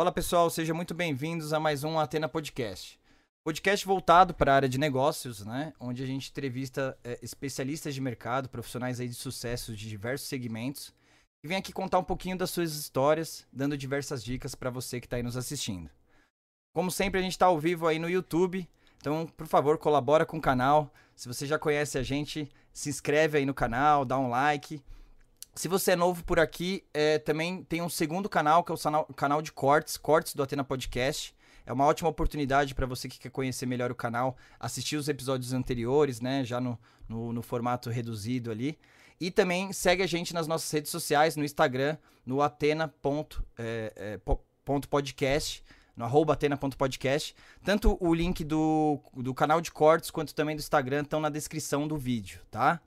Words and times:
Fala 0.00 0.10
pessoal, 0.10 0.48
sejam 0.48 0.74
muito 0.74 0.94
bem-vindos 0.94 1.52
a 1.52 1.60
mais 1.60 1.84
um 1.84 1.98
Atena 1.98 2.26
Podcast. 2.26 2.98
Podcast 3.44 3.84
voltado 3.84 4.32
para 4.32 4.50
a 4.50 4.54
área 4.56 4.68
de 4.68 4.78
negócios, 4.78 5.44
né? 5.44 5.74
Onde 5.78 6.02
a 6.02 6.06
gente 6.06 6.30
entrevista 6.30 6.98
é, 7.04 7.18
especialistas 7.20 7.94
de 7.94 8.00
mercado, 8.00 8.48
profissionais 8.48 8.98
aí 8.98 9.06
de 9.06 9.14
sucesso 9.14 9.76
de 9.76 9.90
diversos 9.90 10.26
segmentos, 10.26 10.94
e 11.44 11.48
vem 11.48 11.58
aqui 11.58 11.70
contar 11.70 11.98
um 11.98 12.02
pouquinho 12.02 12.38
das 12.38 12.48
suas 12.48 12.74
histórias, 12.76 13.46
dando 13.52 13.76
diversas 13.76 14.24
dicas 14.24 14.54
para 14.54 14.70
você 14.70 15.00
que 15.00 15.06
está 15.06 15.18
aí 15.18 15.22
nos 15.22 15.36
assistindo. 15.36 15.90
Como 16.74 16.90
sempre, 16.90 17.20
a 17.20 17.22
gente 17.22 17.32
está 17.32 17.44
ao 17.44 17.58
vivo 17.58 17.86
aí 17.86 17.98
no 17.98 18.08
YouTube, 18.08 18.66
então, 18.96 19.26
por 19.26 19.46
favor, 19.46 19.76
colabora 19.76 20.24
com 20.24 20.38
o 20.38 20.42
canal. 20.42 20.90
Se 21.14 21.28
você 21.28 21.46
já 21.46 21.58
conhece 21.58 21.98
a 21.98 22.02
gente, 22.02 22.50
se 22.72 22.88
inscreve 22.88 23.36
aí 23.36 23.44
no 23.44 23.52
canal, 23.52 24.06
dá 24.06 24.18
um 24.18 24.30
like. 24.30 24.82
Se 25.60 25.68
você 25.68 25.90
é 25.90 25.96
novo 25.96 26.24
por 26.24 26.40
aqui, 26.40 26.82
é, 26.94 27.18
também 27.18 27.62
tem 27.64 27.82
um 27.82 27.88
segundo 27.90 28.30
canal, 28.30 28.64
que 28.64 28.72
é 28.72 28.74
o 28.74 28.78
canal 29.12 29.42
de 29.42 29.52
cortes, 29.52 29.98
cortes 29.98 30.34
do 30.34 30.42
Atena 30.42 30.64
Podcast. 30.64 31.34
É 31.66 31.72
uma 31.72 31.84
ótima 31.84 32.08
oportunidade 32.08 32.74
para 32.74 32.86
você 32.86 33.10
que 33.10 33.18
quer 33.18 33.28
conhecer 33.28 33.66
melhor 33.66 33.90
o 33.90 33.94
canal, 33.94 34.38
assistir 34.58 34.96
os 34.96 35.06
episódios 35.06 35.52
anteriores, 35.52 36.18
né? 36.18 36.44
Já 36.46 36.62
no, 36.62 36.78
no, 37.06 37.30
no, 37.34 37.42
formato 37.42 37.90
reduzido 37.90 38.50
ali. 38.50 38.78
E 39.20 39.30
também 39.30 39.70
segue 39.70 40.02
a 40.02 40.06
gente 40.06 40.32
nas 40.32 40.46
nossas 40.46 40.70
redes 40.70 40.90
sociais, 40.90 41.36
no 41.36 41.44
Instagram, 41.44 41.98
no 42.24 42.40
atena.podcast, 42.40 43.52
é, 43.58 43.92
é, 45.66 45.74
no 45.94 46.06
arroba 46.06 46.32
atena.podcast. 46.32 47.36
Tanto 47.62 47.98
o 48.00 48.14
link 48.14 48.42
do, 48.44 48.98
do 49.12 49.34
canal 49.34 49.60
de 49.60 49.70
cortes 49.70 50.10
quanto 50.10 50.34
também 50.34 50.56
do 50.56 50.60
Instagram 50.60 51.02
estão 51.02 51.20
na 51.20 51.28
descrição 51.28 51.86
do 51.86 51.98
vídeo, 51.98 52.40
tá? 52.50 52.80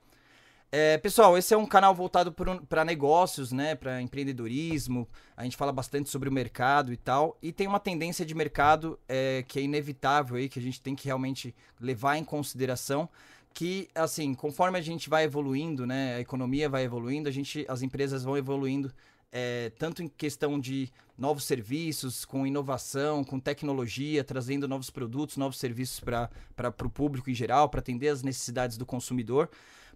É, 0.76 0.98
pessoal, 0.98 1.38
esse 1.38 1.54
é 1.54 1.58
um 1.58 1.68
canal 1.68 1.94
voltado 1.94 2.34
para 2.68 2.84
negócios, 2.84 3.52
né, 3.52 3.76
para 3.76 4.02
empreendedorismo. 4.02 5.08
A 5.38 5.44
gente 5.44 5.56
fala 5.56 5.72
bastante 5.72 6.10
sobre 6.10 6.28
o 6.28 6.32
mercado 6.32 6.92
e 6.92 6.98
tal. 6.98 7.38
E 7.44 7.52
tem 7.52 7.68
uma 7.68 7.80
tendência 7.80 8.26
de 8.26 8.34
mercado 8.34 9.00
é, 9.08 9.46
que 9.48 9.60
é 9.60 9.62
inevitável 9.62 10.36
aí, 10.36 10.50
que 10.50 10.58
a 10.58 10.62
gente 10.64 10.82
tem 10.82 10.96
que 10.96 11.06
realmente 11.06 11.54
levar 11.80 12.18
em 12.18 12.24
consideração. 12.24 13.08
Que, 13.54 13.88
assim, 13.94 14.34
conforme 14.34 14.80
a 14.80 14.82
gente 14.82 15.12
vai 15.12 15.26
evoluindo, 15.26 15.86
né, 15.86 16.16
a 16.16 16.22
economia 16.22 16.68
vai 16.68 16.86
evoluindo, 16.86 17.30
a 17.30 17.32
gente, 17.32 17.64
as 17.70 17.84
empresas 17.84 18.24
vão 18.24 18.36
evoluindo 18.36 18.92
é, 19.32 19.72
tanto 19.78 20.02
em 20.02 20.08
questão 20.08 20.60
de 20.60 20.92
novos 21.16 21.44
serviços, 21.44 22.26
com 22.26 22.48
inovação, 22.48 23.24
com 23.24 23.40
tecnologia, 23.40 24.24
trazendo 24.24 24.68
novos 24.68 24.90
produtos, 24.90 25.38
novos 25.38 25.60
serviços 25.60 26.00
para 26.00 26.30
o 26.84 26.90
público 26.90 27.30
em 27.30 27.36
geral, 27.36 27.70
para 27.70 27.80
atender 27.80 28.08
as 28.08 28.24
necessidades 28.24 28.76
do 28.76 28.88
consumidor. 28.88 29.52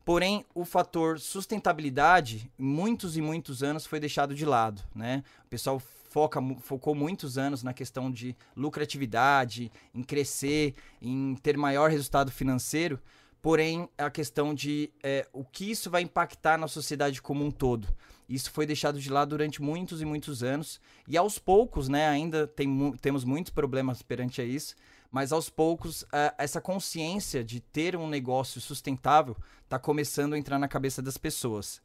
Porém, 0.08 0.45
o 0.55 0.63
fator 0.63 1.19
sustentabilidade, 1.19 2.50
muitos 2.58 3.17
e 3.17 3.22
muitos 3.22 3.61
anos, 3.61 3.86
foi 3.86 4.00
deixado 4.00 4.33
de 4.33 4.45
lado. 4.45 4.81
Né? 4.95 5.22
O 5.44 5.50
pessoal 5.50 5.81
foca, 5.81 6.39
focou 6.61 6.95
muitos 6.95 7.38
anos 7.38 7.61
na 7.61 7.73
questão 7.73 8.09
de 8.09 8.33
lucratividade, 8.55 9.69
em 9.94 10.02
crescer, 10.02 10.75
em 11.02 11.35
ter 11.35 11.58
maior 11.58 11.89
resultado 11.89 12.31
financeiro. 12.31 13.02
Porém, 13.41 13.89
a 13.97 14.09
questão 14.09 14.55
de 14.55 14.89
é, 15.03 15.28
o 15.33 15.44
que 15.44 15.69
isso 15.69 15.91
vai 15.91 16.03
impactar 16.03 16.58
na 16.58 16.69
sociedade 16.69 17.22
como 17.22 17.44
um 17.44 17.52
todo. 17.52 17.89
Isso 18.30 18.50
foi 18.50 18.66
deixado 18.66 19.02
de 19.02 19.09
lado 19.09 19.31
durante 19.31 19.61
muitos 19.61 20.02
e 20.02 20.05
muitos 20.05 20.41
anos. 20.41 20.80
E 21.05 21.17
aos 21.17 21.38
poucos, 21.38 21.89
né, 21.89 22.08
ainda 22.08 22.47
tem, 22.47 22.94
temos 23.02 23.25
muitos 23.25 23.52
problemas 23.52 24.02
perante 24.02 24.39
a 24.39 24.45
isso, 24.45 24.73
mas 25.18 25.32
aos 25.32 25.50
poucos 25.50 26.06
essa 26.38 26.62
consciência 26.62 27.44
de 27.44 27.60
ter 27.60 27.96
um 27.96 28.08
negócio 28.08 28.62
sustentável 28.62 29.36
está 29.64 29.80
começando 29.80 30.34
a 30.34 30.38
entrar 30.38 30.59
na 30.59 30.68
cabeça 30.68 31.02
das 31.02 31.18
pessoas. 31.18 31.82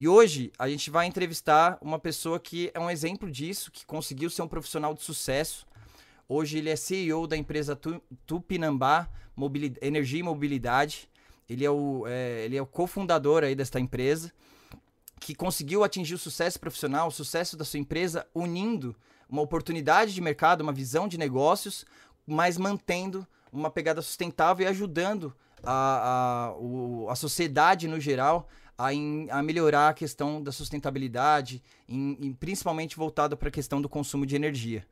E 0.00 0.08
hoje 0.08 0.50
a 0.58 0.68
gente 0.68 0.90
vai 0.90 1.06
entrevistar 1.06 1.78
uma 1.80 2.00
pessoa 2.00 2.40
que 2.40 2.72
é 2.74 2.80
um 2.80 2.90
exemplo 2.90 3.30
disso, 3.30 3.70
que 3.70 3.86
conseguiu 3.86 4.28
ser 4.28 4.42
um 4.42 4.48
profissional 4.48 4.92
de 4.92 5.04
sucesso. 5.04 5.64
Hoje 6.28 6.58
ele 6.58 6.68
é 6.68 6.74
CEO 6.74 7.28
da 7.28 7.36
empresa 7.36 7.78
Tupinambá 8.26 9.08
Energia 9.80 10.18
e 10.18 10.24
Mobilidade. 10.24 11.08
Ele 11.48 11.64
é 11.64 11.70
o, 11.70 12.04
é, 12.08 12.44
ele 12.44 12.56
é 12.56 12.62
o 12.62 12.66
cofundador 12.66 13.44
aí 13.44 13.54
desta 13.54 13.78
empresa, 13.78 14.32
que 15.20 15.32
conseguiu 15.32 15.84
atingir 15.84 16.14
o 16.14 16.18
sucesso 16.18 16.58
profissional, 16.58 17.06
o 17.06 17.12
sucesso 17.12 17.56
da 17.56 17.64
sua 17.64 17.78
empresa, 17.78 18.26
unindo 18.34 18.96
uma 19.28 19.42
oportunidade 19.42 20.12
de 20.12 20.20
mercado, 20.20 20.62
uma 20.62 20.72
visão 20.72 21.06
de 21.06 21.16
negócios 21.16 21.86
mas 22.26 22.56
mantendo 22.56 23.26
uma 23.52 23.70
pegada 23.70 24.02
sustentável 24.02 24.66
e 24.66 24.68
ajudando 24.68 25.34
a, 25.62 26.50
a, 26.50 26.56
o, 26.58 27.08
a 27.08 27.14
sociedade 27.14 27.88
no 27.88 28.00
geral 28.00 28.48
a, 28.76 28.92
in, 28.92 29.28
a, 29.30 29.42
melhorar 29.42 29.88
a 29.88 29.94
questão 29.94 30.42
da 30.42 30.52
sustentabilidade, 30.52 31.62
em, 31.88 32.32
principalmente 32.38 32.96
voltado 32.96 33.36
para 33.36 33.48
a 33.48 33.52
questão 33.52 33.80
do 33.80 33.88
consumo 33.88 34.26
de 34.26 34.36
energia. 34.36 34.84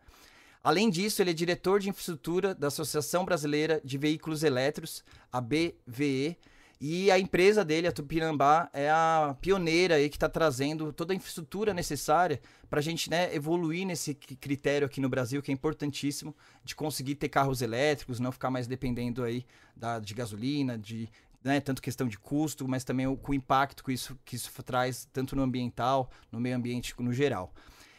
Além 0.63 0.89
disso, 0.89 1.21
ele 1.21 1.31
é 1.31 1.35
diretor 1.35 1.81
de 1.81 1.89
infraestrutura 1.89 2.55
da 2.55 2.69
Associação 2.69 3.25
Brasileira 3.25 3.81
de 3.85 3.99
Veículos 3.99 4.45
Elétricos, 4.45 5.03
a 5.33 5.41
BVE, 5.41 6.39
e 6.85 7.13
a 7.13 7.19
empresa 7.21 7.65
dele, 7.65 7.87
a 7.87 7.93
Tupinambá, 7.93 8.69
é 8.73 8.91
a 8.91 9.37
pioneira 9.41 9.95
aí 9.95 10.11
que 10.11 10.17
está 10.17 10.29
trazendo 10.29 10.93
toda 10.93 11.13
a 11.13 11.17
infraestrutura 11.17 11.73
necessária 11.73 12.41
para 12.69 12.81
a 12.81 12.83
gente 12.83 13.09
né, 13.09 13.33
evoluir 13.33 13.87
nesse 13.87 14.15
critério 14.15 14.85
aqui 14.85 15.01
no 15.01 15.09
Brasil, 15.09 15.41
que 15.41 15.53
é 15.53 15.55
importantíssimo, 15.55 16.35
de 16.65 16.75
conseguir 16.75 17.15
ter 17.15 17.29
carros 17.29 17.63
elétricos, 17.63 18.19
não 18.19 18.33
ficar 18.33 18.51
mais 18.51 18.67
dependendo 18.67 19.23
aí 19.23 19.47
da, 19.77 20.01
de 20.01 20.13
gasolina, 20.13 20.77
de 20.77 21.09
né, 21.45 21.61
tanto 21.61 21.81
questão 21.81 22.09
de 22.09 22.19
custo, 22.19 22.67
mas 22.67 22.83
também 22.83 23.07
o, 23.07 23.17
o 23.29 23.33
impacto 23.33 23.85
que 23.85 23.93
isso, 23.93 24.19
que 24.25 24.35
isso 24.35 24.51
traz, 24.65 25.09
tanto 25.13 25.37
no 25.37 25.43
ambiental, 25.43 26.11
no 26.33 26.41
meio 26.41 26.57
ambiente 26.57 26.97
no 26.99 27.13
geral. 27.13 27.55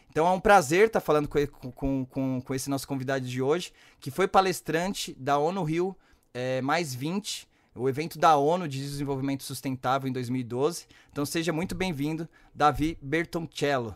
Então 0.09 0.27
é 0.27 0.31
um 0.31 0.41
prazer 0.41 0.87
estar 0.87 0.99
tá 0.99 1.05
falando 1.05 1.29
com, 1.29 1.71
com, 1.71 2.05
com, 2.05 2.41
com, 2.41 2.53
esse 2.53 2.69
nosso 2.69 2.85
convidado 2.85 3.25
de 3.25 3.41
hoje, 3.41 3.71
que 4.01 4.11
foi 4.11 4.27
palestrante 4.27 5.15
da 5.17 5.37
ONU 5.37 5.63
Rio 5.63 5.97
é, 6.33 6.61
mais 6.61 6.93
20, 6.93 7.47
o 7.75 7.89
evento 7.89 8.19
da 8.19 8.37
ONU 8.37 8.67
de 8.67 8.79
Desenvolvimento 8.79 9.43
Sustentável 9.43 10.07
em 10.07 10.13
2012. 10.13 10.85
Então 11.11 11.25
seja 11.25 11.51
muito 11.51 11.73
bem-vindo, 11.73 12.27
Davi 12.53 12.97
Bertoncello, 13.01 13.95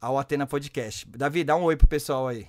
ao 0.00 0.18
Atena 0.18 0.46
Podcast. 0.46 1.06
Davi, 1.08 1.44
dá 1.44 1.56
um 1.56 1.64
oi 1.64 1.76
pro 1.76 1.86
pessoal 1.86 2.28
aí. 2.28 2.46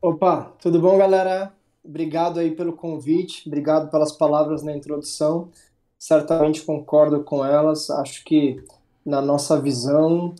Opa, 0.00 0.52
tudo 0.60 0.80
bom, 0.80 0.96
galera? 0.96 1.52
Obrigado 1.84 2.38
aí 2.38 2.54
pelo 2.54 2.72
convite, 2.72 3.48
obrigado 3.48 3.90
pelas 3.90 4.12
palavras 4.12 4.62
na 4.62 4.76
introdução. 4.76 5.50
Certamente 5.98 6.62
concordo 6.62 7.24
com 7.24 7.44
elas. 7.44 7.90
Acho 7.90 8.24
que 8.24 8.62
na 9.04 9.20
nossa 9.20 9.60
visão 9.60 10.34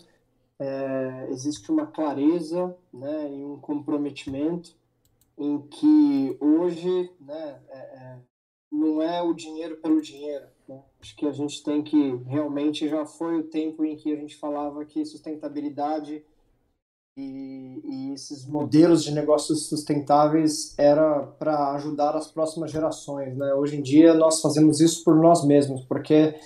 é, 0.58 1.28
existe 1.30 1.70
uma 1.70 1.86
clareza 1.86 2.76
né, 2.92 3.32
e 3.32 3.44
um 3.44 3.56
comprometimento 3.56 4.76
em 5.36 5.58
que 5.62 6.36
hoje 6.40 7.10
né, 7.20 7.60
é, 7.70 7.78
é 7.78 8.18
não 8.70 9.02
é 9.02 9.22
o 9.22 9.32
dinheiro 9.32 9.76
pelo 9.78 10.00
dinheiro. 10.00 10.46
Né? 10.68 10.80
Acho 11.00 11.16
que 11.16 11.26
a 11.26 11.32
gente 11.32 11.62
tem 11.62 11.82
que 11.82 12.16
realmente 12.26 12.88
já 12.88 13.04
foi 13.06 13.38
o 13.38 13.44
tempo 13.44 13.84
em 13.84 13.96
que 13.96 14.12
a 14.12 14.16
gente 14.16 14.36
falava 14.36 14.84
que 14.84 15.04
sustentabilidade 15.04 16.22
e, 17.16 17.80
e 17.84 18.12
esses 18.12 18.46
modelos 18.46 19.02
de 19.02 19.12
negócios 19.12 19.68
sustentáveis 19.68 20.74
era 20.78 21.22
para 21.22 21.72
ajudar 21.72 22.14
as 22.14 22.30
próximas 22.30 22.70
gerações. 22.70 23.36
Né? 23.36 23.52
Hoje 23.54 23.76
em 23.76 23.82
dia 23.82 24.14
nós 24.14 24.40
fazemos 24.40 24.80
isso 24.80 25.02
por 25.02 25.16
nós 25.16 25.44
mesmos, 25.44 25.82
porque 25.84 26.36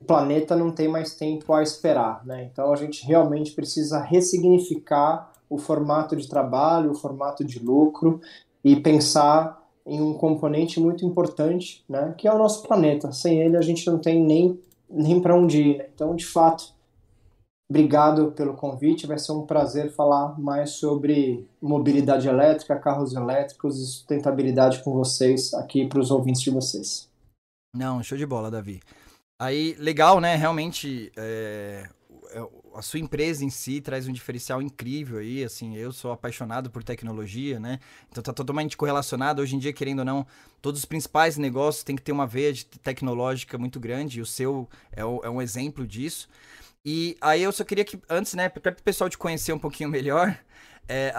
o 0.00 0.04
planeta 0.04 0.54
não 0.54 0.70
tem 0.70 0.88
mais 0.88 1.14
tempo 1.14 1.52
a 1.54 1.62
esperar. 1.62 2.24
Né? 2.26 2.50
Então 2.52 2.72
a 2.72 2.76
gente 2.76 3.06
realmente 3.06 3.52
precisa 3.52 4.00
ressignificar 4.00 5.32
o 5.48 5.56
formato 5.56 6.14
de 6.14 6.28
trabalho, 6.28 6.90
o 6.90 6.94
formato 6.94 7.42
de 7.42 7.58
lucro 7.58 8.20
e 8.62 8.76
pensar 8.76 9.57
em 9.88 10.00
um 10.00 10.12
componente 10.12 10.78
muito 10.78 11.04
importante, 11.04 11.82
né, 11.88 12.14
que 12.16 12.28
é 12.28 12.32
o 12.32 12.38
nosso 12.38 12.62
planeta. 12.62 13.10
Sem 13.10 13.40
ele 13.40 13.56
a 13.56 13.62
gente 13.62 13.86
não 13.86 13.98
tem 13.98 14.22
nem, 14.22 14.60
nem 14.88 15.20
para 15.20 15.34
onde 15.34 15.62
ir. 15.62 15.90
Então, 15.94 16.14
de 16.14 16.26
fato, 16.26 16.72
obrigado 17.70 18.32
pelo 18.32 18.54
convite. 18.54 19.06
Vai 19.06 19.18
ser 19.18 19.32
um 19.32 19.46
prazer 19.46 19.90
falar 19.90 20.38
mais 20.38 20.70
sobre 20.70 21.48
mobilidade 21.60 22.28
elétrica, 22.28 22.78
carros 22.78 23.14
elétricos 23.14 23.80
e 23.80 23.86
sustentabilidade 23.86 24.84
com 24.84 24.92
vocês 24.92 25.54
aqui 25.54 25.86
para 25.86 26.00
os 26.00 26.10
ouvintes 26.10 26.42
de 26.42 26.50
vocês. 26.50 27.08
Não, 27.74 28.02
show 28.02 28.18
de 28.18 28.26
bola, 28.26 28.50
Davi. 28.50 28.80
Aí, 29.40 29.74
legal, 29.78 30.20
né? 30.20 30.34
Realmente, 30.34 31.12
é, 31.16 31.88
é, 32.32 32.48
a 32.78 32.82
sua 32.82 33.00
empresa 33.00 33.44
em 33.44 33.50
si 33.50 33.80
traz 33.80 34.06
um 34.06 34.12
diferencial 34.12 34.62
incrível 34.62 35.18
aí, 35.18 35.42
assim, 35.42 35.76
eu 35.76 35.92
sou 35.92 36.12
apaixonado 36.12 36.70
por 36.70 36.84
tecnologia, 36.84 37.58
né? 37.58 37.80
Então 38.08 38.22
tá 38.22 38.32
totalmente 38.32 38.76
correlacionado. 38.76 39.42
Hoje 39.42 39.56
em 39.56 39.58
dia, 39.58 39.72
querendo 39.72 39.98
ou 39.98 40.04
não, 40.04 40.24
todos 40.62 40.80
os 40.80 40.84
principais 40.84 41.36
negócios 41.36 41.82
têm 41.82 41.96
que 41.96 42.02
ter 42.02 42.12
uma 42.12 42.26
veia 42.26 42.54
tecnológica 42.80 43.58
muito 43.58 43.80
grande, 43.80 44.20
e 44.20 44.22
o 44.22 44.26
seu 44.26 44.68
é, 44.92 45.04
o, 45.04 45.20
é 45.24 45.28
um 45.28 45.42
exemplo 45.42 45.84
disso. 45.84 46.28
E 46.84 47.16
aí 47.20 47.42
eu 47.42 47.50
só 47.50 47.64
queria 47.64 47.84
que, 47.84 48.00
antes, 48.08 48.34
né, 48.34 48.48
para 48.48 48.70
o 48.72 48.82
pessoal 48.82 49.10
te 49.10 49.18
conhecer 49.18 49.52
um 49.52 49.58
pouquinho 49.58 49.90
melhor, 49.90 50.38
É, 50.88 51.12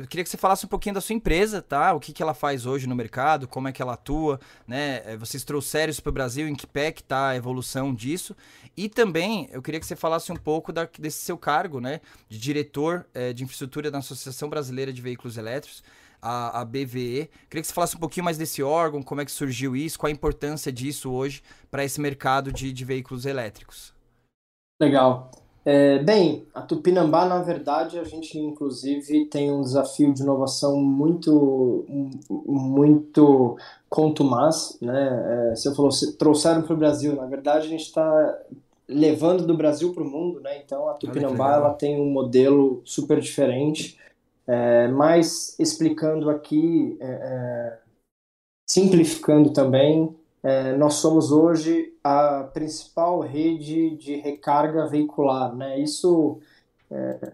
eu 0.00 0.06
queria 0.06 0.22
que 0.22 0.30
você 0.30 0.36
falasse 0.36 0.64
um 0.64 0.68
pouquinho 0.68 0.94
da 0.94 1.00
sua 1.00 1.16
empresa, 1.16 1.60
tá? 1.60 1.92
O 1.92 1.98
que, 1.98 2.12
que 2.12 2.22
ela 2.22 2.32
faz 2.32 2.64
hoje 2.64 2.86
no 2.86 2.94
mercado, 2.94 3.48
como 3.48 3.66
é 3.66 3.72
que 3.72 3.82
ela 3.82 3.94
atua, 3.94 4.38
né? 4.68 5.02
É, 5.04 5.16
vocês 5.16 5.42
trouxeram 5.42 5.90
isso 5.90 6.00
para 6.00 6.10
o 6.10 6.12
Brasil, 6.12 6.46
em 6.46 6.54
que 6.54 6.66
pé 6.66 6.92
que 6.92 7.02
tá 7.02 7.30
a 7.30 7.36
evolução 7.36 7.92
disso. 7.92 8.36
E 8.76 8.88
também 8.88 9.48
eu 9.50 9.60
queria 9.60 9.80
que 9.80 9.86
você 9.86 9.96
falasse 9.96 10.30
um 10.30 10.36
pouco 10.36 10.72
da, 10.72 10.88
desse 10.96 11.24
seu 11.24 11.36
cargo, 11.36 11.80
né? 11.80 12.00
De 12.28 12.38
diretor 12.38 13.04
é, 13.12 13.32
de 13.32 13.42
infraestrutura 13.42 13.90
da 13.90 13.98
Associação 13.98 14.48
Brasileira 14.48 14.92
de 14.92 15.02
Veículos 15.02 15.36
Elétricos, 15.36 15.82
a, 16.22 16.60
a 16.60 16.64
BVE. 16.64 17.28
Queria 17.48 17.62
que 17.62 17.66
você 17.66 17.74
falasse 17.74 17.96
um 17.96 18.00
pouquinho 18.00 18.24
mais 18.24 18.38
desse 18.38 18.62
órgão, 18.62 19.02
como 19.02 19.20
é 19.20 19.24
que 19.24 19.32
surgiu 19.32 19.74
isso, 19.74 19.98
qual 19.98 20.08
a 20.08 20.12
importância 20.12 20.70
disso 20.70 21.10
hoje 21.10 21.42
para 21.68 21.84
esse 21.84 22.00
mercado 22.00 22.52
de, 22.52 22.72
de 22.72 22.84
veículos 22.84 23.26
elétricos. 23.26 23.92
Legal. 24.80 25.32
É, 25.64 25.98
bem, 25.98 26.46
a 26.54 26.62
Tupinambá, 26.62 27.26
na 27.26 27.42
verdade, 27.42 27.98
a 27.98 28.04
gente 28.04 28.38
inclusive 28.38 29.26
tem 29.26 29.52
um 29.52 29.60
desafio 29.60 30.12
de 30.14 30.22
inovação 30.22 30.76
muito, 30.80 31.84
muito 32.28 33.58
contumaz, 33.88 34.78
né? 34.80 35.50
É, 35.52 35.56
você 35.56 35.74
falou, 35.74 35.90
se 35.90 36.16
trouxeram 36.16 36.62
para 36.62 36.72
o 36.72 36.78
Brasil, 36.78 37.14
na 37.14 37.26
verdade 37.26 37.66
a 37.66 37.70
gente 37.70 37.84
está 37.84 38.38
levando 38.88 39.46
do 39.46 39.56
Brasil 39.56 39.92
para 39.92 40.02
o 40.02 40.08
mundo, 40.08 40.40
né? 40.40 40.62
Então 40.64 40.88
a 40.88 40.94
Tupinambá 40.94 41.56
ela 41.56 41.74
tem 41.74 42.00
um 42.00 42.10
modelo 42.10 42.80
super 42.84 43.20
diferente, 43.20 43.98
é, 44.46 44.88
mas 44.88 45.58
explicando 45.58 46.30
aqui, 46.30 46.96
é, 47.00 47.06
é 47.06 47.78
simplificando 48.66 49.52
também, 49.52 50.14
é, 50.42 50.76
nós 50.76 50.94
somos 50.94 51.30
hoje 51.30 51.94
a 52.02 52.44
principal 52.44 53.20
rede 53.20 53.96
de 53.96 54.16
recarga 54.16 54.86
veicular, 54.86 55.54
né? 55.54 55.78
Isso 55.78 56.40
é, 56.90 57.32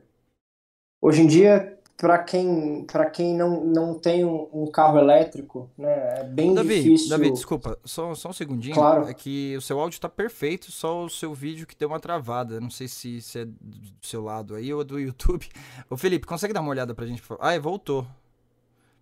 hoje 1.00 1.22
em 1.22 1.26
dia 1.26 1.76
para 1.96 2.18
quem 2.18 2.84
para 2.84 3.08
quem 3.08 3.34
não, 3.34 3.64
não 3.64 3.98
tem 3.98 4.24
um, 4.24 4.48
um, 4.52 4.66
carro 4.70 4.98
elétrico, 4.98 5.70
né? 5.78 6.20
É 6.20 6.24
bem 6.24 6.52
Davi, 6.52 6.82
difícil. 6.82 7.08
Davi, 7.08 7.30
desculpa, 7.30 7.78
só, 7.84 8.14
só 8.14 8.28
um 8.28 8.32
segundinho. 8.32 8.74
Claro. 8.74 9.08
É 9.08 9.14
que 9.14 9.56
o 9.56 9.62
seu 9.62 9.80
áudio 9.80 9.96
está 9.96 10.08
perfeito, 10.08 10.70
só 10.70 11.04
o 11.04 11.08
seu 11.08 11.32
vídeo 11.32 11.66
que 11.66 11.76
deu 11.76 11.88
uma 11.88 12.00
travada. 12.00 12.60
Não 12.60 12.70
sei 12.70 12.86
se, 12.88 13.22
se 13.22 13.38
é 13.40 13.44
do 13.44 14.06
seu 14.06 14.22
lado 14.22 14.54
aí 14.54 14.72
ou 14.74 14.84
do 14.84 14.98
YouTube. 15.00 15.48
Ô 15.88 15.96
Felipe, 15.96 16.26
consegue 16.26 16.52
dar 16.52 16.60
uma 16.60 16.70
olhada 16.70 16.94
pra 16.94 17.06
gente? 17.06 17.22
Ah, 17.40 17.54
é, 17.54 17.58
voltou. 17.58 18.06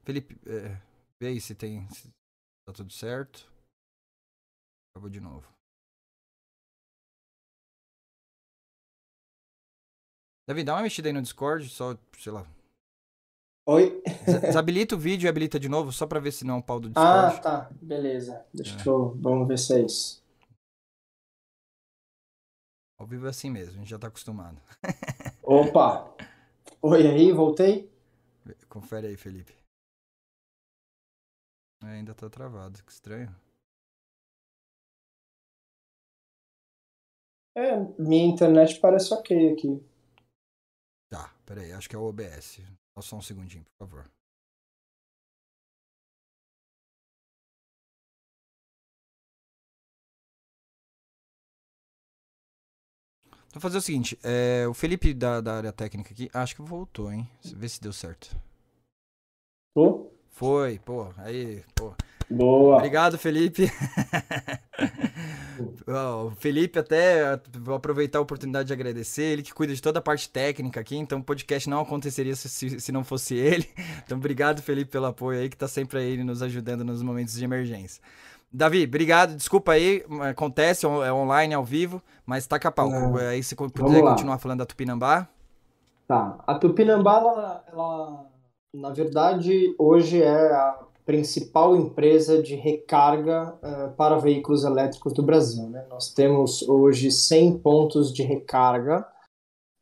Felipe, 0.05 0.37
é, 0.47 0.77
vê 1.21 1.29
aí 1.29 1.41
se 1.41 1.55
tem 1.55 1.87
se 1.91 2.09
tá 2.67 2.73
tudo 2.73 2.93
certo. 2.93 3.54
Acabou 4.95 5.11
de 5.11 5.21
novo. 5.21 5.53
Davi, 10.47 10.63
dá 10.63 10.75
uma 10.75 10.83
mexida 10.83 11.09
aí 11.09 11.13
no 11.13 11.21
Discord, 11.21 11.69
só, 11.69 11.99
sei 12.17 12.31
lá. 12.31 12.47
Oi? 13.67 14.01
Desabilita 14.41 14.95
o 14.95 14.99
vídeo 14.99 15.27
e 15.27 15.29
habilita 15.29 15.59
de 15.59 15.69
novo, 15.69 15.91
só 15.91 16.07
pra 16.07 16.21
ver 16.21 16.31
se 16.31 16.45
não 16.45 16.55
é 16.55 16.57
um 16.59 16.63
pau 16.63 16.79
do 16.79 16.93
ah, 16.95 17.29
Discord. 17.29 17.37
Ah, 17.37 17.41
tá. 17.41 17.71
Beleza. 17.83 18.47
Deixa 18.55 18.79
é. 18.79 18.89
eu. 18.89 19.17
Vamos 19.17 19.49
ver 19.49 19.59
se 19.59 19.75
é 19.75 19.81
isso. 19.85 20.23
Ao 22.97 23.07
vivo 23.07 23.27
é 23.27 23.31
assim 23.31 23.51
mesmo, 23.51 23.75
a 23.75 23.79
gente 23.79 23.91
já 23.91 23.99
tá 23.99 24.07
acostumado. 24.07 24.63
Opa! 25.43 26.15
Oi 26.81 27.05
aí, 27.05 27.33
voltei? 27.33 27.93
Confere 28.69 29.09
aí, 29.09 29.17
Felipe. 29.17 29.57
É, 31.83 31.89
ainda 31.89 32.15
tá 32.15 32.31
travado, 32.31 32.81
que 32.85 32.93
estranho. 32.93 33.35
É, 37.57 37.77
minha 37.99 38.27
internet 38.27 38.81
parece 38.81 39.15
ok 39.15 39.53
aqui. 39.53 39.81
Tá, 41.09 41.33
peraí, 41.47 41.73
acho 41.73 41.89
que 41.89 41.95
é 41.95 41.99
o 41.99 42.03
OBS. 42.03 42.61
Só 43.01 43.17
um 43.17 43.23
segundinho, 43.23 43.65
por 43.65 43.87
favor. 43.87 44.11
Vou 53.53 53.61
fazer 53.61 53.79
o 53.79 53.81
seguinte, 53.81 54.19
é, 54.25 54.67
o 54.67 54.75
Felipe 54.75 55.15
da, 55.15 55.41
da 55.41 55.57
área 55.57 55.73
técnica 55.73 56.13
aqui, 56.13 56.29
acho 56.35 56.57
que 56.57 56.63
voltou, 56.63 57.13
hein? 57.13 57.31
Vê 57.55 57.69
se 57.69 57.81
deu 57.81 57.93
certo. 57.93 58.37
Tô? 59.73 60.11
Foi, 60.31 60.81
pô, 60.81 61.13
aí, 61.19 61.65
pô. 61.73 61.95
Boa. 62.29 62.79
Obrigado, 62.79 63.17
Felipe. 63.17 63.71
o 66.29 66.31
Felipe 66.31 66.79
até 66.79 67.41
vou 67.61 67.75
aproveitar 67.75 68.19
a 68.19 68.23
oportunidade 68.23 68.67
de 68.67 68.73
agradecer, 68.73 69.23
ele 69.23 69.43
que 69.43 69.53
cuida 69.53 69.75
de 69.75 69.81
toda 69.81 69.99
a 69.99 70.03
parte 70.03 70.29
técnica 70.29 70.81
aqui, 70.81 70.97
então 70.97 71.19
o 71.19 71.25
podcast 71.25 71.69
não 71.69 71.81
aconteceria 71.81 72.35
se, 72.35 72.81
se 72.81 72.93
não 72.93 73.05
fosse 73.05 73.35
ele. 73.37 73.69
Então 74.05 74.19
obrigado, 74.19 74.63
Felipe, 74.63 74.91
pelo 74.91 75.07
apoio 75.07 75.41
aí, 75.41 75.49
que 75.49 75.57
tá 75.57 75.69
sempre 75.69 75.99
aí 75.99 76.23
nos 76.23 76.43
ajudando 76.43 76.85
nos 76.85 77.03
momentos 77.03 77.35
de 77.35 77.45
emergência. 77.45 78.03
Davi, 78.53 78.85
obrigado, 78.85 79.35
desculpa 79.35 79.73
aí, 79.73 80.05
acontece, 80.31 80.87
é 80.87 81.13
online, 81.13 81.55
ao 81.55 81.65
vivo, 81.65 82.01
mas 82.25 82.47
tá 82.47 82.59
capau. 82.59 83.19
É, 83.19 83.31
aí 83.31 83.43
se 83.43 83.57
puder 83.57 84.01
continuar 84.01 84.39
falando 84.39 84.61
da 84.61 84.67
Tupinambá. 84.67 85.27
Tá, 86.07 86.39
a 86.47 86.55
Tupinambá, 86.55 87.19
ela, 87.19 87.65
ela 87.73 88.27
na 88.73 88.91
verdade, 88.91 89.75
hoje 89.79 90.23
é 90.23 90.53
a 90.53 90.79
principal 91.05 91.77
empresa 91.77 92.43
de 92.43 92.55
recarga 92.55 93.55
uh, 93.57 93.95
para 93.95 94.19
veículos 94.19 94.65
elétricos 94.65 95.13
do 95.13 95.23
Brasil. 95.23 95.69
Né? 95.69 95.87
Nós 95.89 96.13
temos 96.13 96.63
hoje 96.63 97.11
100 97.11 97.59
pontos 97.59 98.13
de 98.13 98.23
recarga 98.23 99.07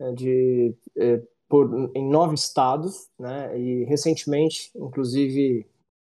uh, 0.00 0.14
de, 0.14 0.74
uh, 0.96 1.26
por, 1.48 1.90
em 1.94 2.08
nove 2.08 2.34
estados, 2.34 3.08
né? 3.18 3.56
e 3.58 3.84
recentemente, 3.84 4.70
inclusive, 4.74 5.66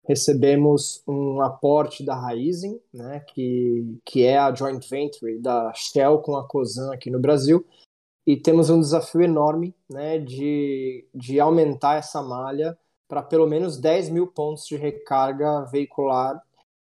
recebemos 0.05 1.03
um 1.07 1.41
aporte 1.41 2.05
da 2.05 2.17
Raizen, 2.17 2.81
né? 2.93 3.21
que, 3.29 3.99
que 4.05 4.25
é 4.25 4.37
a 4.39 4.53
joint 4.53 4.89
venture 4.89 5.39
da 5.39 5.73
Shell 5.73 6.19
com 6.19 6.37
a 6.37 6.47
Cosan 6.47 6.93
aqui 6.93 7.11
no 7.11 7.21
Brasil, 7.21 7.65
e 8.27 8.37
temos 8.37 8.71
um 8.71 8.81
desafio 8.81 9.23
enorme 9.23 9.73
né? 9.89 10.19
de, 10.19 11.07
de 11.15 11.39
aumentar 11.39 11.97
essa 11.97 12.21
malha 12.21 12.77
para 13.09 13.23
pelo 13.23 13.47
menos 13.47 13.79
10 13.79 14.11
mil 14.11 14.27
pontos 14.27 14.67
de 14.67 14.77
recarga 14.77 15.65
veicular 15.65 16.43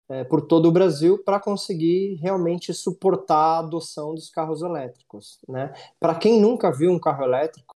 é, 0.08 0.24
por 0.24 0.42
todo 0.42 0.68
o 0.68 0.72
Brasil 0.72 1.22
para 1.24 1.40
conseguir 1.40 2.16
realmente 2.16 2.74
suportar 2.74 3.56
a 3.56 3.58
adoção 3.60 4.14
dos 4.14 4.28
carros 4.28 4.62
elétricos. 4.62 5.38
Né? 5.48 5.72
Para 5.98 6.14
quem 6.14 6.40
nunca 6.40 6.70
viu 6.70 6.90
um 6.90 6.98
carro 6.98 7.24
elétrico, 7.24 7.74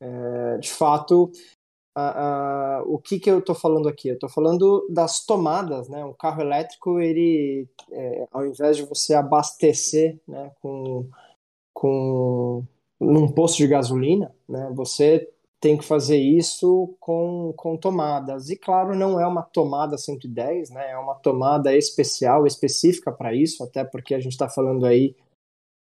é, 0.00 0.58
de 0.58 0.70
fato, 0.70 1.30
a, 1.94 2.78
a, 2.78 2.82
o 2.82 2.98
que, 2.98 3.20
que 3.20 3.30
eu 3.30 3.38
estou 3.38 3.54
falando 3.54 3.88
aqui? 3.88 4.08
Eu 4.08 4.14
estou 4.14 4.28
falando 4.28 4.86
das 4.90 5.24
tomadas. 5.24 5.88
Né? 5.88 6.04
Um 6.04 6.12
carro 6.12 6.42
elétrico, 6.42 7.00
ele, 7.00 7.68
é, 7.92 8.26
ao 8.32 8.44
invés 8.44 8.76
de 8.76 8.82
você 8.82 9.14
abastecer 9.14 10.18
né, 10.26 10.50
com, 10.60 11.08
com 11.72 12.64
num 12.98 13.30
posto 13.30 13.58
de 13.58 13.66
gasolina, 13.66 14.34
né, 14.48 14.70
você 14.74 15.30
tem 15.66 15.76
que 15.76 15.84
fazer 15.84 16.18
isso 16.18 16.94
com, 17.00 17.52
com 17.56 17.76
tomadas. 17.76 18.50
E 18.50 18.56
claro, 18.56 18.94
não 18.94 19.18
é 19.18 19.26
uma 19.26 19.42
tomada 19.42 19.98
110, 19.98 20.70
né? 20.70 20.92
É 20.92 20.96
uma 20.96 21.16
tomada 21.16 21.76
especial, 21.76 22.46
específica 22.46 23.10
para 23.10 23.34
isso, 23.34 23.64
até 23.64 23.82
porque 23.82 24.14
a 24.14 24.20
gente 24.20 24.30
está 24.30 24.48
falando 24.48 24.86
aí 24.86 25.16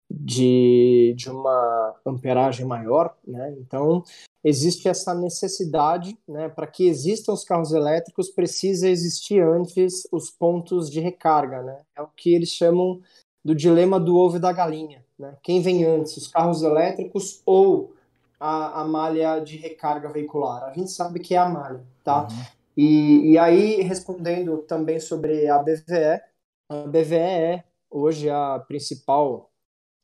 de, 0.07 1.15
de 1.17 1.31
uma 1.31 1.95
amperagem 2.05 2.63
maior, 2.63 3.17
né? 3.25 3.55
Então, 3.57 4.03
existe 4.43 4.87
essa 4.87 5.15
necessidade, 5.15 6.15
né? 6.27 6.47
Para 6.47 6.67
que 6.67 6.87
existam 6.87 7.33
os 7.33 7.43
carros 7.43 7.71
elétricos, 7.71 8.29
precisa 8.29 8.87
existir 8.87 9.41
antes 9.41 10.07
os 10.11 10.29
pontos 10.29 10.91
de 10.91 10.99
recarga, 10.99 11.63
né? 11.63 11.79
É 11.97 12.03
o 12.03 12.07
que 12.07 12.35
eles 12.35 12.49
chamam 12.49 13.01
do 13.43 13.55
dilema 13.55 13.99
do 13.99 14.15
ovo 14.15 14.37
e 14.37 14.39
da 14.39 14.53
galinha, 14.53 15.03
né? 15.17 15.35
Quem 15.41 15.59
vem 15.59 15.83
antes, 15.85 16.15
os 16.17 16.27
carros 16.27 16.61
elétricos 16.61 17.41
ou 17.47 17.95
a, 18.41 18.81
a 18.81 18.85
malha 18.85 19.39
de 19.39 19.55
recarga 19.55 20.11
veicular? 20.11 20.63
A 20.63 20.73
gente 20.73 20.89
sabe 20.89 21.19
que 21.19 21.35
é 21.35 21.37
a 21.37 21.47
malha, 21.47 21.85
tá? 22.03 22.23
Uhum. 22.23 22.27
E, 22.75 23.31
e 23.33 23.37
aí, 23.37 23.81
respondendo 23.81 24.57
também 24.63 24.99
sobre 24.99 25.47
a 25.47 25.59
BVE, 25.59 26.21
a 26.67 26.87
BVE 26.87 27.15
é 27.15 27.63
hoje 27.89 28.29
a 28.29 28.57
principal 28.67 29.51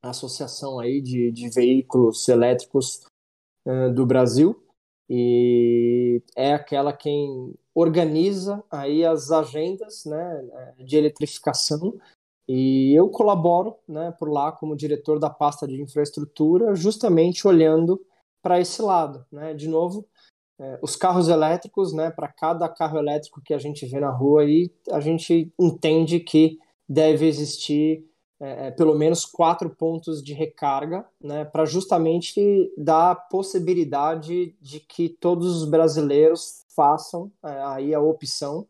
associação 0.03 0.79
aí 0.79 1.01
de, 1.01 1.31
de 1.31 1.49
veículos 1.49 2.27
elétricos 2.27 3.05
uh, 3.65 3.91
do 3.93 4.05
Brasil 4.05 4.61
e 5.09 6.21
é 6.35 6.53
aquela 6.53 6.91
quem 6.91 7.55
organiza 7.73 8.63
aí 8.69 9.05
as 9.05 9.31
agendas 9.31 10.03
né, 10.05 10.75
de 10.79 10.97
eletrificação 10.97 11.97
e 12.47 12.93
eu 12.93 13.09
colaboro 13.09 13.75
né, 13.87 14.13
por 14.19 14.29
lá 14.29 14.51
como 14.51 14.75
diretor 14.75 15.19
da 15.19 15.29
pasta 15.29 15.67
de 15.67 15.81
infraestrutura 15.81 16.75
justamente 16.75 17.47
olhando 17.47 18.05
para 18.47 18.61
esse 18.61 18.81
lado, 18.81 19.25
né? 19.29 19.53
De 19.53 19.67
novo, 19.67 20.07
é, 20.57 20.79
os 20.81 20.95
carros 20.95 21.27
elétricos, 21.27 21.91
né? 21.91 22.09
Para 22.09 22.29
cada 22.29 22.69
carro 22.69 22.97
elétrico 22.97 23.41
que 23.43 23.53
a 23.53 23.57
gente 23.57 23.85
vê 23.85 23.99
na 23.99 24.09
rua 24.09 24.43
aí, 24.43 24.71
a 24.89 25.01
gente 25.01 25.51
entende 25.59 26.21
que 26.21 26.57
deve 26.87 27.27
existir 27.27 28.05
é, 28.39 28.67
é, 28.67 28.71
pelo 28.71 28.97
menos 28.97 29.25
quatro 29.25 29.69
pontos 29.69 30.23
de 30.23 30.33
recarga, 30.33 31.05
né, 31.21 31.43
para 31.43 31.65
justamente 31.65 32.71
dar 32.77 33.11
a 33.11 33.15
possibilidade 33.15 34.55
de 34.61 34.79
que 34.79 35.09
todos 35.09 35.61
os 35.61 35.67
brasileiros 35.67 36.63
façam 36.73 37.31
é, 37.43 37.49
aí 37.63 37.93
a 37.93 37.99
opção 37.99 38.65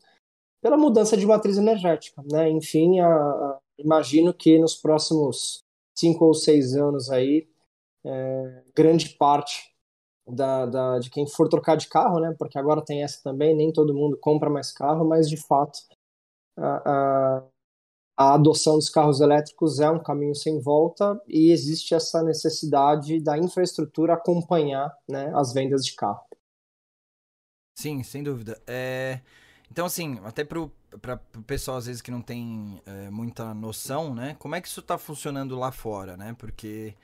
pela 0.61 0.77
mudança 0.77 1.15
de 1.15 1.25
matriz 1.25 1.57
energética, 1.57 2.23
né? 2.31 2.49
Enfim, 2.49 2.99
a, 2.99 3.07
a, 3.07 3.59
imagino 3.77 4.33
que 4.33 4.57
nos 4.57 4.75
próximos 4.75 5.61
cinco 5.95 6.25
ou 6.25 6.33
seis 6.33 6.73
anos 6.73 7.11
aí, 7.11 7.47
é, 8.07 8.63
grande 8.75 9.09
parte 9.17 9.73
da, 10.27 10.65
da, 10.65 10.99
de 10.99 11.09
quem 11.09 11.27
for 11.27 11.49
trocar 11.49 11.75
de 11.75 11.87
carro, 11.87 12.19
né? 12.19 12.35
Porque 12.37 12.57
agora 12.57 12.83
tem 12.83 13.03
essa 13.03 13.21
também, 13.23 13.55
nem 13.55 13.71
todo 13.71 13.93
mundo 13.93 14.17
compra 14.17 14.49
mais 14.49 14.71
carro, 14.71 15.05
mas 15.07 15.29
de 15.29 15.37
fato 15.37 15.79
a, 16.57 16.81
a 16.85 17.43
a 18.17 18.33
adoção 18.33 18.75
dos 18.75 18.89
carros 18.89 19.21
elétricos 19.21 19.79
é 19.79 19.87
um 19.87 20.01
caminho 20.01 20.33
sem 20.33 20.59
volta 20.59 21.21
e 21.27 21.51
existe 21.51 21.93
essa 21.93 22.23
necessidade 22.23 23.21
da 23.21 23.37
infraestrutura 23.37 24.15
acompanhar 24.15 24.91
né, 25.07 25.31
as 25.35 25.53
vendas 25.53 25.85
de 25.85 25.93
carro. 25.93 26.25
Sim, 27.77 28.01
sem 28.01 28.23
dúvida. 28.23 28.59
É... 28.65 29.21
Então, 29.69 29.85
assim, 29.85 30.19
até 30.23 30.43
para 30.43 30.61
o 30.61 30.71
pessoal, 31.45 31.77
às 31.77 31.85
vezes, 31.85 32.01
que 32.01 32.09
não 32.09 32.21
tem 32.21 32.81
é, 32.85 33.09
muita 33.11 33.53
noção, 33.53 34.15
né? 34.15 34.35
Como 34.39 34.55
é 34.55 34.61
que 34.61 34.67
isso 34.67 34.79
está 34.79 34.97
funcionando 34.97 35.59
lá 35.59 35.71
fora, 35.71 36.15
né? 36.17 36.33
Porque 36.39 36.95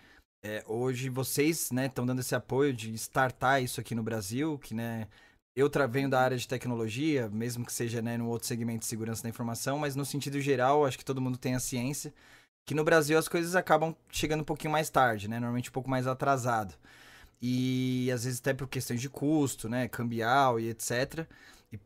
é, 0.44 0.64
hoje 0.68 1.10
vocês 1.10 1.72
estão 1.72 1.76
né, 1.76 1.90
dando 2.14 2.20
esse 2.20 2.36
apoio 2.36 2.74
de 2.74 2.94
startar 2.96 3.64
isso 3.64 3.80
aqui 3.80 3.96
no 3.96 4.04
Brasil, 4.04 4.60
que 4.60 4.74
né, 4.74 5.08
eu 5.56 5.70
venho 5.90 6.10
da 6.10 6.22
área 6.22 6.38
de 6.38 6.48
tecnologia, 6.48 7.30
mesmo 7.30 7.66
que 7.66 7.74
seja 7.74 8.02
né, 8.02 8.18
no 8.18 8.28
outro 8.28 8.48
segmento 8.48 8.80
de 8.82 8.86
segurança 8.86 9.24
da 9.24 9.30
informação, 9.30 9.80
mas 9.80 9.96
no 9.96 10.06
sentido 10.06 10.40
geral, 10.42 10.86
acho 10.86 10.98
que 10.98 11.06
todo 11.06 11.22
mundo 11.22 11.38
tem 11.38 11.56
a 11.56 11.60
ciência 11.60 12.14
que 12.66 12.74
no 12.74 12.84
Brasil 12.84 13.18
as 13.18 13.28
coisas 13.28 13.56
acabam 13.56 13.96
chegando 14.10 14.42
um 14.42 14.46
pouquinho 14.46 14.72
mais 14.72 14.90
tarde, 14.90 15.28
né? 15.28 15.40
Normalmente 15.40 15.70
um 15.70 15.74
pouco 15.74 15.90
mais 15.90 16.08
atrasado. 16.08 16.76
E 17.42 18.10
às 18.12 18.24
vezes 18.24 18.40
até 18.40 18.54
por 18.54 18.68
questões 18.68 19.02
de 19.02 19.10
custo, 19.10 19.70
né? 19.70 19.88
Cambial 19.88 20.60
e 20.60 20.70
etc. 20.70 21.28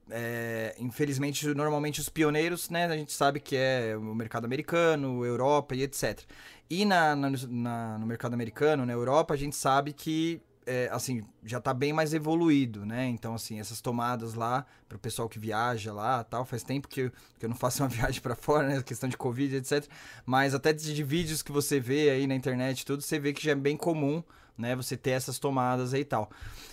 É, 0.09 0.75
infelizmente, 0.79 1.47
normalmente 1.53 1.99
os 1.99 2.09
pioneiros, 2.09 2.69
né? 2.69 2.85
A 2.85 2.97
gente 2.97 3.11
sabe 3.13 3.39
que 3.39 3.55
é 3.55 3.95
o 3.97 4.15
mercado 4.15 4.45
americano, 4.45 5.25
Europa 5.25 5.75
e 5.75 5.83
etc. 5.83 6.21
E 6.69 6.85
na, 6.85 7.15
na, 7.15 7.29
na, 7.47 7.97
no 7.97 8.05
mercado 8.05 8.33
americano, 8.33 8.85
na 8.85 8.93
Europa, 8.93 9.33
a 9.33 9.37
gente 9.37 9.55
sabe 9.55 9.93
que 9.93 10.41
é, 10.67 10.89
assim, 10.91 11.23
já 11.45 11.61
tá 11.61 11.73
bem 11.73 11.93
mais 11.93 12.13
evoluído, 12.13 12.85
né? 12.85 13.05
Então, 13.07 13.33
assim, 13.33 13.57
essas 13.57 13.79
tomadas 13.79 14.33
lá, 14.33 14.65
pro 14.89 14.99
pessoal 14.99 15.29
que 15.29 15.39
viaja 15.39 15.93
lá 15.93 16.25
tal, 16.25 16.43
faz 16.43 16.61
tempo 16.61 16.89
que 16.89 17.01
eu, 17.03 17.11
que 17.39 17.45
eu 17.45 17.49
não 17.49 17.55
faço 17.55 17.81
uma 17.81 17.87
viagem 17.89 18.21
para 18.21 18.35
fora, 18.35 18.67
né? 18.67 18.83
Questão 18.83 19.07
de 19.07 19.15
Covid, 19.15 19.55
etc. 19.55 19.87
Mas 20.25 20.53
até 20.53 20.73
de 20.73 21.03
vídeos 21.03 21.41
que 21.41 21.53
você 21.53 21.79
vê 21.79 22.09
aí 22.09 22.27
na 22.27 22.35
internet 22.35 22.85
tudo, 22.85 23.01
você 23.01 23.17
vê 23.17 23.31
que 23.31 23.41
já 23.41 23.53
é 23.53 23.55
bem 23.55 23.77
comum, 23.77 24.21
né? 24.57 24.75
Você 24.75 24.97
ter 24.97 25.11
essas 25.11 25.37
tomadas 25.39 25.93
aí 25.93 26.01
e 26.01 26.05
tal. 26.05 26.29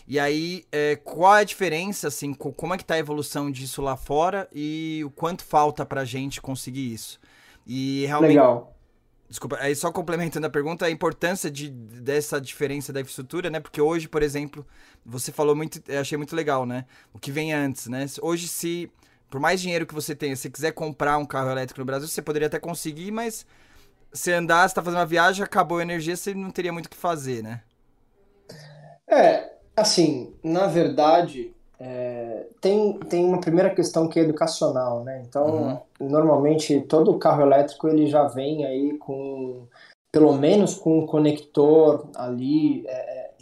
E 0.06 0.18
aí, 0.18 0.64
é, 0.70 0.96
qual 0.96 1.36
é 1.36 1.40
a 1.40 1.44
diferença, 1.44 2.08
assim, 2.08 2.32
como 2.34 2.74
é 2.74 2.78
que 2.78 2.84
tá 2.84 2.94
a 2.94 2.98
evolução 2.98 3.50
disso 3.50 3.82
lá 3.82 3.96
fora 3.96 4.48
e 4.52 5.02
o 5.04 5.10
quanto 5.10 5.44
falta 5.44 5.84
pra 5.84 6.04
gente 6.04 6.40
conseguir 6.40 6.92
isso? 6.92 7.18
E 7.66 8.04
realmente... 8.06 8.30
Legal. 8.30 8.70
Desculpa, 9.26 9.56
aí 9.58 9.74
só 9.74 9.90
complementando 9.90 10.46
a 10.46 10.50
pergunta, 10.50 10.84
a 10.84 10.90
importância 10.90 11.50
de, 11.50 11.68
dessa 11.68 12.40
diferença 12.40 12.92
da 12.92 13.00
infraestrutura, 13.00 13.50
né? 13.50 13.58
Porque 13.58 13.80
hoje, 13.80 14.06
por 14.06 14.22
exemplo, 14.22 14.64
você 15.04 15.32
falou 15.32 15.56
muito, 15.56 15.82
eu 15.88 16.00
achei 16.00 16.16
muito 16.16 16.36
legal, 16.36 16.64
né? 16.64 16.84
O 17.12 17.18
que 17.18 17.32
vem 17.32 17.52
antes, 17.52 17.88
né? 17.88 18.06
Hoje, 18.22 18.46
se, 18.46 18.88
por 19.28 19.40
mais 19.40 19.60
dinheiro 19.60 19.86
que 19.86 19.94
você 19.94 20.14
tenha, 20.14 20.36
se 20.36 20.48
quiser 20.50 20.72
comprar 20.72 21.18
um 21.18 21.24
carro 21.24 21.50
elétrico 21.50 21.80
no 21.80 21.86
Brasil, 21.86 22.06
você 22.06 22.22
poderia 22.22 22.46
até 22.46 22.60
conseguir, 22.60 23.10
mas 23.10 23.44
se 24.12 24.30
andar, 24.30 24.68
se 24.68 24.74
tá 24.74 24.82
fazendo 24.82 25.00
uma 25.00 25.06
viagem, 25.06 25.42
acabou 25.42 25.78
a 25.78 25.82
energia, 25.82 26.14
você 26.14 26.32
não 26.34 26.50
teria 26.50 26.72
muito 26.72 26.86
o 26.86 26.90
que 26.90 26.96
fazer, 26.96 27.42
né? 27.42 27.62
É, 29.08 29.52
assim, 29.76 30.34
na 30.42 30.66
verdade, 30.66 31.54
é, 31.78 32.46
tem, 32.60 32.98
tem 33.00 33.24
uma 33.24 33.40
primeira 33.40 33.74
questão 33.74 34.08
que 34.08 34.18
é 34.18 34.22
educacional, 34.22 35.04
né? 35.04 35.22
Então, 35.26 35.82
uhum. 36.00 36.08
normalmente 36.08 36.80
todo 36.82 37.18
carro 37.18 37.42
elétrico 37.42 37.88
ele 37.88 38.06
já 38.06 38.24
vem 38.24 38.64
aí 38.64 38.96
com, 38.98 39.66
pelo 40.10 40.32
menos 40.32 40.74
com 40.74 41.00
um 41.00 41.06
conector 41.06 42.08
ali 42.14 42.86
é, 42.86 42.92
é 42.92 43.34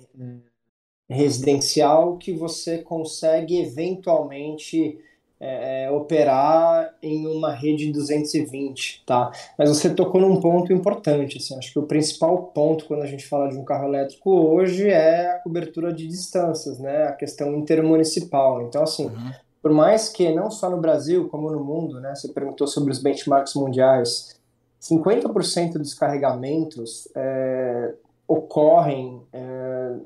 residencial 1.08 2.16
que 2.16 2.32
você 2.32 2.78
consegue 2.78 3.60
eventualmente 3.60 4.98
é, 5.44 5.86
é, 5.86 5.90
operar 5.90 6.94
em 7.02 7.26
uma 7.26 7.52
rede 7.52 7.90
220, 7.90 9.02
tá? 9.04 9.32
Mas 9.58 9.68
você 9.68 9.92
tocou 9.92 10.20
num 10.20 10.40
ponto 10.40 10.72
importante, 10.72 11.38
assim, 11.38 11.58
acho 11.58 11.72
que 11.72 11.80
o 11.80 11.86
principal 11.86 12.44
ponto 12.54 12.84
quando 12.84 13.02
a 13.02 13.06
gente 13.06 13.26
fala 13.26 13.48
de 13.48 13.56
um 13.56 13.64
carro 13.64 13.88
elétrico 13.88 14.30
hoje 14.30 14.88
é 14.88 15.32
a 15.32 15.40
cobertura 15.40 15.92
de 15.92 16.06
distâncias, 16.06 16.78
né? 16.78 17.08
A 17.08 17.12
questão 17.12 17.56
intermunicipal. 17.56 18.62
Então, 18.62 18.84
assim, 18.84 19.06
uhum. 19.06 19.32
por 19.60 19.72
mais 19.72 20.08
que 20.08 20.32
não 20.32 20.48
só 20.48 20.70
no 20.70 20.80
Brasil 20.80 21.28
como 21.28 21.50
no 21.50 21.64
mundo, 21.64 21.98
né? 21.98 22.14
Você 22.14 22.28
perguntou 22.28 22.68
sobre 22.68 22.92
os 22.92 23.02
benchmarks 23.02 23.54
mundiais, 23.54 24.40
50% 24.80 25.72
dos 25.72 25.92
carregamentos 25.92 27.08
é, 27.16 27.94
ocorrem 28.28 29.22
é, 29.32 29.96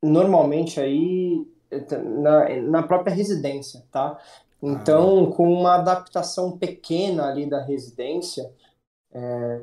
normalmente 0.00 0.78
aí 0.78 1.44
na, 2.20 2.48
na 2.62 2.82
própria 2.84 3.12
residência, 3.12 3.82
tá? 3.90 4.16
Então, 4.62 5.30
com 5.30 5.52
uma 5.52 5.74
adaptação 5.74 6.56
pequena 6.56 7.26
ali 7.26 7.48
da 7.48 7.62
residência, 7.62 8.50
é, 9.12 9.62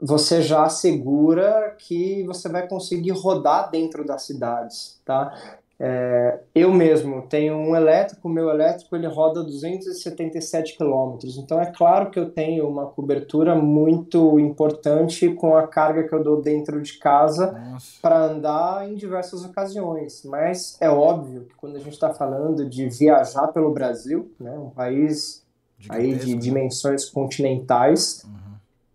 você 0.00 0.42
já 0.42 0.64
assegura 0.64 1.76
que 1.78 2.24
você 2.24 2.48
vai 2.48 2.66
conseguir 2.66 3.12
rodar 3.12 3.70
dentro 3.70 4.04
das 4.04 4.22
cidades, 4.22 5.00
tá? 5.04 5.59
É, 5.82 6.40
eu 6.54 6.70
mesmo 6.70 7.22
tenho 7.22 7.56
um 7.56 7.74
elétrico, 7.74 8.28
o 8.28 8.30
meu 8.30 8.50
elétrico 8.50 8.94
ele 8.94 9.06
roda 9.06 9.42
277 9.42 10.76
quilômetros, 10.76 11.38
então 11.38 11.58
é 11.58 11.72
claro 11.72 12.10
que 12.10 12.18
eu 12.18 12.28
tenho 12.28 12.68
uma 12.68 12.84
cobertura 12.84 13.54
muito 13.54 14.38
importante 14.38 15.30
com 15.30 15.56
a 15.56 15.66
carga 15.66 16.06
que 16.06 16.14
eu 16.14 16.22
dou 16.22 16.42
dentro 16.42 16.82
de 16.82 16.98
casa 16.98 17.58
para 18.02 18.26
andar 18.26 18.90
em 18.90 18.94
diversas 18.94 19.42
ocasiões, 19.42 20.22
mas 20.26 20.76
é 20.82 20.90
óbvio 20.90 21.46
que 21.46 21.54
quando 21.54 21.76
a 21.76 21.80
gente 21.80 21.94
está 21.94 22.12
falando 22.12 22.68
de 22.68 22.86
viajar 22.86 23.48
pelo 23.48 23.72
Brasil, 23.72 24.30
né, 24.38 24.52
um 24.52 24.68
país 24.68 25.42
de 25.78 25.90
aí 25.90 26.14
de 26.14 26.34
né? 26.34 26.40
dimensões 26.42 27.08
continentais, 27.08 28.22
uhum 28.26 28.49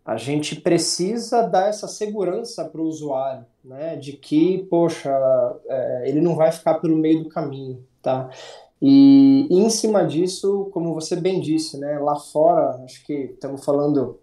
a 0.06 0.18
gente 0.18 0.62
precisa 0.62 1.42
dar 1.42 1.68
essa 1.68 1.88
segurança 1.88 2.64
para 2.64 2.80
o 2.80 2.86
usuário, 2.86 3.44
né, 3.64 3.96
de 3.96 4.14
que, 4.14 4.60
poxa, 4.70 5.12
é, 5.68 6.10
ele 6.10 6.22
não 6.22 6.36
vai 6.36 6.52
ficar 6.52 6.76
pelo 6.76 6.96
meio 6.96 7.24
do 7.24 7.30
caminho, 7.30 7.84
tá? 8.04 8.30
E, 8.80 9.48
e, 9.50 9.58
em 9.58 9.70
cima 9.70 10.06
disso, 10.06 10.70
como 10.72 10.94
você 10.94 11.16
bem 11.16 11.42
disse, 11.42 11.80
né, 11.80 11.98
lá 11.98 12.16
fora, 12.18 12.84
acho 12.84 13.04
que 13.04 13.14
estamos 13.14 13.66
falando 13.66 14.20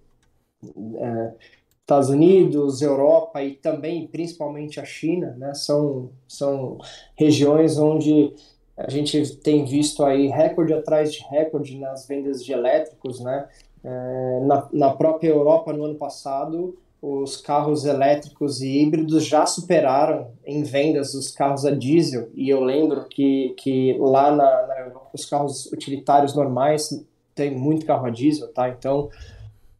é, 0.96 1.32
Estados 1.80 2.10
Unidos, 2.10 2.80
Europa 2.80 3.42
e 3.42 3.56
também, 3.56 4.06
principalmente 4.06 4.78
a 4.78 4.84
China, 4.84 5.34
né, 5.36 5.52
são, 5.52 6.10
são 6.28 6.78
regiões 7.16 7.76
onde 7.76 8.32
a 8.76 8.88
gente 8.88 9.36
tem 9.38 9.64
visto 9.64 10.04
aí 10.04 10.28
recorde 10.28 10.72
atrás 10.72 11.12
de 11.12 11.24
recorde 11.24 11.76
nas 11.76 12.06
vendas 12.06 12.44
de 12.44 12.52
elétricos, 12.52 13.18
né, 13.18 13.48
é, 13.84 14.40
na, 14.44 14.68
na 14.72 14.90
própria 14.90 15.28
Europa, 15.28 15.72
no 15.72 15.84
ano 15.84 15.96
passado, 15.96 16.76
os 17.00 17.36
carros 17.36 17.84
elétricos 17.84 18.60
e 18.60 18.80
híbridos 18.80 19.26
já 19.26 19.44
superaram 19.44 20.28
em 20.46 20.62
vendas 20.62 21.14
os 21.14 21.32
carros 21.32 21.66
a 21.66 21.72
diesel. 21.72 22.30
E 22.34 22.48
eu 22.48 22.60
lembro 22.60 23.06
que, 23.08 23.54
que 23.58 23.96
lá 23.98 24.30
na, 24.30 24.66
na 24.68 24.80
Europa, 24.80 25.10
os 25.12 25.24
carros 25.24 25.66
utilitários 25.66 26.34
normais 26.34 27.04
tem 27.34 27.50
muito 27.50 27.84
carro 27.86 28.06
a 28.06 28.10
diesel, 28.10 28.52
tá? 28.52 28.68
Então, 28.68 29.10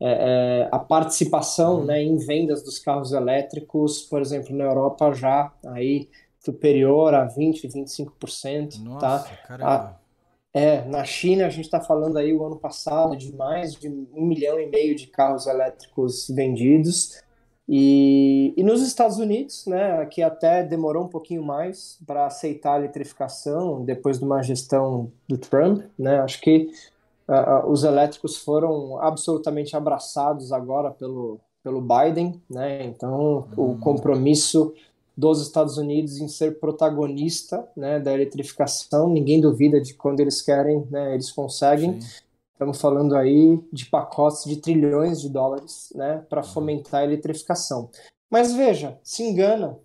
é, 0.00 0.64
é, 0.64 0.68
a 0.73 0.80
participação 0.80 1.85
né, 1.85 2.02
em 2.02 2.16
vendas 2.16 2.64
dos 2.64 2.80
carros 2.80 3.12
elétricos, 3.12 4.02
por 4.02 4.21
exemplo, 4.21 4.56
na 4.56 4.64
Europa 4.64 5.12
já 5.12 5.52
aí 5.68 6.09
superior 6.40 7.14
a 7.14 7.25
20, 7.25 7.68
25%, 7.68 8.82
Nossa, 8.82 9.00
tá? 9.00 9.37
Caramba. 9.47 10.01
É, 10.54 10.85
na 10.85 11.02
China 11.04 11.47
a 11.47 11.50
gente 11.50 11.64
está 11.64 11.80
falando 11.80 12.18
aí 12.18 12.35
o 12.35 12.44
ano 12.44 12.56
passado 12.56 13.16
de 13.16 13.35
mais 13.35 13.75
de 13.75 13.88
um 13.88 14.26
milhão 14.26 14.61
e 14.61 14.66
meio 14.66 14.94
de 14.94 15.06
carros 15.06 15.47
elétricos 15.47 16.28
vendidos. 16.28 17.23
E, 17.66 18.52
e 18.56 18.62
nos 18.62 18.82
Estados 18.82 19.18
Unidos, 19.18 19.66
né, 19.66 20.04
que 20.06 20.23
até 20.23 20.62
demorou 20.62 21.04
um 21.04 21.09
pouquinho 21.09 21.42
mais 21.42 21.99
para 22.06 22.26
aceitar 22.26 22.75
a 22.75 22.78
eletrificação 22.78 23.82
depois 23.85 24.18
de 24.18 24.25
uma 24.25 24.42
gestão 24.42 25.11
do 25.26 25.38
Trump, 25.38 25.85
né, 25.99 26.21
acho 26.21 26.40
que 26.40 26.68
uh, 27.28 27.66
os 27.71 27.85
elétricos 27.85 28.37
foram 28.37 29.00
absolutamente 29.00 29.75
abraçados 29.75 30.52
agora 30.52 30.90
pelo, 30.90 31.40
pelo 31.62 31.80
Biden, 31.80 32.42
né, 32.50 32.85
então 32.85 33.49
o 33.56 33.71
hum. 33.71 33.80
compromisso 33.80 34.75
dos 35.16 35.42
Estados 35.42 35.76
Unidos 35.76 36.19
em 36.19 36.28
ser 36.28 36.59
protagonista 36.59 37.69
né, 37.76 38.00
da 38.00 38.12
eletrificação. 38.12 39.09
Ninguém 39.09 39.40
duvida 39.40 39.81
de 39.81 39.95
quando 39.95 40.21
eles 40.21 40.40
querem, 40.40 40.87
né, 40.90 41.14
eles 41.14 41.31
conseguem. 41.31 42.00
Sim. 42.00 42.23
Estamos 42.52 42.81
falando 42.81 43.16
aí 43.16 43.61
de 43.73 43.87
pacotes 43.87 44.45
de 44.45 44.57
trilhões 44.57 45.21
de 45.21 45.28
dólares 45.28 45.92
né, 45.95 46.25
para 46.28 46.42
fomentar 46.42 47.00
a 47.00 47.04
eletrificação. 47.04 47.90
Mas 48.31 48.54
veja, 48.54 48.99
se 49.02 49.23
engana. 49.23 49.78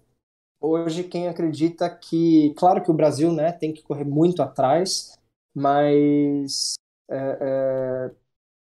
Hoje, 0.62 1.04
quem 1.04 1.28
acredita 1.28 1.90
que. 1.90 2.54
Claro 2.56 2.84
que 2.84 2.90
o 2.90 2.94
Brasil 2.94 3.32
né, 3.32 3.52
tem 3.52 3.74
que 3.74 3.84
correr 3.84 4.06
muito 4.06 4.42
atrás, 4.42 5.18
mas 5.56 6.76
é, 7.10 7.38
é, 7.42 8.12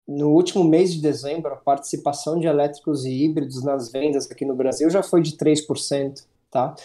no 0.08 0.30
último 0.30 0.64
mês 0.64 0.94
de 0.94 1.02
dezembro, 1.02 1.54
a 1.54 1.58
participação 1.58 2.40
de 2.40 2.48
elétricos 2.48 3.06
e 3.06 3.24
híbridos 3.24 3.64
nas 3.64 3.92
vendas 3.92 4.30
aqui 4.30 4.46
no 4.46 4.56
Brasil 4.56 4.90
já 4.90 5.02
foi 5.02 5.22
de 5.22 5.38
3%. 5.38 6.26
Tá? 6.54 6.76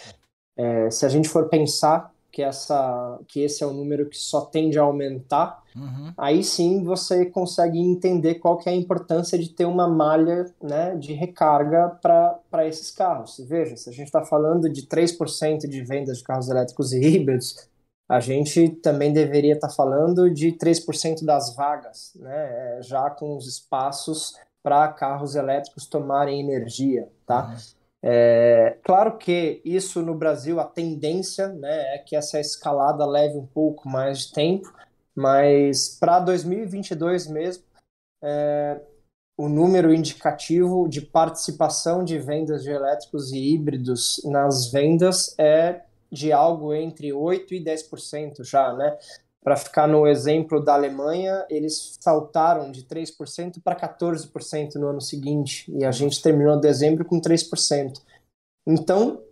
É, 0.57 0.89
se 0.89 1.05
a 1.05 1.09
gente 1.09 1.29
for 1.29 1.47
pensar 1.47 2.11
que, 2.31 2.41
essa, 2.41 3.19
que 3.27 3.41
esse 3.41 3.63
é 3.63 3.67
um 3.67 3.73
número 3.73 4.09
que 4.09 4.17
só 4.17 4.41
tende 4.41 4.79
a 4.79 4.81
aumentar, 4.81 5.63
uhum. 5.75 6.11
aí 6.17 6.43
sim 6.43 6.83
você 6.83 7.27
consegue 7.27 7.77
entender 7.77 8.35
qual 8.35 8.57
que 8.57 8.67
é 8.67 8.71
a 8.71 8.75
importância 8.75 9.37
de 9.37 9.49
ter 9.49 9.65
uma 9.65 9.87
malha 9.87 10.51
né, 10.59 10.95
de 10.95 11.13
recarga 11.13 11.89
para 12.01 12.67
esses 12.67 12.89
carros. 12.89 13.39
Veja, 13.47 13.77
se 13.77 13.89
a 13.89 13.93
gente 13.93 14.07
está 14.07 14.25
falando 14.25 14.67
de 14.67 14.87
3% 14.87 15.67
de 15.67 15.83
vendas 15.83 16.17
de 16.17 16.23
carros 16.23 16.49
elétricos 16.49 16.93
e 16.93 16.99
híbridos, 16.99 17.69
a 18.09 18.19
gente 18.19 18.69
também 18.69 19.13
deveria 19.13 19.53
estar 19.53 19.67
tá 19.67 19.73
falando 19.73 20.33
de 20.33 20.51
3% 20.53 21.23
das 21.23 21.55
vagas, 21.55 22.13
né, 22.15 22.79
é, 22.79 22.81
já 22.81 23.07
com 23.11 23.37
os 23.37 23.47
espaços 23.47 24.35
para 24.63 24.87
carros 24.89 25.35
elétricos 25.35 25.85
tomarem 25.85 26.39
energia, 26.39 27.07
tá? 27.25 27.49
Uhum. 27.49 27.78
É, 28.01 28.77
claro 28.83 29.17
que 29.17 29.61
isso 29.65 30.01
no 30.01 30.15
Brasil, 30.15 30.59
a 30.59 30.65
tendência 30.65 31.49
né, 31.49 31.95
é 31.95 31.97
que 31.97 32.15
essa 32.15 32.39
escalada 32.39 33.05
leve 33.05 33.37
um 33.37 33.45
pouco 33.45 33.89
mais 33.89 34.19
de 34.19 34.33
tempo, 34.33 34.73
mas 35.13 35.97
para 35.99 36.19
2022 36.19 37.27
mesmo, 37.27 37.63
é, 38.23 38.81
o 39.37 39.47
número 39.47 39.93
indicativo 39.93 40.87
de 40.87 41.01
participação 41.01 42.03
de 42.03 42.17
vendas 42.17 42.63
de 42.63 42.71
elétricos 42.71 43.31
e 43.31 43.53
híbridos 43.53 44.21
nas 44.25 44.71
vendas 44.71 45.33
é 45.37 45.81
de 46.11 46.31
algo 46.31 46.73
entre 46.73 47.09
8% 47.09 47.51
e 47.51 47.63
10% 47.63 48.43
já, 48.43 48.73
né? 48.73 48.97
Para 49.41 49.55
ficar 49.55 49.87
no 49.87 50.05
exemplo 50.05 50.63
da 50.63 50.73
Alemanha, 50.73 51.45
eles 51.49 51.97
saltaram 51.99 52.71
de 52.71 52.83
3% 52.83 53.61
para 53.63 53.75
14% 53.75 54.75
no 54.75 54.87
ano 54.87 55.01
seguinte, 55.01 55.71
e 55.71 55.85
a 55.85 55.91
gente 55.91 56.21
terminou 56.21 56.59
dezembro 56.59 57.05
com 57.05 57.21
3%. 57.21 58.01
Então, 58.67 59.23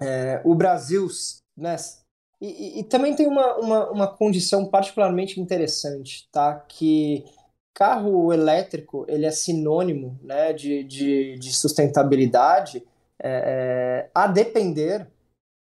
é, 0.00 0.40
o 0.44 0.54
Brasil, 0.54 1.06
né, 1.56 1.76
e, 2.40 2.46
e, 2.46 2.80
e, 2.80 2.84
também 2.84 3.14
tem 3.14 3.26
uma, 3.26 3.56
uma, 3.56 3.90
uma 3.90 4.06
condição 4.08 4.66
particularmente 4.66 5.38
interessante, 5.38 6.26
tá? 6.32 6.54
Que 6.54 7.24
carro 7.74 8.32
elétrico 8.32 9.04
ele 9.08 9.26
é 9.26 9.30
sinônimo 9.30 10.18
né, 10.22 10.52
de, 10.52 10.82
de, 10.84 11.38
de 11.38 11.52
sustentabilidade 11.52 12.82
é, 13.22 14.06
é, 14.06 14.10
a 14.14 14.26
depender 14.26 15.06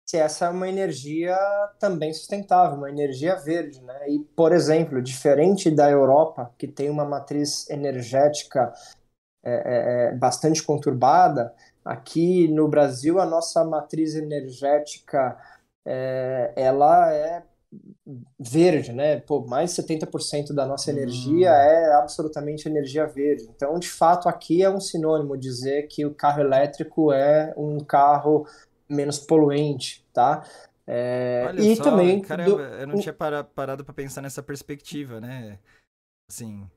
se 0.05 0.17
essa 0.17 0.45
é 0.45 0.49
uma 0.49 0.69
energia 0.69 1.35
também 1.79 2.13
sustentável, 2.13 2.77
uma 2.77 2.89
energia 2.89 3.35
verde, 3.35 3.81
né? 3.81 4.07
E, 4.07 4.19
por 4.19 4.51
exemplo, 4.51 5.01
diferente 5.01 5.71
da 5.71 5.89
Europa, 5.89 6.53
que 6.57 6.67
tem 6.67 6.89
uma 6.89 7.03
matriz 7.03 7.67
energética 7.69 8.71
é, 9.43 9.51
é, 9.51 10.09
é, 10.09 10.15
bastante 10.15 10.61
conturbada, 10.61 11.53
aqui 11.83 12.47
no 12.47 12.67
Brasil 12.67 13.19
a 13.19 13.25
nossa 13.25 13.63
matriz 13.63 14.15
energética 14.15 15.37
é, 15.85 16.53
ela 16.55 17.11
é 17.11 17.43
verde, 18.39 18.93
né? 18.93 19.19
Pô, 19.21 19.41
mais 19.41 19.71
70% 19.71 20.53
da 20.53 20.65
nossa 20.65 20.91
energia 20.91 21.49
hum. 21.49 21.53
é 21.53 21.93
absolutamente 21.95 22.67
energia 22.67 23.07
verde. 23.07 23.47
Então, 23.55 23.77
de 23.79 23.89
fato, 23.89 24.29
aqui 24.29 24.63
é 24.63 24.69
um 24.69 24.79
sinônimo 24.79 25.37
dizer 25.37 25.87
que 25.87 26.05
o 26.05 26.13
carro 26.13 26.41
elétrico 26.41 27.11
é 27.11 27.53
um 27.57 27.79
carro 27.79 28.45
menos 28.89 29.19
poluente, 29.19 30.05
tá? 30.13 30.47
É, 30.87 31.45
Olha 31.47 31.61
e 31.61 31.75
só, 31.75 31.83
também. 31.83 32.21
Caramba, 32.21 32.57
do... 32.57 32.61
eu 32.61 32.87
não 32.87 32.99
tinha 32.99 33.13
parado 33.13 33.83
para 33.83 33.93
pensar 33.93 34.21
nessa 34.21 34.43
perspectiva, 34.43 35.19
né? 35.19 35.59
Assim. 36.29 36.69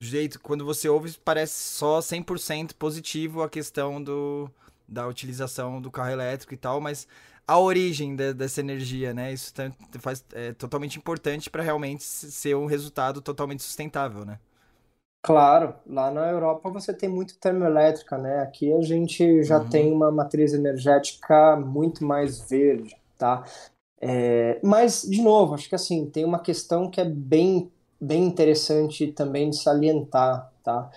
Do 0.00 0.06
jeito, 0.06 0.40
quando 0.40 0.64
você 0.64 0.88
ouve, 0.88 1.16
parece 1.24 1.54
só 1.54 1.98
100% 2.00 2.74
positivo 2.74 3.42
a 3.42 3.48
questão 3.48 4.02
do, 4.02 4.50
da 4.86 5.06
utilização 5.06 5.80
do 5.80 5.90
carro 5.90 6.10
elétrico 6.10 6.52
e 6.54 6.56
tal, 6.56 6.80
mas 6.80 7.06
a 7.46 7.58
origem 7.58 8.14
de, 8.14 8.32
dessa 8.32 8.60
energia, 8.60 9.12
né? 9.12 9.32
Isso 9.32 9.52
faz, 10.00 10.24
é 10.32 10.52
totalmente 10.52 10.98
importante 10.98 11.50
para 11.50 11.62
realmente 11.62 12.02
ser 12.04 12.56
um 12.56 12.66
resultado 12.66 13.20
totalmente 13.20 13.62
sustentável, 13.62 14.24
né? 14.24 14.38
Claro, 15.24 15.74
lá 15.86 16.10
na 16.10 16.28
Europa 16.28 16.68
você 16.68 16.92
tem 16.92 17.08
muito 17.08 17.38
termoelétrica, 17.38 18.18
né? 18.18 18.40
Aqui 18.40 18.70
a 18.74 18.82
gente 18.82 19.42
já 19.42 19.58
uhum. 19.58 19.68
tem 19.70 19.90
uma 19.90 20.12
matriz 20.12 20.52
energética 20.52 21.56
muito 21.56 22.04
mais 22.04 22.46
verde, 22.46 22.94
tá? 23.16 23.42
É, 23.98 24.60
mas, 24.62 25.00
de 25.00 25.22
novo, 25.22 25.54
acho 25.54 25.66
que 25.66 25.74
assim, 25.74 26.04
tem 26.10 26.26
uma 26.26 26.40
questão 26.40 26.90
que 26.90 27.00
é 27.00 27.06
bem, 27.06 27.72
bem 27.98 28.22
interessante 28.26 29.06
também 29.12 29.48
de 29.48 29.56
salientar, 29.56 30.52
tá? 30.62 30.90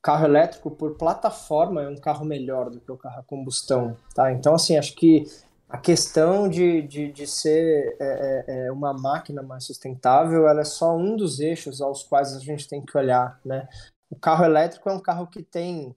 Carro 0.00 0.26
elétrico 0.26 0.70
por 0.70 0.96
plataforma 0.96 1.82
é 1.82 1.88
um 1.88 1.96
carro 1.96 2.24
melhor 2.24 2.70
do 2.70 2.80
que 2.80 2.92
o 2.92 2.96
carro 2.96 3.18
a 3.18 3.24
combustão, 3.24 3.96
tá? 4.14 4.30
Então, 4.30 4.54
assim, 4.54 4.76
acho 4.76 4.94
que 4.94 5.24
a 5.72 5.78
questão 5.78 6.50
de, 6.50 6.82
de, 6.82 7.10
de 7.10 7.26
ser 7.26 7.96
é, 7.98 8.44
é, 8.46 8.66
é, 8.66 8.72
uma 8.72 8.92
máquina 8.92 9.42
mais 9.42 9.64
sustentável, 9.64 10.46
ela 10.46 10.60
é 10.60 10.64
só 10.64 10.94
um 10.94 11.16
dos 11.16 11.40
eixos 11.40 11.80
aos 11.80 12.02
quais 12.02 12.36
a 12.36 12.40
gente 12.40 12.68
tem 12.68 12.84
que 12.84 12.94
olhar, 12.94 13.40
né? 13.42 13.66
O 14.10 14.14
carro 14.14 14.44
elétrico 14.44 14.90
é 14.90 14.92
um 14.92 15.00
carro 15.00 15.26
que 15.26 15.42
tem, 15.42 15.96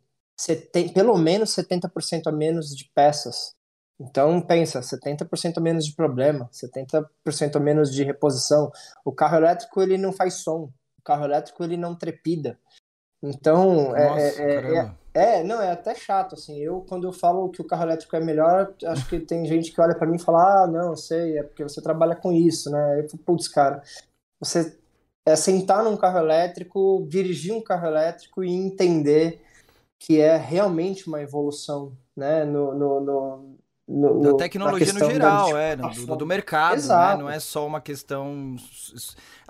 tem 0.72 0.88
pelo 0.88 1.18
menos 1.18 1.50
70% 1.50 2.28
a 2.28 2.32
menos 2.32 2.74
de 2.74 2.90
peças. 2.96 3.54
Então, 4.00 4.40
pensa, 4.40 4.80
70% 4.80 5.58
a 5.58 5.62
menos 5.62 5.86
de 5.86 5.94
problema, 5.94 6.50
70% 6.54 7.58
a 7.58 7.60
menos 7.60 7.94
de 7.94 8.02
reposição. 8.02 8.72
O 9.04 9.12
carro 9.12 9.36
elétrico, 9.36 9.82
ele 9.82 9.98
não 9.98 10.14
faz 10.14 10.36
som. 10.36 10.72
O 10.98 11.02
carro 11.04 11.26
elétrico, 11.26 11.62
ele 11.66 11.76
não 11.76 11.94
trepida. 11.94 12.58
Então, 13.22 13.94
é, 13.94 14.08
Nossa, 14.08 14.42
é, 14.42 14.78
é, 14.78 14.92
é, 15.16 15.44
não, 15.44 15.62
é 15.62 15.72
até 15.72 15.96
chato, 15.96 16.36
assim. 16.36 16.60
Eu, 16.60 16.82
quando 16.82 17.08
eu 17.08 17.14
falo 17.14 17.50
que 17.50 17.62
o 17.62 17.66
carro 17.66 17.84
elétrico 17.84 18.16
é 18.16 18.20
melhor, 18.20 18.74
acho 18.86 19.08
que 19.08 19.20
tem 19.20 19.46
gente 19.46 19.72
que 19.72 19.80
olha 19.80 19.96
para 19.96 20.06
mim 20.06 20.18
e 20.18 20.22
fala, 20.22 20.64
ah, 20.64 20.68
não, 20.68 20.96
sei, 20.96 21.38
é 21.38 21.44
porque 21.44 21.64
você 21.64 21.82
trabalha 21.82 22.16
com 22.16 22.34
isso, 22.34 22.70
né? 22.70 23.00
Eu 23.00 23.10
falo, 23.10 23.24
putz, 23.24 23.48
cara, 23.48 23.82
você 24.40 24.78
é 25.26 25.36
sentar 25.36 25.84
num 25.84 25.96
carro 25.96 26.20
elétrico, 26.20 27.08
dirigir 27.10 27.54
um 27.54 27.62
carro 27.62 27.88
elétrico 27.88 28.44
e 28.44 28.52
entender 28.52 29.42
que 29.98 30.20
é 30.20 30.36
realmente 30.36 31.08
uma 31.08 31.22
evolução, 31.22 31.98
né? 32.16 32.44
No, 32.44 32.76
no, 32.76 33.00
no, 33.00 33.56
no 33.88 34.22
da 34.22 34.34
tecnologia 34.34 34.92
no 34.92 35.00
geral, 35.00 35.54
da... 35.54 35.62
é, 35.62 35.76
do, 35.76 36.16
do 36.18 36.26
mercado, 36.26 36.86
né? 36.86 37.18
Não 37.18 37.30
é 37.30 37.40
só 37.40 37.66
uma 37.66 37.80
questão 37.80 38.56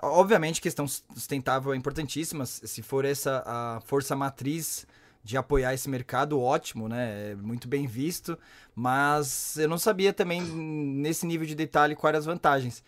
Obviamente, 0.00 0.60
questão 0.60 0.86
sustentável 0.86 1.72
é 1.72 1.76
importantíssima. 1.76 2.44
Se 2.46 2.82
for 2.82 3.04
essa 3.04 3.42
a 3.46 3.80
força 3.84 4.14
matriz 4.14 4.86
de 5.26 5.36
apoiar 5.36 5.74
esse 5.74 5.90
mercado, 5.90 6.40
ótimo, 6.40 6.88
né? 6.88 7.32
É 7.32 7.34
muito 7.34 7.66
bem 7.66 7.84
visto. 7.84 8.38
Mas 8.76 9.56
eu 9.58 9.68
não 9.68 9.76
sabia 9.76 10.12
também, 10.12 10.40
nesse 10.40 11.26
nível 11.26 11.44
de 11.44 11.56
detalhe, 11.56 11.96
quais 11.96 12.16
as 12.16 12.24
vantagens. 12.24 12.82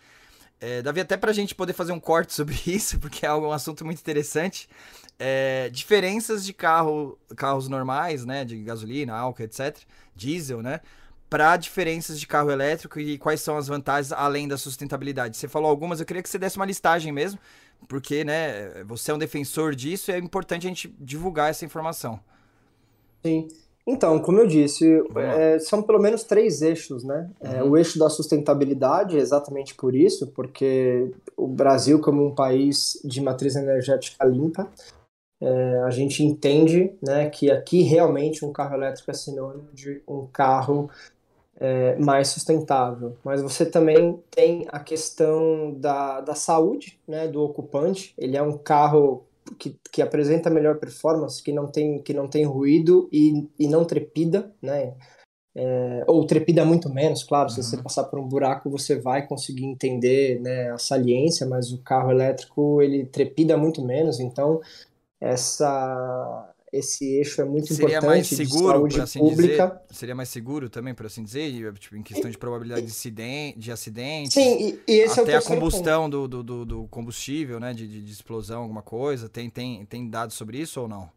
É, 0.57 0.81
Davi, 0.81 1.01
até 1.01 1.17
para 1.17 1.31
a 1.31 1.33
gente 1.33 1.53
poder 1.53 1.73
fazer 1.73 1.91
um 1.91 1.99
corte 1.99 2.33
sobre 2.33 2.55
isso, 2.65 2.97
porque 2.97 3.25
é 3.25 3.33
um 3.33 3.51
assunto 3.51 3.83
muito 3.83 3.99
interessante. 3.99 4.69
É, 5.19 5.69
diferenças 5.69 6.45
de 6.45 6.53
carro, 6.53 7.19
carros 7.35 7.67
normais, 7.67 8.23
né? 8.23 8.45
De 8.45 8.63
gasolina, 8.63 9.13
álcool, 9.13 9.43
etc. 9.43 9.77
Diesel, 10.15 10.61
né? 10.61 10.79
para 11.29 11.55
diferenças 11.57 12.19
de 12.19 12.25
carro 12.25 12.49
elétrico 12.49 12.99
e 12.99 13.17
quais 13.19 13.39
são 13.41 13.55
as 13.55 13.67
vantagens 13.67 14.11
além 14.11 14.47
da 14.47 14.57
sustentabilidade. 14.57 15.37
Você 15.37 15.47
falou 15.47 15.69
algumas, 15.69 15.99
eu 15.99 16.05
queria 16.05 16.23
que 16.23 16.29
você 16.29 16.39
desse 16.39 16.57
uma 16.57 16.65
listagem 16.65 17.11
mesmo, 17.11 17.39
porque 17.87 18.23
né, 18.23 18.83
você 18.83 19.11
é 19.11 19.13
um 19.13 19.17
defensor 19.17 19.73
disso 19.73 20.11
e 20.11 20.13
é 20.13 20.17
importante 20.17 20.65
a 20.65 20.69
gente 20.69 20.93
divulgar 20.99 21.49
essa 21.49 21.65
informação. 21.65 22.19
Sim. 23.23 23.47
Então, 23.87 24.19
como 24.19 24.39
eu 24.39 24.45
disse, 24.45 24.85
é, 25.15 25.57
são 25.57 25.81
pelo 25.81 25.99
menos 25.99 26.23
três 26.23 26.61
eixos, 26.61 27.03
né? 27.03 27.27
É, 27.41 27.63
uhum. 27.63 27.71
o 27.71 27.77
eixo 27.77 27.97
da 27.97 28.07
sustentabilidade, 28.07 29.17
exatamente 29.17 29.73
por 29.73 29.95
isso, 29.95 30.27
porque 30.27 31.11
o 31.35 31.47
Brasil, 31.47 31.99
como 31.99 32.23
um 32.23 32.35
país 32.35 33.01
de 33.03 33.19
matriz 33.19 33.55
energética 33.55 34.23
limpa, 34.25 34.69
é, 35.41 35.79
a 35.85 35.89
gente 35.89 36.23
entende 36.23 36.93
né, 37.01 37.29
que 37.29 37.49
aqui 37.49 37.81
realmente 37.81 38.45
um 38.45 38.51
carro 38.51 38.75
elétrico 38.75 39.09
é 39.09 39.13
sinônimo 39.13 39.69
de 39.73 40.03
um 40.07 40.27
carro 40.27 40.89
é, 41.59 41.95
mais 41.97 42.29
sustentável. 42.29 43.17
Mas 43.23 43.41
você 43.41 43.65
também 43.65 44.21
tem 44.31 44.65
a 44.69 44.79
questão 44.79 45.73
da, 45.73 46.21
da 46.21 46.35
saúde 46.35 46.99
né, 47.07 47.27
do 47.27 47.41
ocupante. 47.43 48.13
Ele 48.17 48.37
é 48.37 48.41
um 48.41 48.57
carro 48.57 49.25
que, 49.57 49.77
que 49.91 50.01
apresenta 50.01 50.49
melhor 50.49 50.77
performance, 50.77 51.43
que 51.43 51.51
não 51.51 51.67
tem, 51.67 52.01
que 52.01 52.13
não 52.13 52.27
tem 52.27 52.45
ruído 52.45 53.09
e, 53.11 53.47
e 53.57 53.67
não 53.67 53.85
trepida, 53.85 54.51
né? 54.61 54.93
é, 55.55 56.03
ou 56.07 56.25
trepida 56.25 56.63
muito 56.63 56.89
menos, 56.89 57.23
claro, 57.23 57.49
uhum. 57.49 57.55
se 57.55 57.63
você 57.63 57.75
uhum. 57.75 57.83
passar 57.83 58.05
por 58.05 58.19
um 58.19 58.27
buraco 58.27 58.69
você 58.69 58.99
vai 58.99 59.27
conseguir 59.27 59.65
entender 59.65 60.39
né, 60.39 60.71
a 60.71 60.77
saliência, 60.77 61.45
mas 61.45 61.71
o 61.71 61.81
carro 61.81 62.11
elétrico 62.11 62.81
ele 62.81 63.05
trepida 63.05 63.57
muito 63.57 63.83
menos, 63.83 64.19
então 64.19 64.61
essa 65.19 66.53
esse 66.71 67.17
eixo 67.17 67.41
é 67.41 67.45
muito 67.45 67.73
seria 67.73 67.97
importante 67.97 68.07
mais 68.07 68.27
seguro, 68.27 68.87
de 68.87 69.01
assim 69.01 69.19
pública. 69.19 69.67
Dizer, 69.67 69.99
seria 69.99 70.15
mais 70.15 70.29
seguro 70.29 70.69
também, 70.69 70.93
por 70.93 71.05
assim 71.05 71.23
dizer, 71.23 71.73
tipo, 71.73 71.95
em 71.95 72.03
questão 72.03 72.29
de 72.29 72.37
probabilidade 72.37 72.85
de 72.85 72.91
acidente, 72.91 73.59
de 73.59 73.71
acidente 73.71 74.33
Sim, 74.33 74.79
e, 74.87 74.91
e 74.91 74.99
esse 74.99 75.19
até 75.19 75.33
é 75.33 75.37
a 75.37 75.41
combustão 75.41 76.09
do, 76.09 76.27
do, 76.27 76.65
do, 76.65 76.87
combustível, 76.87 77.59
né, 77.59 77.73
de, 77.73 77.87
de, 77.87 78.01
de, 78.01 78.11
explosão, 78.11 78.61
alguma 78.61 78.81
coisa. 78.81 79.27
Tem, 79.27 79.49
tem, 79.49 79.85
tem 79.85 80.09
dados 80.09 80.35
sobre 80.35 80.59
isso 80.59 80.81
ou 80.81 80.87
não? 80.87 81.09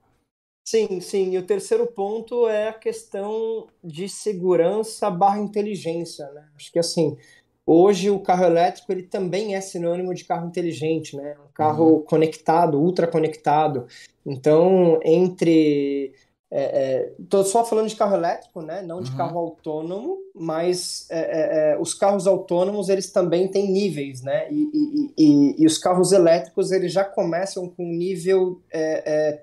Sim, 0.64 1.00
sim. 1.00 1.32
E 1.32 1.38
o 1.38 1.46
terceiro 1.46 1.86
ponto 1.86 2.48
é 2.48 2.68
a 2.68 2.72
questão 2.72 3.66
de 3.82 4.08
segurança 4.08 5.10
barra 5.10 5.40
inteligência, 5.40 6.30
né? 6.30 6.48
Acho 6.54 6.70
que 6.70 6.78
assim, 6.78 7.16
Hoje 7.66 8.10
o 8.10 8.20
carro 8.20 8.44
elétrico 8.44 8.90
ele 8.90 9.04
também 9.04 9.54
é 9.54 9.60
sinônimo 9.60 10.12
de 10.14 10.24
carro 10.24 10.46
inteligente, 10.46 11.16
né? 11.16 11.36
Um 11.38 11.52
carro 11.54 11.84
uhum. 11.84 12.02
conectado, 12.02 12.80
ultra 12.80 13.06
conectado. 13.06 13.86
Então, 14.26 14.98
entre 15.04 16.12
Estou 17.18 17.40
é, 17.40 17.44
é, 17.44 17.46
só 17.46 17.64
falando 17.64 17.88
de 17.88 17.96
carro 17.96 18.14
elétrico, 18.14 18.60
né? 18.60 18.82
Não 18.82 19.00
de 19.00 19.10
uhum. 19.10 19.16
carro 19.16 19.38
autônomo, 19.38 20.18
mas 20.34 21.06
é, 21.10 21.20
é, 21.20 21.72
é, 21.72 21.78
os 21.80 21.94
carros 21.94 22.26
autônomos 22.26 22.90
eles 22.90 23.10
também 23.10 23.48
têm 23.48 23.72
níveis, 23.72 24.20
né? 24.20 24.48
E, 24.50 24.68
e, 24.74 25.14
e, 25.16 25.62
e 25.62 25.66
os 25.66 25.78
carros 25.78 26.12
elétricos 26.12 26.70
eles 26.70 26.92
já 26.92 27.04
começam 27.04 27.66
com 27.70 27.84
nível 27.84 28.60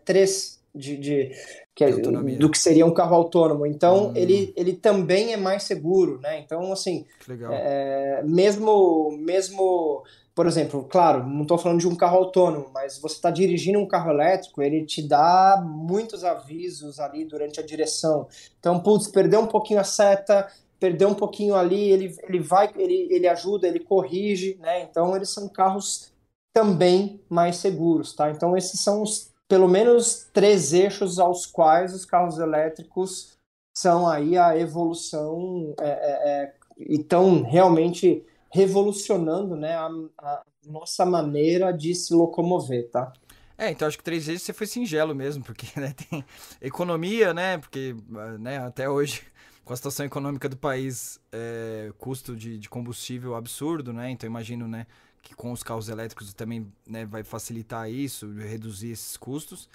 3 0.05 0.59
de, 0.75 0.97
de 0.97 1.31
que 1.79 1.83
é, 1.85 1.91
do 1.91 2.49
que 2.49 2.59
seria 2.59 2.85
um 2.85 2.93
carro 2.93 3.15
autônomo. 3.15 3.65
Então, 3.65 4.09
hum. 4.09 4.11
ele, 4.13 4.53
ele 4.57 4.73
também 4.73 5.31
é 5.31 5.37
mais 5.37 5.63
seguro, 5.63 6.19
né? 6.19 6.37
Então, 6.39 6.73
assim, 6.73 7.05
é, 7.51 8.21
mesmo, 8.25 9.17
mesmo, 9.17 10.03
por 10.35 10.45
exemplo, 10.45 10.83
claro, 10.83 11.25
não 11.25 11.43
estou 11.43 11.57
falando 11.57 11.79
de 11.79 11.87
um 11.87 11.95
carro 11.95 12.17
autônomo, 12.17 12.69
mas 12.73 12.99
você 12.99 13.15
está 13.15 13.31
dirigindo 13.31 13.79
um 13.79 13.87
carro 13.87 14.11
elétrico, 14.11 14.61
ele 14.61 14.85
te 14.85 15.01
dá 15.01 15.63
muitos 15.65 16.25
avisos 16.25 16.99
ali 16.99 17.23
durante 17.23 17.61
a 17.61 17.65
direção. 17.65 18.27
Então, 18.59 18.77
putz, 18.81 19.07
perdeu 19.07 19.39
um 19.39 19.47
pouquinho 19.47 19.79
a 19.79 19.85
seta, 19.85 20.51
perdeu 20.81 21.07
um 21.07 21.15
pouquinho 21.15 21.55
ali, 21.55 21.91
ele, 21.91 22.13
ele 22.27 22.39
vai, 22.41 22.69
ele, 22.75 23.07
ele 23.09 23.25
ajuda, 23.25 23.69
ele 23.69 23.79
corrige, 23.79 24.57
né? 24.59 24.81
Então, 24.81 25.15
eles 25.15 25.29
são 25.29 25.47
carros 25.47 26.11
também 26.51 27.21
mais 27.29 27.55
seguros, 27.55 28.13
tá? 28.13 28.29
Então, 28.31 28.57
esses 28.57 28.81
são 28.81 29.01
os 29.01 29.28
pelo 29.49 29.67
menos 29.67 30.29
três 30.31 30.71
eixos 30.73 31.17
aos 31.17 31.47
quais 31.47 31.93
os 31.93 32.05
carros 32.05 32.37
elétricos 32.37 33.35
são 33.75 34.07
aí 34.07 34.37
a 34.37 34.55
evolução 34.55 35.73
é, 35.79 35.89
é, 35.89 36.29
é, 36.29 36.53
e 36.77 36.95
estão 36.97 37.41
realmente 37.41 38.23
revolucionando 38.51 39.55
né, 39.55 39.73
a, 39.73 39.89
a, 40.19 40.43
nossa 40.67 41.03
maneira 41.03 41.71
de 41.71 41.95
se 41.95 42.13
locomover, 42.13 42.89
tá? 42.91 43.11
É, 43.57 43.71
então 43.71 43.87
acho 43.87 43.97
que 43.97 44.03
três 44.03 44.27
vezes 44.27 44.43
você 44.43 44.53
foi 44.53 44.67
singelo 44.67 45.15
mesmo, 45.15 45.43
porque 45.43 45.67
né, 45.79 45.93
tem 45.93 46.23
economia, 46.61 47.33
né? 47.33 47.57
Porque 47.57 47.95
né, 48.39 48.59
até 48.59 48.87
hoje, 48.87 49.23
com 49.65 49.73
a 49.73 49.75
situação 49.75 50.05
econômica 50.05 50.47
do 50.47 50.57
país, 50.57 51.19
é, 51.31 51.91
custo 51.97 52.35
de, 52.35 52.57
de 52.59 52.69
combustível 52.69 53.35
absurdo, 53.35 53.91
né? 53.93 54.11
Então 54.11 54.27
imagino, 54.27 54.67
né? 54.67 54.85
Que 55.21 55.35
com 55.35 55.51
os 55.51 55.63
carros 55.63 55.89
elétricos 55.89 56.33
também 56.33 56.71
né, 56.87 57.05
vai 57.05 57.23
facilitar 57.23 57.89
isso, 57.89 58.31
reduzir 58.33 58.91
esses 58.91 59.17
custos. 59.17 59.69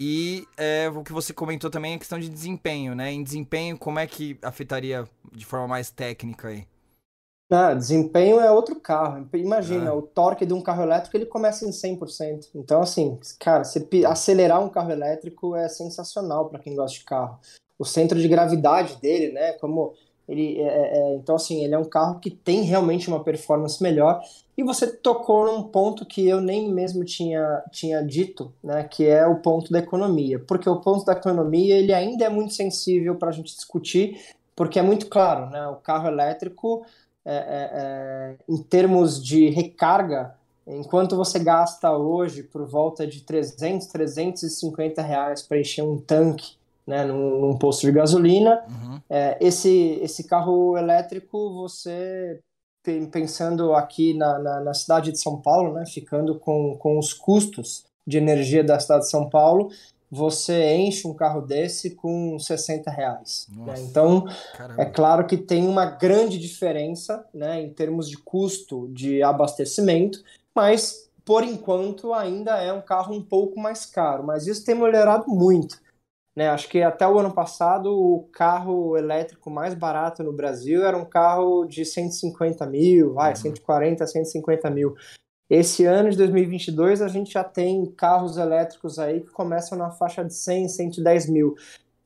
E 0.00 0.46
é, 0.56 0.88
o 0.88 1.02
que 1.02 1.12
você 1.12 1.32
comentou 1.32 1.68
também 1.68 1.92
é 1.92 1.96
a 1.96 1.98
questão 1.98 2.20
de 2.20 2.28
desempenho, 2.28 2.94
né? 2.94 3.10
Em 3.10 3.22
desempenho, 3.22 3.76
como 3.76 3.98
é 3.98 4.06
que 4.06 4.38
afetaria 4.42 5.04
de 5.32 5.44
forma 5.44 5.66
mais 5.66 5.90
técnica 5.90 6.48
aí? 6.48 6.66
Ah, 7.50 7.74
desempenho 7.74 8.38
é 8.40 8.50
outro 8.50 8.78
carro. 8.78 9.26
Imagina, 9.34 9.90
ah. 9.90 9.94
o 9.94 10.02
torque 10.02 10.44
de 10.44 10.52
um 10.52 10.60
carro 10.60 10.82
elétrico 10.82 11.16
ele 11.16 11.26
começa 11.26 11.64
em 11.64 11.70
100%. 11.70 12.50
Então, 12.54 12.82
assim, 12.82 13.18
cara, 13.40 13.64
você 13.64 13.84
acelerar 14.06 14.62
um 14.62 14.68
carro 14.68 14.90
elétrico 14.92 15.56
é 15.56 15.68
sensacional 15.68 16.48
para 16.48 16.60
quem 16.60 16.76
gosta 16.76 16.98
de 16.98 17.04
carro. 17.04 17.40
O 17.78 17.84
centro 17.84 18.20
de 18.20 18.28
gravidade 18.28 18.96
dele, 18.96 19.32
né? 19.32 19.52
Como 19.54 19.94
ele 20.28 20.60
é, 20.60 20.66
é, 20.66 20.98
é, 20.98 21.14
então, 21.16 21.34
assim, 21.34 21.64
ele 21.64 21.74
é 21.74 21.78
um 21.78 21.84
carro 21.84 22.20
que 22.20 22.30
tem 22.30 22.60
realmente 22.62 23.08
uma 23.08 23.24
performance 23.24 23.82
melhor. 23.82 24.20
E 24.56 24.62
você 24.62 24.86
tocou 24.86 25.46
num 25.46 25.62
ponto 25.62 26.04
que 26.04 26.28
eu 26.28 26.40
nem 26.40 26.70
mesmo 26.70 27.02
tinha, 27.04 27.62
tinha 27.72 28.02
dito, 28.02 28.52
né, 28.62 28.84
que 28.84 29.06
é 29.06 29.26
o 29.26 29.36
ponto 29.36 29.72
da 29.72 29.78
economia. 29.78 30.38
Porque 30.38 30.68
o 30.68 30.80
ponto 30.80 31.04
da 31.06 31.12
economia 31.12 31.76
ele 31.76 31.94
ainda 31.94 32.26
é 32.26 32.28
muito 32.28 32.52
sensível 32.52 33.14
para 33.14 33.30
a 33.30 33.32
gente 33.32 33.54
discutir, 33.54 34.20
porque 34.54 34.78
é 34.78 34.82
muito 34.82 35.06
claro, 35.06 35.48
né, 35.48 35.66
o 35.68 35.76
carro 35.76 36.08
elétrico, 36.08 36.84
é, 37.24 37.34
é, 37.34 37.70
é, 37.72 38.36
em 38.48 38.62
termos 38.62 39.22
de 39.24 39.48
recarga, 39.48 40.34
enquanto 40.66 41.16
você 41.16 41.38
gasta 41.38 41.90
hoje 41.96 42.42
por 42.42 42.66
volta 42.66 43.06
de 43.06 43.22
300, 43.22 43.86
350 43.86 45.00
reais 45.00 45.42
para 45.42 45.58
encher 45.58 45.82
um 45.82 45.98
tanque 45.98 46.57
né, 46.88 47.04
num, 47.04 47.38
num 47.38 47.58
posto 47.58 47.86
de 47.86 47.92
gasolina. 47.92 48.64
Uhum. 48.66 49.00
É, 49.10 49.36
esse, 49.40 50.00
esse 50.02 50.24
carro 50.24 50.76
elétrico, 50.76 51.52
você 51.52 52.40
pensando 53.12 53.74
aqui 53.74 54.14
na, 54.14 54.38
na, 54.38 54.60
na, 54.60 54.72
cidade 54.72 55.12
de 55.12 55.20
São 55.20 55.42
Paulo, 55.42 55.74
né, 55.74 55.84
ficando 55.84 56.38
com, 56.38 56.74
com 56.78 56.98
os 56.98 57.12
custos 57.12 57.84
de 58.06 58.16
energia 58.16 58.64
da 58.64 58.80
cidade 58.80 59.04
de 59.04 59.10
São 59.10 59.28
Paulo, 59.28 59.70
você 60.10 60.74
enche 60.74 61.06
um 61.06 61.12
carro 61.12 61.42
desse 61.42 61.90
com 61.90 62.38
60 62.38 62.90
reais. 62.90 63.46
Né? 63.54 63.74
Então, 63.80 64.26
Caramba. 64.56 64.82
é 64.82 64.86
claro 64.86 65.26
que 65.26 65.36
tem 65.36 65.68
uma 65.68 65.84
grande 65.84 66.38
diferença 66.38 67.26
né, 67.34 67.60
em 67.60 67.68
termos 67.68 68.08
de 68.08 68.16
custo 68.16 68.88
de 68.88 69.22
abastecimento, 69.22 70.22
mas 70.54 71.10
por 71.26 71.44
enquanto 71.44 72.14
ainda 72.14 72.56
é 72.56 72.72
um 72.72 72.80
carro 72.80 73.14
um 73.14 73.22
pouco 73.22 73.60
mais 73.60 73.84
caro. 73.84 74.24
Mas 74.24 74.46
isso 74.46 74.64
tem 74.64 74.74
melhorado 74.74 75.26
muito. 75.28 75.78
Né? 76.38 76.48
Acho 76.48 76.68
que 76.68 76.80
até 76.80 77.04
o 77.04 77.18
ano 77.18 77.32
passado 77.32 77.90
o 77.90 78.28
carro 78.32 78.96
elétrico 78.96 79.50
mais 79.50 79.74
barato 79.74 80.22
no 80.22 80.32
Brasil 80.32 80.86
era 80.86 80.96
um 80.96 81.04
carro 81.04 81.64
de 81.64 81.84
150 81.84 82.64
mil, 82.64 83.12
vai, 83.12 83.30
uhum. 83.30 83.36
140, 83.36 84.06
150 84.06 84.70
mil. 84.70 84.94
Esse 85.50 85.84
ano 85.84 86.08
de 86.08 86.16
2022 86.16 87.02
a 87.02 87.08
gente 87.08 87.32
já 87.32 87.42
tem 87.42 87.84
carros 87.86 88.36
elétricos 88.36 89.00
aí 89.00 89.20
que 89.20 89.32
começam 89.32 89.76
na 89.76 89.90
faixa 89.90 90.24
de 90.24 90.32
100, 90.32 90.68
110 90.68 91.28
mil. 91.28 91.56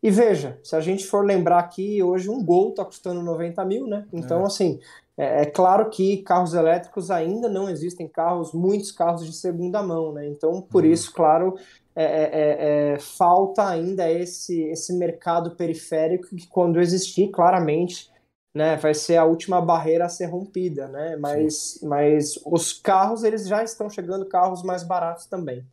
E 0.02 0.10
veja, 0.10 0.58
se 0.64 0.74
a 0.74 0.80
gente 0.80 1.06
for 1.06 1.26
lembrar 1.26 1.58
aqui, 1.58 2.02
hoje 2.02 2.30
um 2.30 2.42
Gol 2.42 2.70
está 2.70 2.86
custando 2.86 3.20
90 3.22 3.62
mil, 3.66 3.86
né? 3.86 4.06
Então, 4.14 4.44
é. 4.44 4.46
assim, 4.46 4.80
é, 5.14 5.42
é, 5.42 5.44
claro 5.44 5.90
que 5.90 6.22
carros 6.22 6.54
elétricos 6.54 7.10
ainda 7.10 7.50
não 7.50 7.68
existem 7.68 8.08
carros, 8.08 8.54
muitos 8.54 8.90
carros 8.90 9.26
de 9.26 9.32
segunda 9.34 9.82
mão, 9.82 10.10
né? 10.10 10.26
Então, 10.26 10.62
por 10.62 10.84
uhum. 10.84 10.90
isso, 10.90 11.12
claro, 11.12 11.54
é, 11.94 12.04
é, 12.04 12.22
é, 12.22 12.94
é, 12.94 12.98
falta 12.98 13.68
ainda 13.68 14.10
esse, 14.10 14.62
esse 14.62 14.92
mercado 14.94 15.52
periférico 15.52 16.34
que, 16.34 16.46
quando 16.46 16.80
existir, 16.80 17.30
claramente, 17.30 18.10
né, 18.54 18.76
vai 18.76 18.94
ser 18.94 19.16
a 19.16 19.24
última 19.24 19.60
barreira 19.60 20.06
a 20.06 20.08
ser 20.08 20.26
rompida, 20.26 20.88
né? 20.88 21.16
Mas, 21.16 21.78
mas 21.82 22.38
os 22.44 22.72
carros, 22.72 23.24
eles 23.24 23.46
já 23.46 23.62
estão 23.62 23.88
chegando 23.88 24.26
carros 24.26 24.62
mais 24.62 24.82
baratos 24.82 25.26
também. 25.26 25.66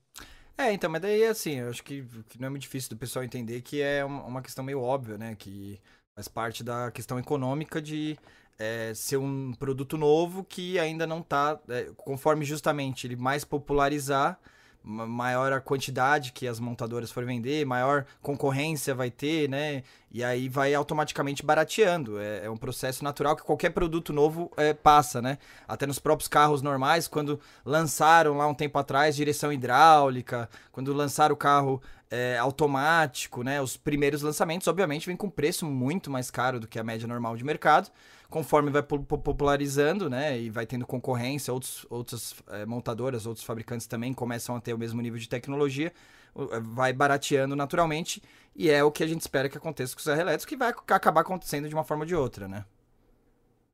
É, 0.57 0.73
então, 0.73 0.89
mas 0.89 1.01
daí, 1.01 1.23
assim, 1.25 1.55
eu 1.55 1.69
acho 1.69 1.83
que, 1.83 2.05
que 2.27 2.39
não 2.39 2.47
é 2.47 2.49
muito 2.49 2.63
difícil 2.63 2.89
do 2.89 2.97
pessoal 2.97 3.23
entender 3.23 3.61
que 3.61 3.81
é 3.81 4.03
uma, 4.03 4.41
questão 4.41 4.63
meio 4.63 4.81
óbvia, 4.81 5.17
né? 5.17 5.35
Que 5.35 5.79
faz 6.13 6.27
parte 6.27 6.63
da 6.65 6.91
questão 6.91 7.17
econômica 7.17 7.81
de 7.81 8.17
é, 8.57 8.93
ser 8.93 9.15
um 9.15 9.53
produto 9.53 9.97
novo 9.97 10.43
que 10.43 10.77
ainda 10.77 11.07
não 11.07 11.19
está, 11.19 11.57
é, 11.69 11.89
conforme 11.95 12.43
justamente 12.43 13.07
ele 13.07 13.15
mais 13.15 13.45
popularizar, 13.45 14.37
maior 14.83 15.51
a 15.51 15.59
quantidade 15.59 16.31
que 16.31 16.47
as 16.47 16.59
montadoras 16.59 17.11
forem 17.11 17.27
vender, 17.27 17.65
maior 17.65 18.05
concorrência 18.21 18.95
vai 18.95 19.11
ter, 19.11 19.49
né? 19.49 19.83
E 20.11 20.23
aí 20.23 20.49
vai 20.49 20.73
automaticamente 20.73 21.45
barateando. 21.45 22.19
É, 22.19 22.45
é 22.45 22.49
um 22.49 22.57
processo 22.57 23.03
natural 23.03 23.35
que 23.35 23.43
qualquer 23.43 23.69
produto 23.71 24.11
novo 24.11 24.51
é, 24.57 24.73
passa, 24.73 25.21
né? 25.21 25.37
Até 25.67 25.85
nos 25.85 25.99
próprios 25.99 26.27
carros 26.27 26.61
normais, 26.61 27.07
quando 27.07 27.39
lançaram 27.65 28.37
lá 28.37 28.47
um 28.47 28.53
tempo 28.53 28.79
atrás 28.79 29.15
direção 29.15 29.51
hidráulica, 29.51 30.49
quando 30.71 30.93
lançaram 30.93 31.33
o 31.33 31.37
carro 31.37 31.81
é, 32.09 32.37
automático, 32.37 33.43
né? 33.43 33.61
Os 33.61 33.77
primeiros 33.77 34.21
lançamentos, 34.21 34.67
obviamente, 34.67 35.05
vêm 35.05 35.15
com 35.15 35.29
preço 35.29 35.65
muito 35.65 36.09
mais 36.09 36.31
caro 36.31 36.59
do 36.59 36.67
que 36.67 36.79
a 36.79 36.83
média 36.83 37.07
normal 37.07 37.35
de 37.37 37.43
mercado 37.43 37.91
conforme 38.29 38.69
vai 38.69 38.83
popularizando, 38.83 40.09
né, 40.09 40.39
e 40.39 40.49
vai 40.49 40.65
tendo 40.65 40.85
concorrência, 40.85 41.51
outros, 41.51 41.85
outras 41.89 42.35
é, 42.49 42.65
montadoras, 42.65 43.25
outros 43.25 43.43
fabricantes 43.43 43.87
também 43.87 44.13
começam 44.13 44.55
a 44.55 44.61
ter 44.61 44.73
o 44.73 44.77
mesmo 44.77 45.01
nível 45.01 45.19
de 45.19 45.27
tecnologia, 45.27 45.91
eh, 46.37 46.59
vai 46.61 46.93
barateando 46.93 47.55
naturalmente, 47.55 48.21
e 48.55 48.69
é 48.69 48.83
o 48.83 48.91
que 48.91 49.03
a 49.03 49.07
gente 49.07 49.21
espera 49.21 49.49
que 49.49 49.57
aconteça 49.57 49.95
com 49.95 49.99
os 49.99 50.07
elétricos, 50.07 50.45
que 50.45 50.55
vai 50.55 50.69
acabar 50.69 51.21
acontecendo 51.21 51.67
de 51.67 51.73
uma 51.73 51.83
forma 51.83 52.03
ou 52.03 52.07
de 52.07 52.15
outra, 52.15 52.47
né? 52.47 52.65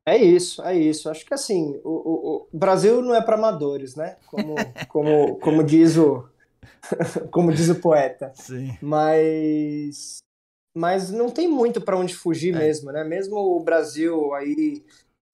É 0.06 0.16
isso, 0.16 0.62
é 0.62 0.74
isso. 0.74 1.10
Acho 1.10 1.26
que 1.26 1.34
assim, 1.34 1.80
o, 1.82 1.90
o, 1.90 2.48
o 2.52 2.56
Brasil 2.56 3.02
não 3.02 3.12
é 3.12 3.20
para 3.20 3.34
amadores, 3.34 3.96
né? 3.96 4.16
Como, 4.28 4.54
como, 4.88 5.36
como 5.40 5.64
diz 5.64 5.96
o 5.96 6.28
como 7.30 7.52
diz 7.52 7.68
o 7.68 7.80
poeta. 7.80 8.32
Sim. 8.34 8.76
Mas 8.80 10.18
mas 10.74 11.10
não 11.10 11.30
tem 11.30 11.48
muito 11.48 11.80
para 11.80 11.96
onde 11.96 12.14
fugir 12.14 12.54
é. 12.54 12.58
mesmo, 12.58 12.92
né? 12.92 13.02
Mesmo 13.02 13.36
o 13.36 13.60
Brasil 13.60 14.34
aí 14.34 14.84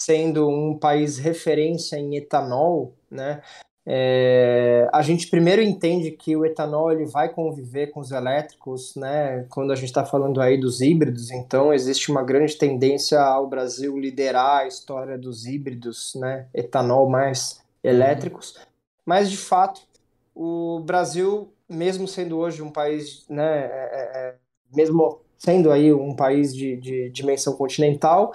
sendo 0.01 0.49
um 0.49 0.79
país 0.79 1.18
referência 1.18 1.97
em 1.97 2.16
etanol, 2.16 2.95
né? 3.11 3.42
É, 3.85 4.88
a 4.92 5.03
gente 5.03 5.29
primeiro 5.29 5.61
entende 5.61 6.12
que 6.12 6.37
o 6.37 6.45
etanol 6.45 6.92
ele 6.92 7.05
vai 7.05 7.29
conviver 7.29 7.88
com 7.88 7.99
os 7.99 8.12
elétricos, 8.12 8.95
né? 8.95 9.45
Quando 9.51 9.73
a 9.73 9.75
gente 9.75 9.87
está 9.87 10.05
falando 10.05 10.40
aí 10.40 10.59
dos 10.59 10.81
híbridos, 10.81 11.31
então 11.33 11.75
existe 11.75 12.11
uma 12.11 12.23
grande 12.23 12.57
tendência 12.57 13.21
ao 13.21 13.49
Brasil 13.49 13.99
liderar 13.99 14.61
a 14.61 14.66
história 14.68 15.18
dos 15.18 15.47
híbridos, 15.47 16.12
né? 16.14 16.47
Etanol 16.55 17.09
mais 17.09 17.61
elétricos. 17.83 18.57
Mas 19.05 19.29
de 19.29 19.37
fato, 19.37 19.81
o 20.35 20.81
Brasil, 20.81 21.53
mesmo 21.68 22.09
sendo 22.09 22.38
hoje 22.38 22.62
um 22.62 22.71
país, 22.71 23.25
né? 23.29 23.64
É, 23.64 23.68
é, 23.68 24.18
é 24.18 24.35
mesmo 24.75 25.21
sendo 25.37 25.71
aí 25.71 25.92
um 25.92 26.14
país 26.14 26.55
de, 26.55 26.77
de 26.77 27.11
dimensão 27.11 27.55
continental, 27.55 28.33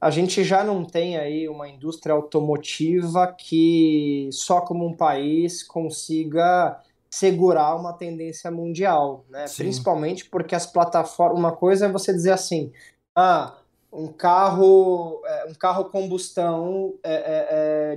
a 0.00 0.10
gente 0.10 0.44
já 0.44 0.62
não 0.62 0.84
tem 0.84 1.16
aí 1.16 1.48
uma 1.48 1.68
indústria 1.68 2.14
automotiva 2.14 3.34
que 3.38 4.28
só 4.32 4.60
como 4.60 4.86
um 4.86 4.96
país 4.96 5.62
consiga 5.62 6.80
segurar 7.10 7.74
uma 7.74 7.92
tendência 7.92 8.50
mundial, 8.50 9.24
né? 9.28 9.46
Sim. 9.46 9.64
Principalmente 9.64 10.28
porque 10.28 10.54
as 10.54 10.64
plataformas, 10.64 11.38
uma 11.38 11.52
coisa 11.52 11.86
é 11.86 11.92
você 11.92 12.12
dizer 12.12 12.32
assim, 12.32 12.72
ah, 13.14 13.58
um 13.92 14.06
carro, 14.08 15.20
é, 15.24 15.46
um 15.50 15.54
carro 15.54 15.86
combustão 15.86 16.94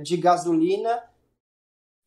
de 0.02 0.16
gasolina, 0.16 1.02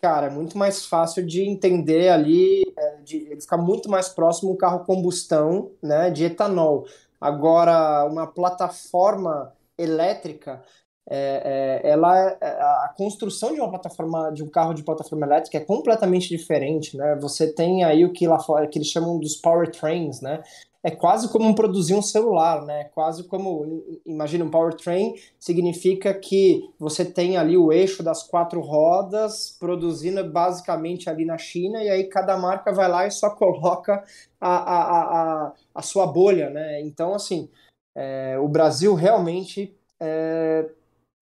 cara, 0.02 0.28
é 0.28 0.30
muito 0.30 0.58
mais 0.58 0.86
fácil 0.86 1.26
de 1.26 1.42
entender 1.42 2.10
ali 2.10 2.64
de, 3.04 3.18
ele 3.32 3.42
fica 3.42 3.58
muito 3.58 3.90
mais 3.90 4.10
próximo 4.10 4.52
um 4.52 4.58
carro 4.58 4.86
combustão, 4.86 5.72
né, 5.82 6.10
de 6.12 6.26
etanol. 6.26 6.86
Agora, 7.20 8.06
uma 8.06 8.28
plataforma 8.28 9.54
elétrica, 9.78 10.62
é, 11.10 11.82
é, 11.84 11.90
ela, 11.90 12.38
é, 12.42 12.48
a 12.48 12.94
construção 12.98 13.54
de 13.54 13.60
uma 13.60 13.70
plataforma, 13.70 14.32
de 14.32 14.44
um 14.44 14.50
carro 14.50 14.74
de 14.74 14.84
plataforma 14.84 15.26
elétrica 15.26 15.58
é 15.58 15.62
completamente 15.62 16.30
diferente, 16.30 16.98
né? 16.98 17.18
Você 17.22 17.52
tem 17.54 17.84
aí 17.84 18.04
o 18.04 18.12
que 18.12 18.28
lá 18.28 18.40
fora, 18.40 18.68
que 18.68 18.78
eles 18.78 18.90
chamam 18.90 19.18
dos 19.20 19.36
powertrains, 19.36 20.22
né? 20.22 20.44
é 20.88 20.92
quase 20.92 21.30
como 21.30 21.54
produzir 21.54 21.96
um 21.96 22.02
celular, 22.02 22.64
né? 22.64 22.86
Quase 22.94 23.26
como, 23.26 23.84
imagina, 24.06 24.46
um 24.46 24.50
powertrain 24.50 25.16
significa 25.38 26.14
que 26.14 26.64
você 26.80 27.04
tem 27.04 27.36
ali 27.36 27.58
o 27.58 27.74
eixo 27.74 28.02
das 28.02 28.24
quatro 28.24 28.62
rodas 28.62 29.58
produzindo 29.60 30.24
basicamente 30.32 31.10
ali 31.10 31.26
na 31.26 31.38
China 31.38 31.84
e 31.84 31.90
aí 31.90 32.06
cada 32.06 32.38
marca 32.38 32.72
vai 32.72 32.88
lá 32.88 33.06
e 33.06 33.12
só 33.12 33.30
coloca 33.36 34.02
a, 34.40 34.56
a, 34.56 35.02
a, 35.48 35.54
a 35.76 35.82
sua 35.82 36.08
bolha, 36.08 36.50
né? 36.50 36.82
Então, 36.82 37.14
assim, 37.14 37.50
é, 37.94 38.38
o 38.40 38.48
Brasil 38.48 38.94
realmente 38.94 39.76
é, 40.00 40.70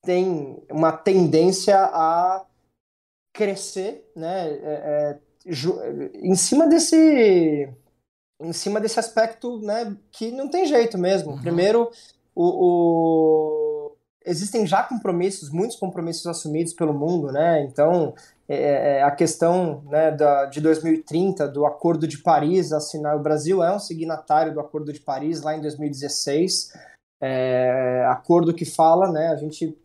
tem 0.05 0.63
uma 0.71 0.91
tendência 0.91 1.77
a 1.77 2.45
crescer, 3.33 4.09
né? 4.15 4.49
É, 4.49 5.19
é 5.19 5.19
em 6.23 6.35
cima 6.35 6.67
desse 6.67 7.69
em 8.41 8.51
cima 8.51 8.81
desse 8.81 8.99
aspecto, 8.99 9.59
né, 9.61 9.95
que 10.11 10.31
não 10.31 10.49
tem 10.49 10.65
jeito 10.65 10.97
mesmo. 10.97 11.31
Uhum. 11.31 11.41
Primeiro, 11.41 11.89
o, 12.35 12.43
o, 12.43 13.95
existem 14.25 14.67
já 14.67 14.83
compromissos, 14.83 15.49
muitos 15.49 15.77
compromissos 15.77 16.27
assumidos 16.27 16.73
pelo 16.73 16.93
mundo, 16.93 17.31
né? 17.31 17.63
Então, 17.63 18.13
é, 18.47 18.55
é, 18.55 18.97
é 18.97 19.03
a 19.03 19.11
questão 19.11 19.83
né, 19.85 20.11
da, 20.11 20.45
de 20.45 20.59
2030 20.59 21.47
do 21.47 21.65
Acordo 21.65 22.07
de 22.07 22.17
Paris, 22.17 22.73
assinar 22.73 23.15
o 23.15 23.23
Brasil 23.23 23.63
é 23.63 23.73
um 23.73 23.79
signatário 23.79 24.53
do 24.53 24.59
Acordo 24.59 24.91
de 24.91 24.99
Paris 24.99 25.41
lá 25.41 25.55
em 25.55 25.61
2016. 25.61 26.73
É, 27.21 28.05
acordo 28.09 28.53
que 28.53 28.65
fala, 28.65 29.09
né, 29.09 29.29
a 29.29 29.35
gente 29.37 29.75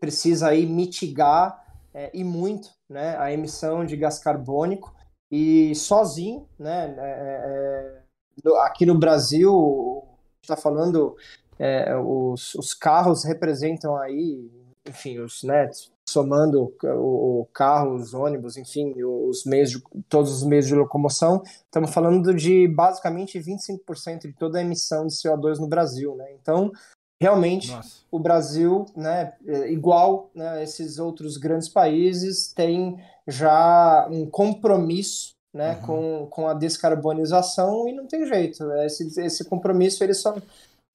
precisa 0.00 0.48
aí 0.48 0.66
mitigar 0.66 1.64
é, 1.94 2.10
e 2.14 2.22
muito, 2.22 2.70
né, 2.88 3.16
a 3.18 3.32
emissão 3.32 3.84
de 3.84 3.96
gás 3.96 4.18
carbônico 4.18 4.94
e 5.30 5.74
sozinho, 5.74 6.46
né? 6.58 6.94
É, 6.98 8.02
é, 8.46 8.58
aqui 8.62 8.86
no 8.86 8.98
Brasil, 8.98 10.04
está 10.40 10.56
falando, 10.56 11.16
é, 11.58 11.96
os, 11.96 12.54
os 12.54 12.72
carros 12.72 13.24
representam 13.24 13.96
aí, 13.96 14.50
enfim, 14.86 15.18
os 15.18 15.42
né, 15.42 15.68
somando 16.08 16.74
o, 16.82 17.40
o 17.40 17.46
carro, 17.52 17.94
os 17.94 18.14
ônibus, 18.14 18.56
enfim, 18.56 18.94
os 19.02 19.44
meios 19.44 19.70
de, 19.70 19.82
todos 20.08 20.32
os 20.32 20.42
meios 20.42 20.66
de 20.66 20.74
locomoção, 20.74 21.42
estamos 21.44 21.92
falando 21.92 22.34
de 22.34 22.66
basicamente 22.68 23.38
25% 23.38 24.22
de 24.22 24.32
toda 24.32 24.58
a 24.58 24.62
emissão 24.62 25.06
de 25.06 25.14
CO2 25.14 25.58
no 25.58 25.68
Brasil, 25.68 26.14
né? 26.16 26.32
Então, 26.40 26.72
realmente 27.20 27.70
Nossa. 27.70 28.02
o 28.10 28.18
Brasil, 28.18 28.86
né, 28.96 29.34
é, 29.46 29.70
igual 29.72 30.30
né, 30.34 30.62
esses 30.62 30.98
outros 30.98 31.36
grandes 31.36 31.68
países, 31.68 32.52
tem 32.52 32.98
já 33.26 34.08
um 34.10 34.26
compromisso 34.26 35.34
né, 35.52 35.76
uhum. 35.76 35.86
com, 35.86 36.26
com 36.30 36.48
a 36.48 36.54
descarbonização 36.54 37.88
e 37.88 37.92
não 37.92 38.06
tem 38.06 38.26
jeito. 38.26 38.70
Esse, 38.82 39.20
esse 39.20 39.44
compromisso 39.44 40.04
ele 40.04 40.14
só 40.14 40.36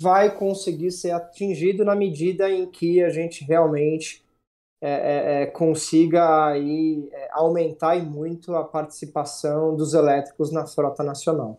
vai 0.01 0.35
conseguir 0.35 0.91
ser 0.91 1.11
atingido 1.11 1.83
na 1.85 1.95
medida 1.95 2.49
em 2.49 2.65
que 2.65 3.03
a 3.03 3.09
gente 3.09 3.43
realmente 3.43 4.23
é, 4.81 4.91
é, 4.91 5.43
é 5.43 5.45
consiga 5.45 6.47
aí, 6.47 7.09
é, 7.11 7.29
aumentar 7.31 7.95
e 7.95 8.01
muito 8.01 8.55
a 8.55 8.63
participação 8.63 9.75
dos 9.75 9.93
elétricos 9.93 10.51
na 10.51 10.65
frota 10.65 11.03
nacional. 11.03 11.57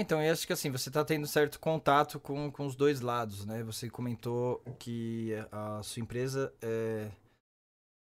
Então, 0.00 0.22
eu 0.22 0.32
acho 0.32 0.46
que 0.46 0.52
assim, 0.52 0.70
você 0.70 0.88
está 0.90 1.04
tendo 1.04 1.26
certo 1.26 1.58
contato 1.58 2.20
com, 2.20 2.52
com 2.52 2.64
os 2.64 2.76
dois 2.76 3.00
lados, 3.00 3.44
né? 3.44 3.64
Você 3.64 3.90
comentou 3.90 4.62
que 4.78 5.32
a 5.50 5.82
sua 5.82 6.00
empresa 6.00 6.52
é, 6.62 7.10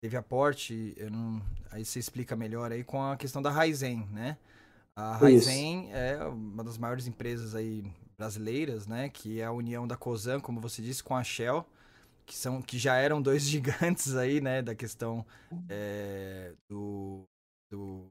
teve 0.03 0.17
aporte, 0.17 0.95
não, 1.11 1.43
aí 1.71 1.85
você 1.85 1.99
explica 1.99 2.37
melhor 2.37 2.71
aí 2.71 2.85
com 2.85 3.03
a 3.03 3.17
questão 3.17 3.41
da 3.41 3.51
Raizen, 3.51 4.07
né? 4.11 4.37
A 4.95 5.17
Raizen 5.17 5.91
é 5.93 6.23
uma 6.25 6.63
das 6.63 6.77
maiores 6.77 7.07
empresas 7.07 7.55
aí 7.55 7.85
brasileiras, 8.17 8.87
né? 8.87 9.09
Que 9.09 9.41
é 9.41 9.45
a 9.45 9.53
união 9.53 9.87
da 9.87 9.97
Cosan, 9.97 10.39
como 10.39 10.61
você 10.61 10.83
disse, 10.83 11.03
com 11.03 11.17
a 11.17 11.25
Shell, 11.25 11.67
que 12.27 12.35
são 12.35 12.61
que 12.61 12.79
já 12.79 12.97
eram 12.97 13.23
dois 13.23 13.43
gigantes 13.49 14.17
aí, 14.17 14.41
né? 14.41 14.61
Da 14.61 14.75
questão 14.75 15.25
é, 15.69 16.53
do, 16.69 17.25
do, 17.71 18.07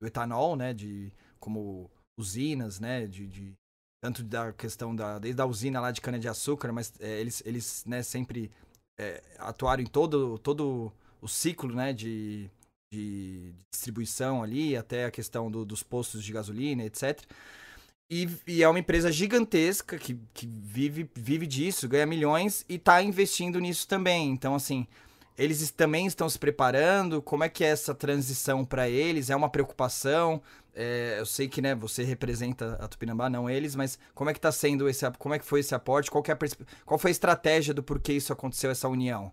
do 0.00 0.06
etanol, 0.06 0.54
né? 0.54 0.72
De 0.72 1.12
como 1.40 1.90
usinas, 2.18 2.80
né? 2.80 3.06
De, 3.06 3.26
de, 3.26 3.52
tanto 4.00 4.22
da 4.22 4.52
questão 4.52 4.94
da 4.94 5.18
desde 5.18 5.40
a 5.40 5.46
usina 5.46 5.80
lá 5.80 5.90
de 5.90 6.00
cana 6.00 6.18
de 6.18 6.28
açúcar, 6.28 6.72
mas 6.72 6.92
é, 7.00 7.20
eles 7.20 7.42
eles 7.46 7.84
né, 7.86 8.02
sempre 8.02 8.50
é, 8.98 9.22
atuaram 9.38 9.82
em 9.82 9.86
todo 9.86 10.38
todo 10.38 10.92
o 11.20 11.28
ciclo 11.28 11.74
né 11.74 11.92
de, 11.92 12.50
de 12.92 13.54
distribuição 13.72 14.42
ali 14.42 14.76
até 14.76 15.06
a 15.06 15.10
questão 15.10 15.50
do, 15.50 15.64
dos 15.64 15.82
postos 15.82 16.22
de 16.22 16.32
gasolina, 16.32 16.84
etc. 16.84 17.22
E, 18.10 18.28
e, 18.46 18.62
é 18.62 18.68
uma 18.68 18.78
empresa 18.78 19.10
gigantesca 19.10 19.98
que, 19.98 20.18
que 20.34 20.46
vive, 20.46 21.10
vive 21.14 21.46
disso, 21.46 21.88
ganha 21.88 22.04
milhões 22.04 22.64
e 22.68 22.74
está 22.74 23.02
investindo 23.02 23.58
nisso 23.58 23.88
também. 23.88 24.30
Então, 24.30 24.54
assim, 24.54 24.86
eles 25.36 25.70
também 25.70 26.06
estão 26.06 26.28
se 26.28 26.38
preparando? 26.38 27.22
Como 27.22 27.42
é 27.42 27.48
que 27.48 27.64
é 27.64 27.68
essa 27.68 27.94
transição 27.94 28.64
para 28.64 28.88
eles? 28.88 29.30
É 29.30 29.36
uma 29.36 29.48
preocupação? 29.48 30.42
É, 30.74 31.16
eu 31.18 31.26
sei 31.26 31.48
que 31.48 31.62
né, 31.62 31.74
você 31.74 32.02
representa 32.02 32.74
a 32.80 32.88
Tupinambá, 32.88 33.30
não 33.30 33.48
eles, 33.48 33.76
mas 33.76 33.98
como 34.14 34.28
é 34.28 34.32
que 34.32 34.38
está 34.38 34.50
sendo 34.50 34.88
esse, 34.88 35.08
como 35.18 35.34
é 35.34 35.38
que 35.38 35.44
foi 35.44 35.60
esse 35.60 35.74
aporte? 35.74 36.10
Qual, 36.10 36.24
é 36.26 36.36
qual 36.84 36.98
foi 36.98 37.10
a 37.10 37.12
estratégia 37.12 37.72
do 37.72 37.82
porquê 37.82 38.14
isso 38.14 38.32
aconteceu, 38.32 38.70
essa 38.70 38.88
união? 38.88 39.30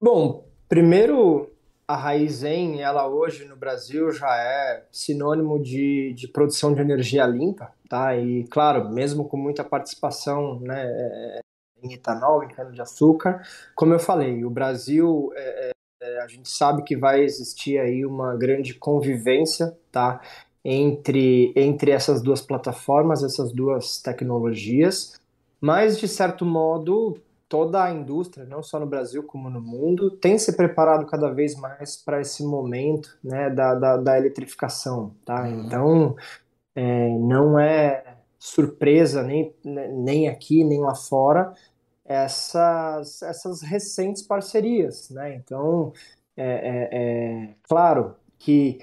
Bom, 0.00 0.48
primeiro 0.68 1.50
a 1.86 1.96
Raizen, 1.96 2.80
ela 2.80 3.06
hoje 3.06 3.44
no 3.44 3.56
Brasil 3.56 4.10
já 4.10 4.34
é 4.36 4.86
sinônimo 4.90 5.62
de, 5.62 6.14
de 6.14 6.26
produção 6.26 6.72
de 6.72 6.80
energia 6.80 7.26
limpa, 7.26 7.72
tá? 7.88 8.16
E 8.16 8.44
claro, 8.44 8.88
mesmo 8.88 9.28
com 9.28 9.36
muita 9.36 9.62
participação, 9.62 10.58
né, 10.60 11.40
em 11.82 11.92
etanol, 11.92 12.44
em 12.44 12.48
cana-de-açúcar. 12.48 13.42
Como 13.74 13.92
eu 13.92 13.98
falei, 13.98 14.44
o 14.44 14.50
Brasil, 14.50 15.30
é, 15.34 15.71
é, 16.02 16.20
a 16.20 16.26
gente 16.26 16.48
sabe 16.48 16.82
que 16.82 16.96
vai 16.96 17.22
existir 17.22 17.78
aí 17.78 18.04
uma 18.04 18.34
grande 18.34 18.74
convivência, 18.74 19.76
tá? 19.90 20.20
Entre, 20.64 21.52
entre 21.56 21.92
essas 21.92 22.20
duas 22.20 22.40
plataformas, 22.40 23.22
essas 23.22 23.52
duas 23.52 24.00
tecnologias, 24.00 25.20
mas 25.60 25.98
de 25.98 26.08
certo 26.08 26.44
modo 26.44 27.20
toda 27.48 27.84
a 27.84 27.92
indústria, 27.92 28.46
não 28.46 28.62
só 28.62 28.80
no 28.80 28.86
Brasil 28.86 29.22
como 29.22 29.50
no 29.50 29.60
mundo, 29.60 30.10
tem 30.10 30.38
se 30.38 30.56
preparado 30.56 31.04
cada 31.06 31.30
vez 31.30 31.54
mais 31.54 31.96
para 31.96 32.20
esse 32.20 32.42
momento 32.42 33.16
né, 33.22 33.50
da, 33.50 33.74
da, 33.74 33.96
da 33.98 34.18
eletrificação. 34.18 35.14
Tá? 35.24 35.42
Uhum. 35.42 35.60
Então, 35.60 36.16
é, 36.74 37.08
não 37.10 37.58
é 37.58 38.16
surpresa 38.38 39.22
nem, 39.22 39.54
nem 39.64 40.28
aqui, 40.28 40.64
nem 40.64 40.80
lá 40.80 40.94
fora, 40.94 41.52
essas, 42.04 43.22
essas 43.22 43.62
recentes 43.62 44.22
parcerias, 44.22 45.10
né? 45.10 45.34
Então, 45.36 45.92
é, 46.36 46.44
é, 46.44 46.88
é 46.92 47.54
claro 47.62 48.16
que 48.38 48.78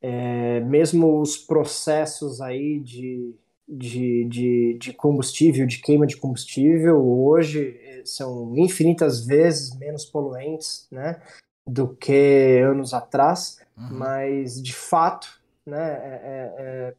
é, 0.00 0.60
mesmo 0.60 1.20
os 1.20 1.36
processos 1.36 2.40
aí 2.40 2.78
de, 2.80 3.34
de, 3.68 4.24
de, 4.24 4.78
de 4.80 4.92
combustível, 4.92 5.66
de 5.66 5.78
queima 5.78 6.06
de 6.06 6.16
combustível, 6.16 7.04
hoje 7.04 7.78
eh, 7.82 8.02
são 8.04 8.56
infinitas 8.56 9.26
vezes 9.26 9.76
menos 9.76 10.04
poluentes, 10.04 10.86
né, 10.90 11.20
do 11.66 11.88
que 11.96 12.62
anos 12.64 12.94
atrás, 12.94 13.58
uhum. 13.76 13.98
mas 13.98 14.62
de 14.62 14.72
fato, 14.72 15.40
né, 15.66 15.92
é, 16.02 16.54
é, 16.58 16.94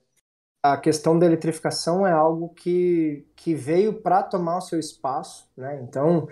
a 0.64 0.78
questão 0.78 1.18
da 1.18 1.26
eletrificação 1.26 2.06
é 2.06 2.12
algo 2.12 2.50
que, 2.50 3.26
que 3.36 3.56
veio 3.56 3.94
para 4.02 4.24
tomar 4.24 4.58
o 4.58 4.62
seu 4.62 4.80
espaço, 4.80 5.48
né, 5.56 5.80
então 5.82 6.28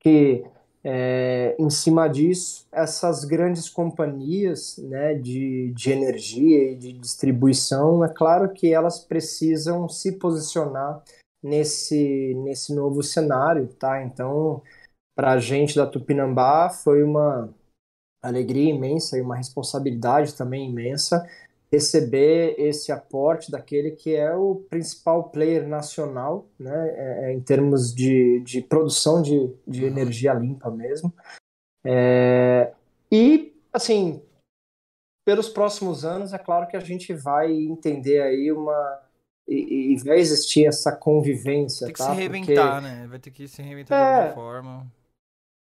que 0.00 0.44
é, 0.82 1.56
em 1.58 1.68
cima 1.68 2.08
disso, 2.08 2.66
essas 2.72 3.24
grandes 3.24 3.68
companhias 3.68 4.78
né, 4.78 5.14
de, 5.14 5.72
de 5.74 5.90
energia 5.90 6.72
e 6.72 6.76
de 6.76 6.92
distribuição, 6.92 8.04
é 8.04 8.08
claro 8.08 8.52
que 8.52 8.72
elas 8.72 9.00
precisam 9.00 9.88
se 9.88 10.12
posicionar 10.12 11.02
nesse, 11.42 12.34
nesse 12.44 12.74
novo 12.74 13.02
cenário, 13.02 13.68
tá? 13.68 14.02
Então, 14.02 14.62
para 15.16 15.32
a 15.32 15.38
gente 15.38 15.76
da 15.76 15.86
Tupinambá 15.86 16.70
foi 16.70 17.02
uma 17.02 17.52
alegria 18.22 18.70
imensa 18.72 19.18
e 19.18 19.20
uma 19.20 19.36
responsabilidade 19.36 20.34
também 20.34 20.70
imensa 20.70 21.28
receber 21.70 22.54
esse 22.58 22.90
aporte 22.90 23.50
daquele 23.50 23.90
que 23.90 24.14
é 24.14 24.34
o 24.34 24.56
principal 24.70 25.30
player 25.30 25.66
nacional, 25.66 26.48
né, 26.58 26.88
é, 26.90 27.24
é, 27.24 27.32
em 27.34 27.40
termos 27.40 27.94
de, 27.94 28.40
de 28.40 28.62
produção 28.62 29.20
de, 29.20 29.54
de 29.66 29.82
uhum. 29.82 29.90
energia 29.90 30.32
limpa 30.32 30.70
mesmo. 30.70 31.12
É, 31.84 32.72
e, 33.12 33.54
assim, 33.72 34.22
pelos 35.26 35.48
próximos 35.48 36.04
anos, 36.04 36.32
é 36.32 36.38
claro 36.38 36.66
que 36.66 36.76
a 36.76 36.80
gente 36.80 37.12
vai 37.12 37.52
entender 37.52 38.20
aí 38.22 38.50
uma. 38.50 39.02
E, 39.46 39.94
e 39.94 39.96
vai 40.04 40.18
existir 40.18 40.66
essa 40.66 40.94
convivência. 40.94 41.86
Tem 41.86 41.94
que 41.94 41.98
tá? 41.98 42.10
se 42.10 42.16
reinventar, 42.16 42.82
Porque... 42.82 42.88
né? 42.88 43.06
Vai 43.06 43.18
ter 43.18 43.30
que 43.30 43.48
se 43.48 43.62
reinventar 43.62 43.98
é, 43.98 44.04
de 44.04 44.28
alguma 44.28 44.34
forma. 44.34 44.92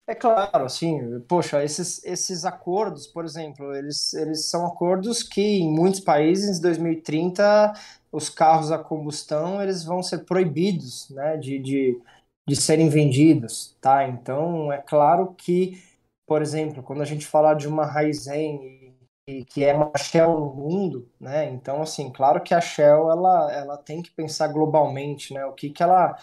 É 0.06 0.14
claro, 0.16 0.64
assim, 0.64 1.20
poxa, 1.28 1.62
esses, 1.64 2.04
esses 2.04 2.44
acordos, 2.44 3.06
por 3.06 3.24
exemplo, 3.24 3.72
eles, 3.74 4.12
eles 4.14 4.46
são 4.50 4.66
acordos 4.66 5.22
que 5.22 5.40
em 5.40 5.70
muitos 5.72 6.00
países, 6.00 6.58
em 6.58 6.60
2030, 6.62 7.72
os 8.10 8.28
carros 8.28 8.72
a 8.72 8.78
combustão, 8.78 9.62
eles 9.62 9.84
vão 9.84 10.02
ser 10.02 10.24
proibidos, 10.24 11.08
né, 11.10 11.36
de, 11.36 11.58
de, 11.60 12.00
de 12.48 12.56
serem 12.56 12.88
vendidos, 12.88 13.76
tá? 13.80 14.06
Então, 14.08 14.72
é 14.72 14.78
claro 14.78 15.34
que, 15.34 15.80
por 16.26 16.42
exemplo, 16.42 16.82
quando 16.82 17.00
a 17.02 17.04
gente 17.04 17.24
falar 17.26 17.54
de 17.54 17.68
uma 17.68 17.86
Raizen 17.86 18.96
e, 19.26 19.44
que 19.44 19.64
é 19.64 19.72
uma 19.72 19.92
Shell 19.96 20.38
no 20.38 20.52
mundo, 20.54 21.08
né, 21.20 21.48
então, 21.50 21.80
assim, 21.80 22.10
claro 22.10 22.42
que 22.42 22.52
a 22.54 22.60
Shell, 22.60 23.08
ela, 23.10 23.52
ela 23.52 23.76
tem 23.78 24.02
que 24.02 24.10
pensar 24.10 24.48
globalmente, 24.48 25.32
né, 25.32 25.44
o 25.46 25.52
que 25.52 25.70
que 25.70 25.82
ela 25.82 26.18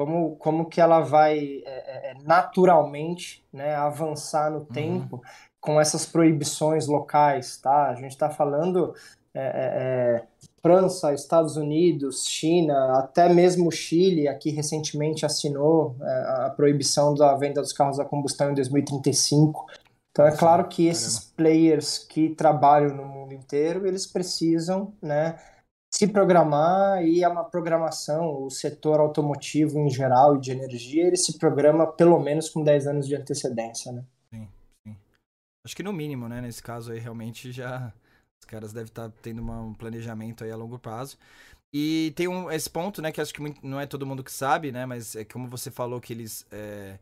como, 0.00 0.34
como 0.36 0.64
que 0.64 0.80
ela 0.80 1.00
vai 1.00 1.62
é, 1.62 1.62
é, 1.66 2.10
é, 2.12 2.14
naturalmente 2.24 3.44
né, 3.52 3.74
avançar 3.74 4.50
no 4.50 4.60
uhum. 4.60 4.64
tempo 4.64 5.22
com 5.60 5.78
essas 5.78 6.06
proibições 6.06 6.86
locais, 6.86 7.58
tá? 7.58 7.90
A 7.90 7.94
gente 7.94 8.12
está 8.12 8.30
falando 8.30 8.94
é, 9.34 9.40
é, 9.42 9.44
é, 9.44 10.22
França, 10.62 11.12
Estados 11.12 11.58
Unidos, 11.58 12.24
China, 12.26 12.98
até 12.98 13.28
mesmo 13.28 13.70
Chile, 13.70 14.26
aqui 14.26 14.48
recentemente 14.48 15.26
assinou 15.26 15.94
a 16.00 16.48
proibição 16.56 17.14
da 17.14 17.34
venda 17.34 17.60
dos 17.60 17.74
carros 17.74 18.00
a 18.00 18.04
combustão 18.06 18.52
em 18.52 18.54
2035. 18.54 19.66
Então 20.12 20.26
é 20.26 20.34
claro 20.34 20.66
que 20.66 20.86
esses 20.86 21.20
players 21.20 21.98
que 21.98 22.30
trabalham 22.30 22.96
no 22.96 23.04
mundo 23.04 23.34
inteiro, 23.34 23.86
eles 23.86 24.06
precisam, 24.06 24.94
né, 25.02 25.38
se 25.92 26.06
programar 26.06 27.04
e 27.04 27.22
é 27.24 27.28
uma 27.28 27.44
programação, 27.44 28.44
o 28.44 28.50
setor 28.50 29.00
automotivo 29.00 29.78
em 29.78 29.90
geral 29.90 30.36
e 30.36 30.40
de 30.40 30.52
energia, 30.52 31.06
ele 31.06 31.16
se 31.16 31.36
programa 31.36 31.86
pelo 31.86 32.18
menos 32.20 32.48
com 32.48 32.62
10 32.62 32.86
anos 32.86 33.08
de 33.08 33.16
antecedência, 33.16 33.90
né? 33.90 34.04
Sim, 34.32 34.48
sim. 34.86 34.96
Acho 35.66 35.76
que 35.76 35.82
no 35.82 35.92
mínimo, 35.92 36.28
né, 36.28 36.40
nesse 36.40 36.62
caso 36.62 36.92
aí, 36.92 36.98
realmente 37.00 37.50
já 37.50 37.92
os 38.40 38.46
caras 38.46 38.72
devem 38.72 38.88
estar 38.88 39.08
tá 39.08 39.14
tendo 39.20 39.40
uma, 39.40 39.60
um 39.60 39.74
planejamento 39.74 40.44
aí 40.44 40.50
a 40.50 40.56
longo 40.56 40.78
prazo. 40.78 41.18
E 41.72 42.12
tem 42.16 42.28
um, 42.28 42.50
esse 42.50 42.70
ponto, 42.70 43.02
né, 43.02 43.10
que 43.10 43.20
acho 43.20 43.34
que 43.34 43.40
muito, 43.40 43.64
não 43.66 43.80
é 43.80 43.86
todo 43.86 44.06
mundo 44.06 44.24
que 44.24 44.32
sabe, 44.32 44.70
né, 44.70 44.86
mas 44.86 45.16
é 45.16 45.24
como 45.24 45.48
você 45.48 45.70
falou 45.70 46.00
que 46.00 46.12
eles 46.12 46.46
é, 46.50 46.98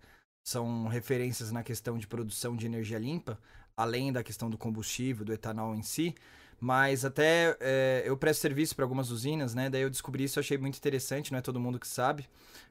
são 0.46 0.88
referências 0.88 1.52
na 1.52 1.62
questão 1.62 1.98
de 1.98 2.06
produção 2.06 2.56
de 2.56 2.66
energia 2.66 2.98
limpa, 2.98 3.38
além 3.76 4.12
da 4.12 4.22
questão 4.22 4.48
do 4.48 4.58
combustível, 4.58 5.24
do 5.24 5.32
etanol 5.32 5.74
em 5.74 5.82
si, 5.82 6.14
mas 6.60 7.04
até 7.04 7.56
é, 7.60 8.02
eu 8.04 8.16
presto 8.16 8.40
serviço 8.40 8.74
para 8.74 8.84
algumas 8.84 9.10
usinas, 9.10 9.54
né? 9.54 9.70
Daí 9.70 9.82
eu 9.82 9.90
descobri 9.90 10.24
isso, 10.24 10.40
achei 10.40 10.58
muito 10.58 10.76
interessante, 10.76 11.30
não 11.30 11.38
é 11.38 11.42
todo 11.42 11.60
mundo 11.60 11.78
que 11.78 11.86
sabe. 11.86 12.28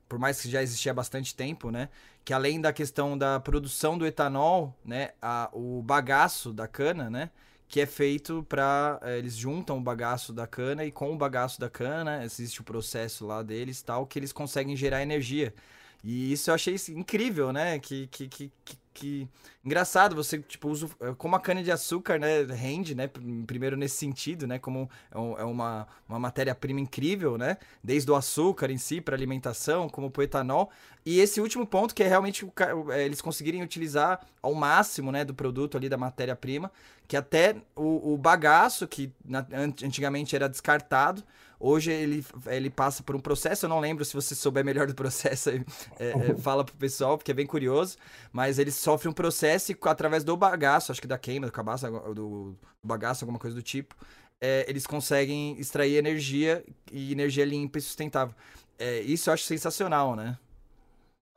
Por 0.10 0.20
mais 0.20 0.42
que 0.42 0.50
já 0.50 0.62
existia 0.62 0.92
há 0.92 0.96
bastante 0.96 1.36
tempo, 1.36 1.72
né? 1.72 1.90
Que 2.24 2.34
além 2.34 2.60
da 2.60 2.74
questão 2.74 3.18
da 3.18 3.40
produção 3.40 3.98
do 3.98 4.06
etanol, 4.06 4.76
né? 4.84 5.12
A, 5.22 5.50
o 5.54 5.82
bagaço 5.82 6.52
da 6.52 6.68
cana, 6.68 7.10
né? 7.10 7.30
Que 7.70 7.82
é 7.82 7.86
feito 7.86 8.46
para 8.48 9.00
é, 9.02 9.18
eles 9.18 9.36
juntam 9.36 9.78
o 9.78 9.82
bagaço 9.82 10.34
da 10.34 10.48
cana 10.48 10.84
e 10.86 10.92
com 10.92 11.14
o 11.14 11.18
bagaço 11.18 11.60
da 11.60 11.70
cana 11.70 12.24
existe 12.24 12.62
o 12.62 12.64
processo 12.64 13.26
lá 13.26 13.42
deles 13.44 13.82
tal 13.82 14.06
que 14.06 14.20
eles 14.20 14.34
conseguem 14.34 14.76
gerar 14.76 15.02
energia. 15.02 15.54
E 16.04 16.32
isso 16.32 16.50
eu 16.50 16.56
achei 16.56 16.76
incrível, 16.90 17.52
né? 17.52 17.80
Que, 17.80 18.08
que, 18.08 18.28
que, 18.28 18.52
que 18.98 19.28
engraçado, 19.64 20.16
você 20.16 20.40
tipo 20.40 20.70
usa 20.70 20.90
é, 21.02 21.14
como 21.14 21.36
a 21.36 21.40
cana 21.40 21.62
de 21.62 21.72
açúcar, 21.72 22.18
né, 22.18 22.44
rende, 22.44 22.96
né, 22.96 23.08
primeiro 23.46 23.78
nesse 23.78 23.98
sentido, 23.98 24.48
né, 24.48 24.58
como 24.58 24.90
é, 25.12 25.42
é 25.42 25.44
uma, 25.44 25.88
uma 26.10 26.18
matéria-prima 26.18 26.80
incrível, 26.80 27.38
né, 27.38 27.58
desde 27.84 28.10
o 28.10 28.16
açúcar 28.16 28.72
em 28.72 28.78
si 28.78 29.00
para 29.00 29.16
alimentação, 29.16 29.88
como 29.88 30.12
o 30.16 30.22
etanol. 30.22 30.72
E 31.06 31.20
esse 31.20 31.40
último 31.40 31.66
ponto 31.66 31.94
que 31.94 32.02
é 32.02 32.08
realmente 32.08 32.44
o, 32.44 32.52
é, 32.92 33.06
eles 33.06 33.22
conseguirem 33.22 33.62
utilizar 33.62 34.26
ao 34.42 34.54
máximo, 34.56 35.12
né, 35.12 35.24
do 35.24 35.34
produto 35.34 35.78
ali 35.78 35.90
da 35.90 35.98
matéria-prima, 35.98 36.72
que 37.08 37.16
até 37.16 37.56
o, 37.76 38.14
o 38.14 38.18
bagaço 38.18 38.88
que 38.88 39.12
na, 39.24 39.46
antigamente 39.84 40.36
era 40.36 40.50
descartado, 40.50 41.24
Hoje 41.60 41.92
ele, 41.92 42.24
ele 42.46 42.70
passa 42.70 43.02
por 43.02 43.16
um 43.16 43.20
processo, 43.20 43.66
eu 43.66 43.70
não 43.70 43.80
lembro 43.80 44.06
se 44.06 44.14
você 44.14 44.36
souber 44.36 44.64
melhor 44.64 44.86
do 44.86 44.94
processo, 44.94 45.50
é, 45.50 45.64
é, 45.98 46.36
fala 46.38 46.64
pro 46.64 46.76
pessoal, 46.76 47.18
porque 47.18 47.32
é 47.32 47.34
bem 47.34 47.48
curioso. 47.48 47.98
Mas 48.32 48.60
ele 48.60 48.72
sofre 48.72 49.10
um 49.10 49.14
processo 49.14 49.72
e 49.72 49.78
através 49.84 50.24
do 50.24 50.38
bagaço, 50.38 50.92
acho 50.92 51.02
que 51.02 51.08
da 51.08 51.18
queima, 51.18 51.48
do 51.48 51.52
cabaço, 51.52 51.90
do, 52.14 52.56
bagaço, 52.84 53.26
alguma 53.26 53.40
coisa 53.40 53.56
do 53.56 53.64
tipo, 53.64 53.96
é, 54.40 54.66
eles 54.70 54.86
conseguem 54.86 55.60
extrair 55.60 55.96
energia 55.96 56.64
e 56.92 57.12
energia 57.12 57.44
limpa 57.44 57.80
e 57.80 57.82
sustentável. 57.82 58.36
É, 58.78 59.00
isso 59.02 59.30
eu 59.30 59.34
acho 59.34 59.44
sensacional, 59.44 60.16
né? 60.16 60.38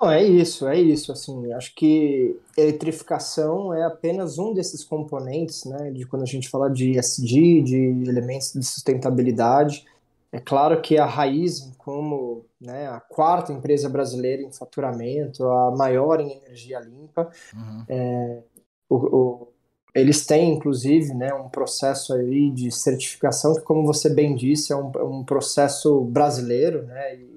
Não, 0.00 0.10
é 0.10 0.22
isso, 0.22 0.66
é 0.66 0.80
isso. 0.80 1.12
Assim, 1.12 1.52
acho 1.52 1.74
que 1.74 2.36
eletrificação 2.56 3.72
é 3.72 3.84
apenas 3.84 4.38
um 4.38 4.54
desses 4.54 4.82
componentes, 4.82 5.64
né? 5.64 5.90
De 5.90 6.06
quando 6.06 6.22
a 6.22 6.26
gente 6.26 6.48
fala 6.48 6.70
de 6.70 6.98
SD, 6.98 7.62
de 7.62 7.76
elementos 8.08 8.52
de 8.52 8.64
sustentabilidade. 8.64 9.84
É 10.32 10.38
claro 10.38 10.80
que 10.80 10.96
a 10.96 11.04
Raiz, 11.04 11.72
como 11.76 12.44
né, 12.60 12.86
a 12.86 13.00
quarta 13.00 13.52
empresa 13.52 13.88
brasileira 13.88 14.42
em 14.42 14.52
faturamento, 14.52 15.44
a 15.44 15.74
maior 15.76 16.20
em 16.20 16.30
energia 16.32 16.78
limpa, 16.78 17.30
uhum. 17.52 17.84
é, 17.88 18.42
o, 18.88 18.96
o, 18.96 19.48
eles 19.94 20.24
têm, 20.24 20.52
inclusive, 20.52 21.12
né, 21.14 21.34
um 21.34 21.48
processo 21.48 22.14
aí 22.14 22.50
de 22.50 22.70
certificação 22.70 23.54
que, 23.54 23.62
como 23.62 23.84
você 23.84 24.08
bem 24.08 24.36
disse, 24.36 24.72
é 24.72 24.76
um, 24.76 24.92
é 24.94 25.02
um 25.02 25.24
processo 25.24 26.00
brasileiro, 26.02 26.84
né, 26.84 27.16
e, 27.16 27.29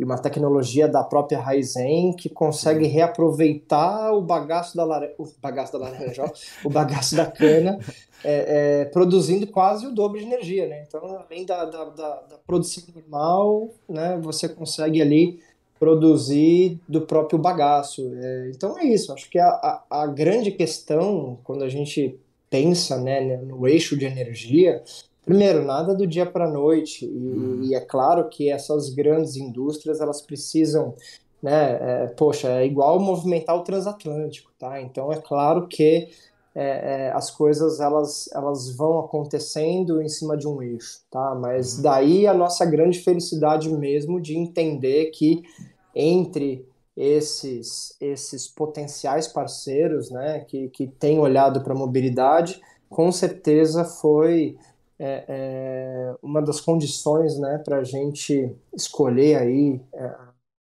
e, 0.00 0.04
uma 0.04 0.16
tecnologia 0.16 0.88
da 0.88 1.04
própria 1.04 1.38
Raizen 1.38 2.14
que 2.14 2.28
consegue 2.28 2.86
reaproveitar 2.86 4.12
o 4.12 4.22
bagaço 4.22 4.74
da 4.76 4.84
laranja, 4.84 5.14
o 5.18 5.28
bagaço 5.40 5.72
da 5.72 5.78
laranja, 5.78 6.32
o 6.64 6.70
bagaço 6.70 7.14
da 7.14 7.26
cana 7.26 7.78
é, 8.24 8.80
é, 8.80 8.84
produzindo 8.86 9.46
quase 9.46 9.86
o 9.86 9.94
dobro 9.94 10.18
de 10.18 10.24
energia, 10.24 10.66
né? 10.66 10.84
Então, 10.86 11.22
além 11.28 11.44
da, 11.44 11.64
da, 11.64 11.84
da, 11.84 12.14
da, 12.22 12.38
produção 12.46 12.82
normal, 12.94 13.68
né, 13.88 14.18
você 14.22 14.48
consegue 14.48 15.00
ali 15.00 15.40
produzir 15.78 16.78
do 16.88 17.02
próprio 17.02 17.38
bagaço. 17.38 18.12
É, 18.14 18.50
então 18.54 18.78
é 18.78 18.84
isso. 18.84 19.12
Acho 19.12 19.28
que 19.30 19.38
a, 19.38 19.48
a, 19.48 19.84
a, 20.02 20.06
grande 20.06 20.50
questão 20.50 21.38
quando 21.44 21.64
a 21.64 21.68
gente 21.68 22.18
pensa 22.50 22.98
né, 22.98 23.38
no 23.38 23.66
eixo 23.66 23.96
de 23.96 24.04
energia, 24.04 24.82
primeiro 25.24 25.64
nada 25.64 25.94
do 25.94 26.06
dia 26.06 26.26
para 26.26 26.46
a 26.46 26.50
noite. 26.50 27.04
E, 27.04 27.08
hum. 27.08 27.62
e, 27.64 27.74
é 27.74 27.80
claro 27.80 28.28
que 28.28 28.50
essas 28.50 28.90
grandes 28.90 29.36
indústrias 29.36 30.00
elas 30.00 30.20
precisam 30.20 30.94
né, 31.42 31.78
é, 31.80 32.06
poxa, 32.08 32.48
é 32.48 32.66
igual 32.66 33.00
movimentar 33.00 33.56
o 33.56 33.62
transatlântico, 33.62 34.50
tá? 34.58 34.80
Então 34.80 35.10
é 35.12 35.16
claro 35.16 35.66
que 35.66 36.08
é, 36.54 37.06
é, 37.06 37.12
as 37.12 37.30
coisas 37.30 37.80
elas, 37.80 38.28
elas 38.34 38.74
vão 38.76 38.98
acontecendo 38.98 40.02
em 40.02 40.08
cima 40.08 40.36
de 40.36 40.46
um 40.46 40.60
eixo, 40.60 41.00
tá? 41.10 41.34
Mas 41.34 41.76
uhum. 41.76 41.82
daí 41.82 42.26
a 42.26 42.34
nossa 42.34 42.64
grande 42.66 42.98
felicidade 42.98 43.70
mesmo 43.70 44.20
de 44.20 44.36
entender 44.36 45.06
que 45.06 45.42
entre 45.94 46.66
esses 46.96 47.96
esses 48.00 48.46
potenciais 48.46 49.26
parceiros, 49.26 50.10
né, 50.10 50.40
que, 50.40 50.68
que 50.68 50.86
têm 50.86 51.18
olhado 51.18 51.62
para 51.62 51.72
a 51.72 51.78
mobilidade, 51.78 52.60
com 52.88 53.10
certeza 53.10 53.84
foi 53.84 54.58
é, 55.02 55.24
é, 55.26 56.14
uma 56.22 56.42
das 56.42 56.60
condições 56.60 57.38
né, 57.38 57.56
para 57.64 57.78
a 57.78 57.84
gente 57.84 58.54
escolher 58.74 59.36
aí 59.38 59.80
estar 59.94 59.96
é, 59.96 60.14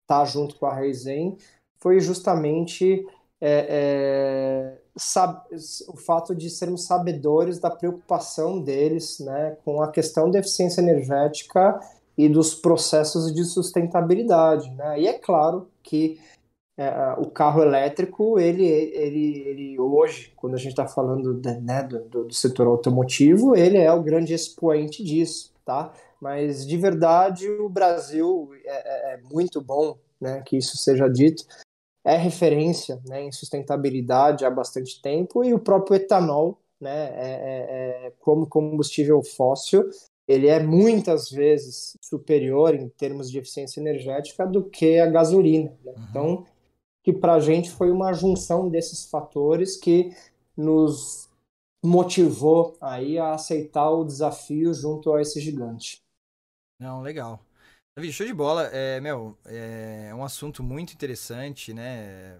tá 0.05 0.23
junto 0.23 0.55
com 0.55 0.67
a 0.67 0.75
Reizen 0.75 1.36
foi 1.80 1.99
justamente 1.99 3.03
é, 3.41 4.77
é, 4.77 5.88
o 5.88 5.97
fato 5.97 6.36
de 6.36 6.47
sermos 6.47 6.86
sabedores 6.86 7.57
da 7.57 7.71
preocupação 7.71 8.61
deles 8.61 9.19
né, 9.19 9.57
com 9.65 9.82
a 9.82 9.91
questão 9.91 10.30
da 10.30 10.38
eficiência 10.38 10.82
energética 10.82 11.80
e 12.15 12.30
dos 12.30 12.53
processos 12.53 13.34
de 13.34 13.43
sustentabilidade. 13.45 14.69
Né? 14.75 15.01
E 15.01 15.07
é 15.07 15.13
claro 15.13 15.69
que 15.82 16.19
é, 16.80 17.13
o 17.17 17.30
carro 17.30 17.61
elétrico, 17.61 18.39
ele, 18.39 18.65
ele, 18.65 19.38
ele 19.45 19.80
hoje, 19.80 20.32
quando 20.38 20.53
a 20.53 20.57
gente 20.57 20.69
está 20.69 20.88
falando 20.88 21.34
né, 21.61 21.84
do, 21.84 22.23
do, 22.23 22.34
setor 22.34 22.67
automotivo, 22.67 23.53
ele 23.53 23.77
é 23.77 23.91
o 23.91 24.01
grande 24.01 24.34
expoente 24.34 25.03
disso, 25.03 25.53
tá? 25.65 25.91
Mas 26.21 26.65
de 26.65 26.77
verdade 26.77 27.49
o 27.49 27.67
Brasil 27.67 28.51
é, 28.63 29.11
é, 29.11 29.13
é 29.15 29.19
muito 29.30 29.59
bom, 29.59 29.97
né, 30.21 30.41
que 30.45 30.55
isso 30.55 30.77
seja 30.77 31.09
dito, 31.09 31.43
é 32.01 32.15
referência, 32.15 33.01
né, 33.05 33.23
em 33.23 33.32
sustentabilidade 33.34 34.45
há 34.45 34.49
bastante 34.49 35.01
tempo 35.01 35.43
e 35.43 35.53
o 35.53 35.59
próprio 35.59 35.97
etanol, 35.97 36.61
né, 36.80 37.09
é, 37.13 38.05
é, 38.05 38.07
é 38.07 38.13
como 38.21 38.47
combustível 38.47 39.21
fóssil, 39.21 39.84
ele 40.25 40.47
é 40.47 40.63
muitas 40.63 41.30
vezes 41.30 41.97
superior 41.99 42.73
em 42.73 42.88
termos 42.88 43.30
de 43.30 43.38
eficiência 43.38 43.82
energética 43.82 44.47
do 44.47 44.63
que 44.63 44.97
a 44.97 45.07
gasolina. 45.07 45.73
Né? 45.84 45.91
Uhum. 45.91 46.05
Então 46.09 46.45
que 47.04 47.14
para 47.14 47.36
a 47.36 47.39
gente 47.39 47.72
foi 47.72 47.91
uma 47.91 48.14
junção 48.14 48.70
desses 48.70 49.10
fatores 49.10 49.78
que 49.78 50.16
nos 50.56 51.30
motivou 51.84 52.78
aí 52.82 53.18
a 53.18 53.34
aceitar 53.34 53.89
o 53.89 54.04
desafio 54.04 54.74
junto 54.74 55.14
a 55.14 55.22
esse 55.22 55.39
gigante. 55.39 56.02
Não, 56.80 57.02
legal. 57.02 57.39
Davi, 57.97 58.12
show 58.12 58.26
de 58.26 58.34
bola. 58.34 58.68
É, 58.68 59.00
meu, 59.00 59.38
é 59.45 60.14
um 60.14 60.24
assunto 60.24 60.64
muito 60.64 60.93
interessante, 60.93 61.74
né? 61.74 62.39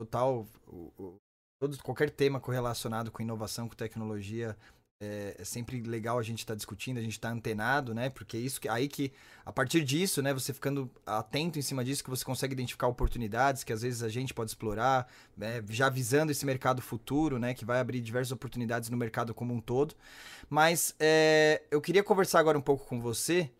Total, 0.00 0.46
o, 0.66 0.92
o, 0.98 1.16
todo, 1.60 1.82
qualquer 1.82 2.10
tema 2.10 2.40
correlacionado 2.40 3.10
com 3.10 3.22
inovação, 3.22 3.68
com 3.68 3.74
tecnologia, 3.74 4.56
é, 5.00 5.36
é, 5.38 5.44
sempre 5.44 5.80
legal 5.82 6.18
a 6.18 6.22
gente 6.22 6.40
estar 6.40 6.54
tá 6.54 6.56
discutindo, 6.56 6.98
a 6.98 7.00
gente 7.00 7.12
estar 7.12 7.28
tá 7.28 7.34
antenado, 7.34 7.94
né? 7.94 8.10
Porque 8.10 8.36
é 8.36 8.40
isso 8.40 8.60
que 8.60 8.68
aí 8.68 8.88
que 8.88 9.12
a 9.46 9.52
partir 9.52 9.84
disso, 9.84 10.20
né, 10.20 10.34
você 10.34 10.52
ficando 10.52 10.90
atento 11.06 11.58
em 11.58 11.62
cima 11.62 11.84
disso 11.84 12.02
que 12.02 12.10
você 12.10 12.24
consegue 12.24 12.52
identificar 12.52 12.88
oportunidades 12.88 13.62
que 13.62 13.72
às 13.72 13.82
vezes 13.82 14.02
a 14.02 14.08
gente 14.08 14.34
pode 14.34 14.50
explorar, 14.50 15.06
né, 15.36 15.62
já 15.70 15.88
visando 15.88 16.32
esse 16.32 16.44
mercado 16.44 16.82
futuro, 16.82 17.38
né, 17.38 17.54
que 17.54 17.64
vai 17.64 17.78
abrir 17.78 18.00
diversas 18.00 18.32
oportunidades 18.32 18.90
no 18.90 18.96
mercado 18.96 19.32
como 19.32 19.54
um 19.54 19.60
todo. 19.60 19.94
Mas 20.50 20.94
é, 20.98 21.62
eu 21.70 21.80
queria 21.80 22.02
conversar 22.02 22.40
agora 22.40 22.58
um 22.58 22.62
pouco 22.62 22.84
com 22.86 23.00
você 23.00 23.50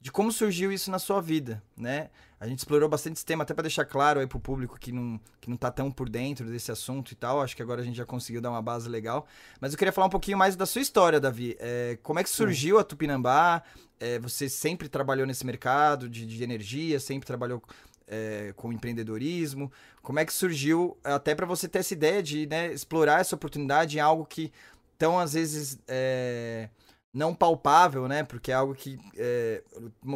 de 0.00 0.10
como 0.10 0.32
surgiu 0.32 0.72
isso 0.72 0.90
na 0.90 0.98
sua 0.98 1.20
vida, 1.20 1.62
né? 1.76 2.08
A 2.40 2.48
gente 2.48 2.60
explorou 2.60 2.88
bastante 2.88 3.16
esse 3.16 3.24
tema, 3.26 3.42
até 3.42 3.52
para 3.52 3.64
deixar 3.64 3.84
claro 3.84 4.18
aí 4.18 4.26
pro 4.26 4.40
público 4.40 4.80
que 4.80 4.90
não, 4.90 5.20
que 5.42 5.50
não 5.50 5.58
tá 5.58 5.70
tão 5.70 5.92
por 5.92 6.08
dentro 6.08 6.46
desse 6.46 6.72
assunto 6.72 7.12
e 7.12 7.14
tal. 7.14 7.42
Acho 7.42 7.54
que 7.54 7.60
agora 7.60 7.82
a 7.82 7.84
gente 7.84 7.96
já 7.96 8.06
conseguiu 8.06 8.40
dar 8.40 8.48
uma 8.48 8.62
base 8.62 8.88
legal. 8.88 9.26
Mas 9.60 9.72
eu 9.72 9.78
queria 9.78 9.92
falar 9.92 10.06
um 10.06 10.10
pouquinho 10.10 10.38
mais 10.38 10.56
da 10.56 10.64
sua 10.64 10.80
história, 10.80 11.20
Davi. 11.20 11.54
É, 11.60 11.98
como 12.02 12.18
é 12.18 12.22
que 12.22 12.30
surgiu 12.30 12.78
a 12.78 12.84
Tupinambá? 12.84 13.62
É, 14.00 14.18
você 14.18 14.48
sempre 14.48 14.88
trabalhou 14.88 15.26
nesse 15.26 15.44
mercado 15.44 16.08
de, 16.08 16.24
de 16.24 16.42
energia, 16.42 16.98
sempre 16.98 17.26
trabalhou 17.26 17.62
é, 18.08 18.54
com 18.56 18.72
empreendedorismo? 18.72 19.70
Como 20.00 20.18
é 20.18 20.24
que 20.24 20.32
surgiu, 20.32 20.96
até 21.04 21.34
para 21.34 21.44
você 21.44 21.68
ter 21.68 21.80
essa 21.80 21.92
ideia 21.92 22.22
de 22.22 22.46
né, 22.46 22.72
explorar 22.72 23.20
essa 23.20 23.36
oportunidade 23.36 23.98
em 23.98 24.00
algo 24.00 24.24
que 24.24 24.50
tão, 24.96 25.18
às 25.18 25.34
vezes, 25.34 25.78
é, 25.86 26.70
não 27.12 27.34
palpável, 27.34 28.06
né? 28.06 28.22
Porque 28.22 28.52
é 28.52 28.54
algo 28.54 28.74
que 28.74 28.98
é, 29.16 29.62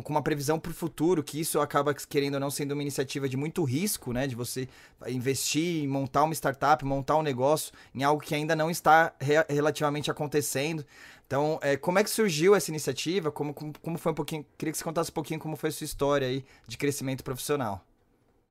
com 0.03 0.13
uma 0.13 0.23
previsão 0.23 0.59
para 0.59 0.71
o 0.71 0.75
futuro, 0.75 1.23
que 1.25 1.41
isso 1.41 1.61
acaba 1.61 1.93
querendo 1.95 2.35
ou 2.35 2.41
não 2.41 2.51
sendo 2.51 2.73
uma 2.73 2.83
iniciativa 2.83 3.29
de 3.29 3.37
muito 3.37 3.65
risco, 3.65 4.13
né? 4.13 4.27
De 4.27 4.35
você 4.35 4.69
investir, 5.09 5.89
montar 5.89 6.23
uma 6.23 6.35
startup, 6.35 6.85
montar 6.85 7.17
um 7.17 7.23
negócio 7.23 7.73
em 7.95 8.05
algo 8.05 8.23
que 8.23 8.35
ainda 8.35 8.55
não 8.55 8.71
está 8.71 9.13
re 9.21 9.35
relativamente 9.49 10.11
acontecendo. 10.11 10.85
Então, 11.27 11.59
é, 11.63 11.77
como 11.77 11.99
é 11.99 12.05
que 12.05 12.11
surgiu 12.11 12.55
essa 12.55 12.71
iniciativa? 12.71 13.33
Como, 13.33 13.53
como, 13.53 13.73
como 13.81 13.99
foi 13.99 14.13
um 14.13 14.15
pouquinho? 14.15 14.47
Queria 14.57 14.71
que 14.71 14.79
você 14.79 14.85
contasse 14.85 15.11
um 15.11 15.15
pouquinho 15.15 15.41
como 15.41 15.57
foi 15.57 15.71
a 15.71 15.73
sua 15.73 15.85
história 15.85 16.29
aí 16.29 16.45
de 16.69 16.77
crescimento 16.77 17.25
profissional. 17.25 17.85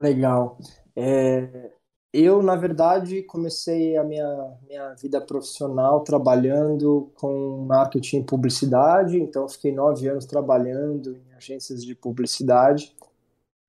Legal. 0.02 0.58
É, 0.96 1.72
eu, 2.14 2.44
na 2.44 2.56
verdade, 2.56 3.24
comecei 3.24 3.98
a 3.98 4.04
minha, 4.04 4.58
minha 4.68 4.94
vida 4.94 5.20
profissional 5.20 6.02
trabalhando 6.02 7.12
com 7.16 7.66
marketing 7.68 8.20
e 8.20 8.24
publicidade, 8.24 9.20
então 9.20 9.50
fiquei 9.50 9.72
nove 9.72 10.08
anos 10.08 10.26
trabalhando 10.26 11.18
em 11.18 11.34
agências 11.34 11.84
de 11.84 11.96
publicidade. 11.96 12.96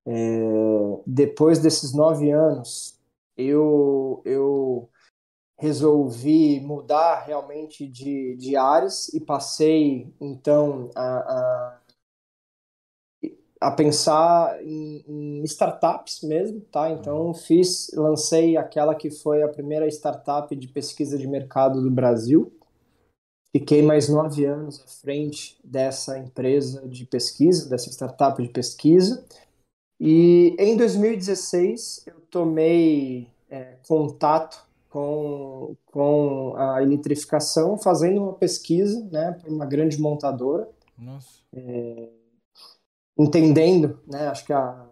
É, 0.05 1.01
depois 1.07 1.57
desses 1.57 1.91
nove 1.91 2.29
anos, 2.29 2.99
eu, 3.35 4.21
eu 4.23 4.87
resolvi 5.57 6.59
mudar 6.59 7.23
realmente 7.25 7.87
de, 7.87 8.35
de 8.35 8.55
áreas 8.55 9.11
e 9.11 9.19
passei, 9.19 10.13
então, 10.21 10.91
a, 10.95 11.17
a 11.17 11.79
a 13.59 13.71
pensar 13.71 14.61
em, 14.63 15.03
em, 15.07 15.43
startups 15.43 16.21
mesmo, 16.21 16.61
tá? 16.71 16.89
Então 16.89 17.33
fiz, 17.33 17.89
lancei 17.95 18.57
aquela 18.57 18.93
que 18.95 19.09
foi 19.09 19.43
a 19.43 19.47
primeira 19.47 19.87
startup 19.87 20.53
de 20.55 20.67
pesquisa 20.67 21.17
de 21.17 21.27
mercado 21.27 21.81
do 21.81 21.89
Brasil. 21.89 22.51
Fiquei 23.55 23.81
mais 23.81 24.09
nove 24.09 24.45
anos 24.45 24.81
à 24.81 24.87
frente 24.87 25.57
dessa 25.63 26.19
empresa 26.19 26.85
de 26.87 27.05
pesquisa, 27.05 27.69
dessa 27.69 27.89
startup 27.89 28.41
de 28.41 28.49
pesquisa. 28.49 29.25
E 29.99 30.55
em 30.59 30.75
2016 30.75 32.03
eu 32.05 32.19
tomei 32.29 33.29
é, 33.49 33.75
contato 33.87 34.65
com, 34.89 35.75
com 35.85 36.53
a 36.57 36.81
eletrificação, 36.81 37.77
fazendo 37.77 38.21
uma 38.23 38.33
pesquisa, 38.33 39.07
né, 39.11 39.31
para 39.31 39.49
uma 39.49 39.65
grande 39.65 39.99
montadora. 39.99 40.69
Nossa. 40.97 41.39
É, 41.53 42.09
entendendo, 43.17 43.99
né? 44.07 44.27
Acho 44.27 44.45
que 44.45 44.53
a, 44.53 44.87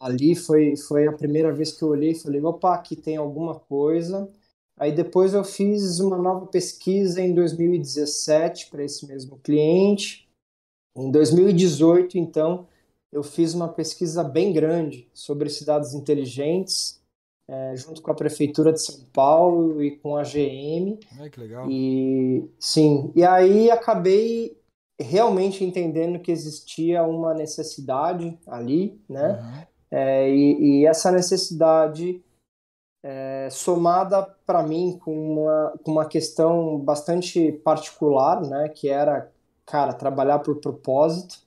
ali 0.00 0.34
foi, 0.34 0.76
foi 0.76 1.06
a 1.06 1.12
primeira 1.12 1.52
vez 1.52 1.72
que 1.72 1.82
eu 1.82 1.88
olhei 1.88 2.12
e 2.12 2.18
falei, 2.18 2.42
opa, 2.42 2.74
aqui 2.74 2.96
tem 2.96 3.16
alguma 3.16 3.58
coisa. 3.58 4.30
Aí 4.78 4.92
depois 4.92 5.32
eu 5.32 5.42
fiz 5.42 6.00
uma 6.00 6.18
nova 6.18 6.46
pesquisa 6.46 7.20
em 7.20 7.34
2017 7.34 8.68
para 8.70 8.84
esse 8.84 9.06
mesmo 9.06 9.38
cliente. 9.38 10.28
Em 10.94 11.10
2018, 11.10 12.18
então, 12.18 12.66
eu 13.12 13.22
fiz 13.22 13.54
uma 13.54 13.68
pesquisa 13.68 14.22
bem 14.22 14.52
grande 14.52 15.08
sobre 15.14 15.48
cidades 15.48 15.94
inteligentes, 15.94 17.00
é, 17.48 17.76
junto 17.76 18.02
com 18.02 18.10
a 18.10 18.14
Prefeitura 18.14 18.72
de 18.72 18.82
São 18.82 19.04
Paulo 19.12 19.82
e 19.82 19.96
com 19.96 20.16
a 20.16 20.22
GM. 20.22 20.98
Ai, 21.18 21.30
que 21.30 21.40
legal. 21.40 21.70
E 21.70 22.50
sim, 22.58 23.12
e 23.14 23.24
aí 23.24 23.70
acabei 23.70 24.58
realmente 24.98 25.64
entendendo 25.64 26.18
que 26.18 26.32
existia 26.32 27.02
uma 27.02 27.34
necessidade 27.34 28.38
ali, 28.46 29.00
né? 29.08 29.40
Uhum. 29.40 29.66
É, 29.90 30.30
e, 30.30 30.80
e, 30.80 30.86
essa 30.86 31.12
necessidade 31.12 32.22
é, 33.04 33.48
somada 33.50 34.22
para 34.44 34.62
mim 34.62 34.98
com 34.98 35.34
uma, 35.34 35.78
com 35.84 35.92
uma 35.92 36.06
questão 36.06 36.78
bastante 36.78 37.52
particular, 37.52 38.40
né? 38.40 38.68
Que 38.68 38.88
era, 38.88 39.30
cara, 39.64 39.92
trabalhar 39.92 40.40
por 40.40 40.56
propósito. 40.56 41.38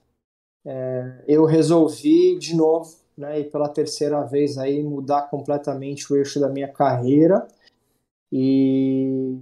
É, 0.64 1.24
eu 1.26 1.44
resolvi 1.44 2.38
de 2.38 2.54
novo, 2.54 2.96
né? 3.16 3.40
E 3.40 3.44
pela 3.44 3.68
terceira 3.68 4.22
vez 4.22 4.56
aí 4.56 4.82
mudar 4.82 5.22
completamente 5.22 6.10
o 6.12 6.16
eixo 6.16 6.38
da 6.40 6.48
minha 6.48 6.68
carreira 6.68 7.46
e, 8.32 9.36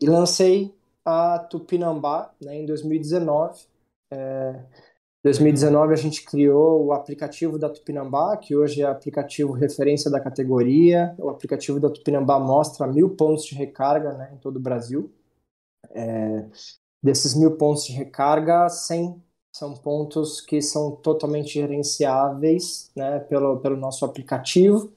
e 0.00 0.06
lancei 0.06 0.74
a 1.04 1.38
Tupinambá 1.38 2.32
né, 2.40 2.56
em 2.56 2.66
2019. 2.66 3.66
É, 4.12 4.64
2019 5.24 5.92
a 5.92 5.96
gente 5.96 6.24
criou 6.24 6.86
o 6.86 6.92
aplicativo 6.92 7.58
da 7.58 7.70
Tupinambá, 7.70 8.36
que 8.36 8.56
hoje 8.56 8.82
é 8.82 8.86
aplicativo 8.86 9.52
referência 9.52 10.10
da 10.10 10.20
categoria. 10.20 11.14
O 11.18 11.28
aplicativo 11.28 11.78
da 11.78 11.88
Tupinambá 11.88 12.40
mostra 12.40 12.86
mil 12.86 13.10
pontos 13.10 13.44
de 13.44 13.54
recarga 13.54 14.14
né, 14.14 14.30
em 14.34 14.38
todo 14.38 14.56
o 14.56 14.60
Brasil. 14.60 15.12
É, 15.90 16.46
desses 17.02 17.34
mil 17.34 17.56
pontos 17.56 17.84
de 17.84 17.92
recarga, 17.92 18.68
100 18.68 19.22
são 19.54 19.74
pontos 19.74 20.40
que 20.40 20.62
são 20.62 20.96
totalmente 20.96 21.52
gerenciáveis 21.52 22.90
né, 22.96 23.20
pelo, 23.20 23.60
pelo 23.60 23.76
nosso 23.76 24.04
aplicativo. 24.04 24.92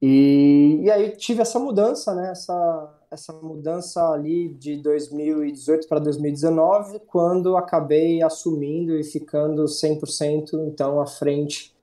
E, 0.00 0.80
e 0.82 0.90
aí 0.90 1.16
tive 1.16 1.42
essa 1.42 1.58
mudança, 1.58 2.14
né, 2.14 2.30
essa, 2.30 2.97
essa 3.10 3.32
mudança 3.32 4.08
ali 4.10 4.48
de 4.48 4.76
2018 4.76 5.88
para 5.88 5.98
2019, 5.98 7.00
quando 7.00 7.56
acabei 7.56 8.22
assumindo 8.22 8.96
e 8.96 9.04
ficando 9.04 9.64
100% 9.64 10.54
então 10.66 11.00
à 11.00 11.06
frente 11.06 11.74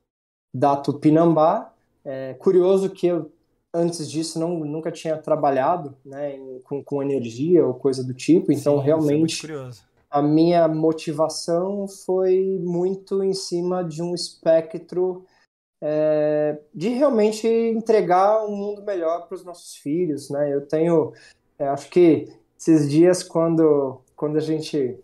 da 0.54 0.76
Tupinambá. 0.76 1.74
É 2.04 2.34
curioso 2.36 2.90
que 2.90 3.08
eu 3.08 3.32
antes 3.74 4.10
disso 4.10 4.40
não, 4.40 4.60
nunca 4.60 4.90
tinha 4.90 5.18
trabalhado 5.18 5.94
né, 6.06 6.40
com, 6.64 6.82
com 6.82 7.04
energia 7.04 7.66
ou 7.66 7.74
coisa 7.74 8.02
do 8.04 8.14
tipo, 8.14 8.54
então 8.54 8.78
Sim, 8.78 8.86
realmente 8.86 9.52
é 9.52 9.70
a 10.10 10.22
minha 10.22 10.66
motivação 10.70 11.86
foi 11.88 12.58
muito 12.64 13.22
em 13.22 13.34
cima 13.34 13.84
de 13.84 14.02
um 14.02 14.16
espectro 14.16 15.26
é, 15.82 16.58
de 16.74 16.90
realmente 16.90 17.48
entregar 17.48 18.46
um 18.46 18.56
mundo 18.56 18.84
melhor 18.84 19.28
para 19.28 19.36
os 19.36 19.44
nossos 19.44 19.76
filhos, 19.76 20.30
né? 20.30 20.54
Eu 20.54 20.66
tenho, 20.66 21.14
eu 21.60 21.70
acho 21.70 21.90
que 21.90 22.28
esses 22.58 22.90
dias 22.90 23.22
quando 23.22 24.02
quando 24.16 24.38
a 24.38 24.42
gente 24.42 24.98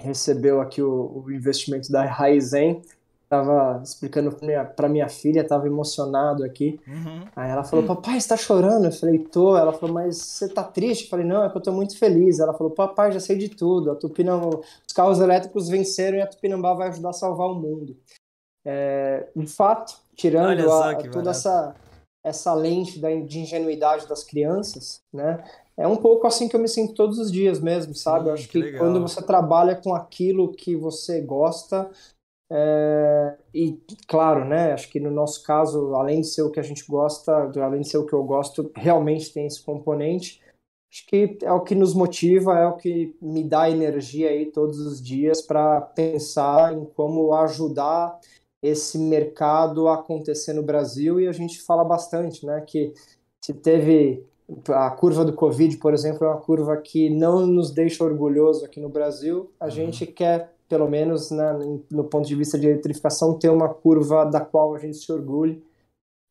recebeu 0.00 0.60
aqui 0.60 0.82
o, 0.82 1.24
o 1.24 1.32
investimento 1.32 1.90
da 1.90 2.04
Raizen, 2.04 2.82
tava 3.28 3.80
explicando 3.82 4.30
para 4.32 4.46
minha, 4.46 4.64
pra 4.64 4.88
minha 4.88 5.08
filha, 5.08 5.46
tava 5.46 5.66
emocionado 5.66 6.44
aqui. 6.44 6.78
Uhum. 6.86 7.24
Aí 7.34 7.50
ela 7.50 7.64
falou, 7.64 7.86
papai, 7.86 8.20
você 8.20 8.28
tá 8.28 8.36
chorando? 8.36 8.84
Eu 8.84 8.92
falei, 8.92 9.18
tô. 9.18 9.56
Ela 9.56 9.72
falou, 9.72 9.94
mas 9.94 10.16
você 10.18 10.48
tá 10.48 10.62
triste? 10.62 11.04
Eu 11.04 11.10
falei, 11.10 11.26
não, 11.26 11.44
é 11.44 11.50
que 11.50 11.56
eu 11.56 11.62
tô 11.62 11.72
muito 11.72 11.98
feliz. 11.98 12.38
Ela 12.38 12.54
falou, 12.54 12.72
papai, 12.72 13.12
já 13.12 13.20
sei 13.20 13.36
de 13.36 13.48
tudo. 13.48 13.90
A 13.90 13.94
Tupinambá, 13.94 14.60
os 14.86 14.92
carros 14.94 15.20
elétricos 15.20 15.68
venceram 15.68 16.18
e 16.18 16.20
a 16.20 16.26
Tupinambá 16.26 16.74
vai 16.74 16.88
ajudar 16.88 17.10
a 17.10 17.14
salvar 17.14 17.48
o 17.48 17.54
mundo. 17.54 17.96
É, 18.66 19.28
de 19.36 19.46
fato, 19.46 19.94
tirando 20.14 20.72
a, 20.72 20.94
toda 21.10 21.30
essa, 21.30 21.74
essa 22.24 22.54
lente 22.54 22.98
da, 22.98 23.14
de 23.14 23.40
ingenuidade 23.40 24.06
das 24.06 24.24
crianças, 24.24 25.02
né? 25.12 25.44
É 25.76 25.86
um 25.86 25.96
pouco 25.96 26.26
assim 26.26 26.48
que 26.48 26.54
eu 26.54 26.60
me 26.60 26.68
sinto 26.68 26.94
todos 26.94 27.18
os 27.18 27.30
dias 27.30 27.60
mesmo, 27.60 27.94
sabe? 27.94 28.24
Sim, 28.24 28.28
eu 28.28 28.34
acho 28.34 28.48
que, 28.48 28.62
que 28.62 28.78
quando 28.78 29.00
você 29.00 29.20
trabalha 29.20 29.74
com 29.74 29.94
aquilo 29.94 30.52
que 30.52 30.76
você 30.76 31.20
gosta, 31.20 31.90
é, 32.50 33.36
e 33.52 33.80
claro, 34.06 34.44
né? 34.44 34.72
Acho 34.72 34.88
que 34.88 35.00
no 35.00 35.10
nosso 35.10 35.42
caso, 35.42 35.94
além 35.94 36.20
de 36.20 36.28
ser 36.28 36.42
o 36.42 36.50
que 36.50 36.60
a 36.60 36.62
gente 36.62 36.86
gosta, 36.86 37.50
além 37.60 37.80
de 37.80 37.88
ser 37.88 37.98
o 37.98 38.06
que 38.06 38.12
eu 38.12 38.22
gosto, 38.22 38.70
realmente 38.76 39.32
tem 39.32 39.46
esse 39.46 39.62
componente. 39.62 40.40
Acho 40.90 41.06
que 41.06 41.38
é 41.42 41.52
o 41.52 41.62
que 41.62 41.74
nos 41.74 41.92
motiva, 41.92 42.56
é 42.56 42.66
o 42.66 42.76
que 42.76 43.16
me 43.20 43.42
dá 43.42 43.68
energia 43.68 44.30
aí 44.30 44.46
todos 44.46 44.78
os 44.78 45.02
dias 45.02 45.42
para 45.42 45.80
pensar 45.80 46.72
em 46.72 46.84
como 46.84 47.34
ajudar 47.34 48.20
esse 48.64 48.98
mercado 48.98 49.88
acontecer 49.88 50.54
no 50.54 50.62
Brasil. 50.62 51.20
E 51.20 51.28
a 51.28 51.32
gente 51.32 51.60
fala 51.60 51.84
bastante, 51.84 52.46
né? 52.46 52.62
Que 52.66 52.94
se 53.44 53.52
teve 53.52 54.24
a 54.68 54.90
curva 54.90 55.24
do 55.24 55.34
Covid, 55.34 55.76
por 55.76 55.92
exemplo, 55.92 56.26
é 56.26 56.30
uma 56.30 56.40
curva 56.40 56.76
que 56.78 57.10
não 57.10 57.46
nos 57.46 57.70
deixa 57.70 58.02
orgulhoso 58.02 58.64
aqui 58.64 58.80
no 58.80 58.88
Brasil. 58.88 59.50
A 59.60 59.66
uhum. 59.66 59.70
gente 59.70 60.06
quer 60.06 60.54
pelo 60.68 60.88
menos 60.88 61.30
né, 61.30 61.52
no 61.90 62.04
ponto 62.04 62.26
de 62.26 62.34
vista 62.34 62.58
de 62.58 62.66
eletrificação, 62.66 63.38
ter 63.38 63.50
uma 63.50 63.68
curva 63.68 64.24
da 64.24 64.40
qual 64.40 64.74
a 64.74 64.78
gente 64.78 64.96
se 64.96 65.12
orgulhe. 65.12 65.62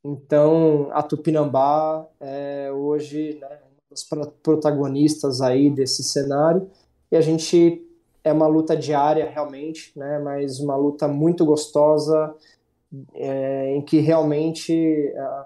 Então, 0.03 0.89
a 0.91 1.01
Tupinambá 1.01 2.05
é 2.19 2.71
hoje 2.71 3.37
né, 3.39 3.47
uma 3.47 3.89
das 3.89 4.03
protagonistas 4.41 5.39
aí 5.39 5.69
desse 5.69 6.03
cenário 6.03 6.69
e 7.11 7.15
a 7.15 7.21
gente 7.21 7.87
é 8.23 8.31
uma 8.31 8.47
luta 8.47 8.75
diária 8.75 9.29
realmente, 9.29 9.97
né, 9.97 10.19
mas 10.19 10.59
uma 10.59 10.75
luta 10.75 11.07
muito 11.07 11.45
gostosa 11.45 12.35
é, 13.13 13.75
em 13.75 13.81
que 13.81 13.99
realmente 13.99 14.73
é, 14.73 15.45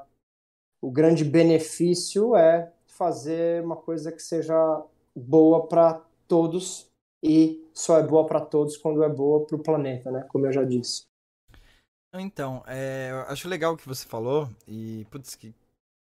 o 0.82 0.92
grande 0.92 1.24
benefício 1.24 2.36
é 2.36 2.72
fazer 2.86 3.64
uma 3.64 3.76
coisa 3.76 4.12
que 4.12 4.22
seja 4.22 4.84
boa 5.16 5.68
para 5.68 6.02
todos 6.28 6.90
e 7.24 7.66
só 7.74 7.98
é 7.98 8.04
boa 8.04 8.26
para 8.26 8.42
todos 8.42 8.78
quando 8.78 9.04
é 9.04 9.10
boa 9.10 9.46
para 9.46 9.56
o 9.56 9.64
planeta, 9.64 10.12
né? 10.12 10.26
Como 10.30 10.46
eu 10.46 10.52
já 10.52 10.64
disse. 10.64 11.06
Então, 12.14 12.64
é, 12.66 13.10
eu 13.12 13.22
acho 13.32 13.48
legal 13.48 13.74
o 13.74 13.78
que 13.78 13.88
você 13.88 14.06
falou 14.08 14.50
e, 14.68 15.06
putz, 15.12 15.36
que, 15.36 15.54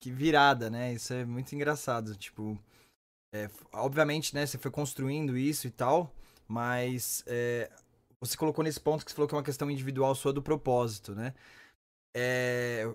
que 0.02 0.12
virada, 0.12 0.70
né? 0.70 0.94
Isso 0.94 1.14
é 1.14 1.26
muito 1.26 1.54
engraçado. 1.54 2.16
Tipo, 2.16 2.58
é, 3.34 3.50
obviamente, 3.74 4.34
né? 4.34 4.46
Você 4.46 4.58
foi 4.58 4.72
construindo 4.72 5.38
isso 5.38 5.68
e 5.68 5.72
tal, 5.72 6.12
mas 6.48 7.24
é, 7.28 7.70
você 8.20 8.38
colocou 8.38 8.64
nesse 8.64 8.80
ponto 8.80 9.06
que 9.06 9.12
você 9.12 9.16
falou 9.16 9.28
que 9.28 9.36
é 9.36 9.38
uma 9.38 9.44
questão 9.44 9.70
individual 9.70 10.16
sua 10.16 10.34
do 10.34 10.42
propósito, 10.42 11.14
né? 11.16 11.34
É, 12.16 12.90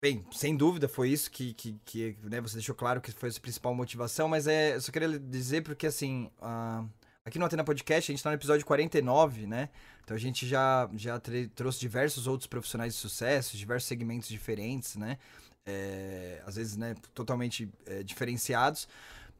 bem, 0.00 0.24
sem 0.32 0.56
dúvida 0.56 0.88
foi 0.88 1.10
isso 1.10 1.30
que, 1.30 1.52
que, 1.54 1.78
que 1.84 2.16
né, 2.22 2.40
você 2.40 2.54
deixou 2.54 2.74
claro 2.74 3.00
que 3.00 3.12
foi 3.12 3.28
a 3.28 3.32
sua 3.32 3.42
principal 3.42 3.74
motivação, 3.74 4.28
mas 4.28 4.46
é, 4.46 4.76
eu 4.76 4.80
só 4.80 4.90
queria 4.90 5.18
dizer 5.18 5.62
porque, 5.62 5.86
assim, 5.86 6.30
uh, 6.40 6.88
Aqui 7.24 7.38
no 7.38 7.44
Atena 7.44 7.62
Podcast, 7.62 8.10
a 8.10 8.12
gente 8.12 8.18
está 8.18 8.30
no 8.30 8.36
episódio 8.36 8.66
49, 8.66 9.46
né? 9.46 9.68
Então 10.02 10.16
a 10.16 10.18
gente 10.18 10.44
já, 10.44 10.90
já 10.94 11.20
trouxe 11.54 11.78
diversos 11.78 12.26
outros 12.26 12.48
profissionais 12.48 12.94
de 12.94 12.98
sucesso, 12.98 13.56
diversos 13.56 13.86
segmentos 13.86 14.28
diferentes, 14.28 14.96
né? 14.96 15.18
É, 15.64 16.42
às 16.44 16.56
vezes, 16.56 16.76
né, 16.76 16.96
totalmente 17.14 17.70
é, 17.86 18.02
diferenciados. 18.02 18.88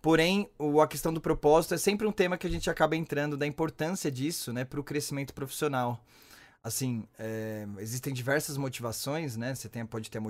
Porém, 0.02 0.50
o, 0.58 0.80
a 0.80 0.88
questão 0.88 1.14
do 1.14 1.20
propósito 1.20 1.74
é 1.74 1.78
sempre 1.78 2.08
um 2.08 2.12
tema 2.12 2.36
que 2.36 2.46
a 2.46 2.50
gente 2.50 2.68
acaba 2.68 2.96
entrando 2.96 3.36
da 3.36 3.46
importância 3.46 4.10
disso, 4.10 4.52
né, 4.52 4.64
para 4.64 4.80
o 4.80 4.84
crescimento 4.84 5.32
profissional. 5.32 6.04
Assim, 6.62 7.04
é, 7.16 7.66
existem 7.78 8.12
diversas 8.12 8.56
motivações, 8.56 9.36
né? 9.36 9.52
Você 9.52 9.68
tem, 9.68 9.84
pode 9.84 10.08
ter 10.08 10.22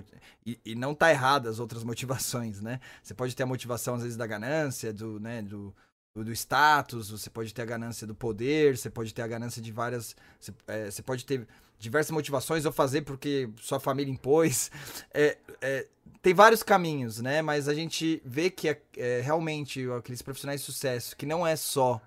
e, 0.47 0.59
e 0.65 0.75
não 0.75 0.95
tá 0.95 1.11
errada 1.11 1.51
as 1.51 1.59
outras 1.59 1.85
motivações, 1.85 2.61
né? 2.61 2.81
Você 3.03 3.13
pode 3.15 3.35
ter 3.35 3.43
a 3.43 3.47
motivação 3.47 3.97
às 3.97 4.03
vezes 4.03 4.17
da 4.17 4.27
ganância, 4.27 4.93
do, 4.93 5.21
né, 5.21 5.43
do, 5.43 5.75
do 6.15 6.33
status, 6.33 7.11
você 7.11 7.31
pode 7.31 7.55
ter 7.55 7.63
a 7.63 7.65
ganância 7.67 8.07
do 8.07 8.15
poder, 8.15 8.77
você 8.77 8.91
pode 8.91 9.15
ter 9.15 9.23
a 9.23 9.27
ganância 9.27 9.63
de 9.63 9.73
várias. 9.73 10.15
Você, 10.39 10.53
é, 10.67 10.91
você 10.91 11.03
pode 11.03 11.25
ter 11.25 11.47
diversas 11.79 12.11
motivações 12.11 12.67
ou 12.67 12.73
fazer 12.73 13.03
porque 13.03 13.49
sua 13.61 13.81
família 13.81 14.13
impôs. 14.13 14.71
É, 15.15 15.37
é, 15.61 15.87
tem 16.23 16.33
vários 16.33 16.63
caminhos, 16.63 17.21
né? 17.21 17.43
Mas 17.43 17.69
a 17.69 17.75
gente 17.75 18.23
vê 18.25 18.49
que 18.49 18.69
é, 18.69 18.81
é, 18.97 19.21
realmente 19.21 19.87
aqueles 19.91 20.23
profissionais 20.23 20.61
de 20.61 20.67
sucesso, 20.67 21.17
que 21.17 21.27
não 21.27 21.47
é 21.47 21.55
só 21.55 22.01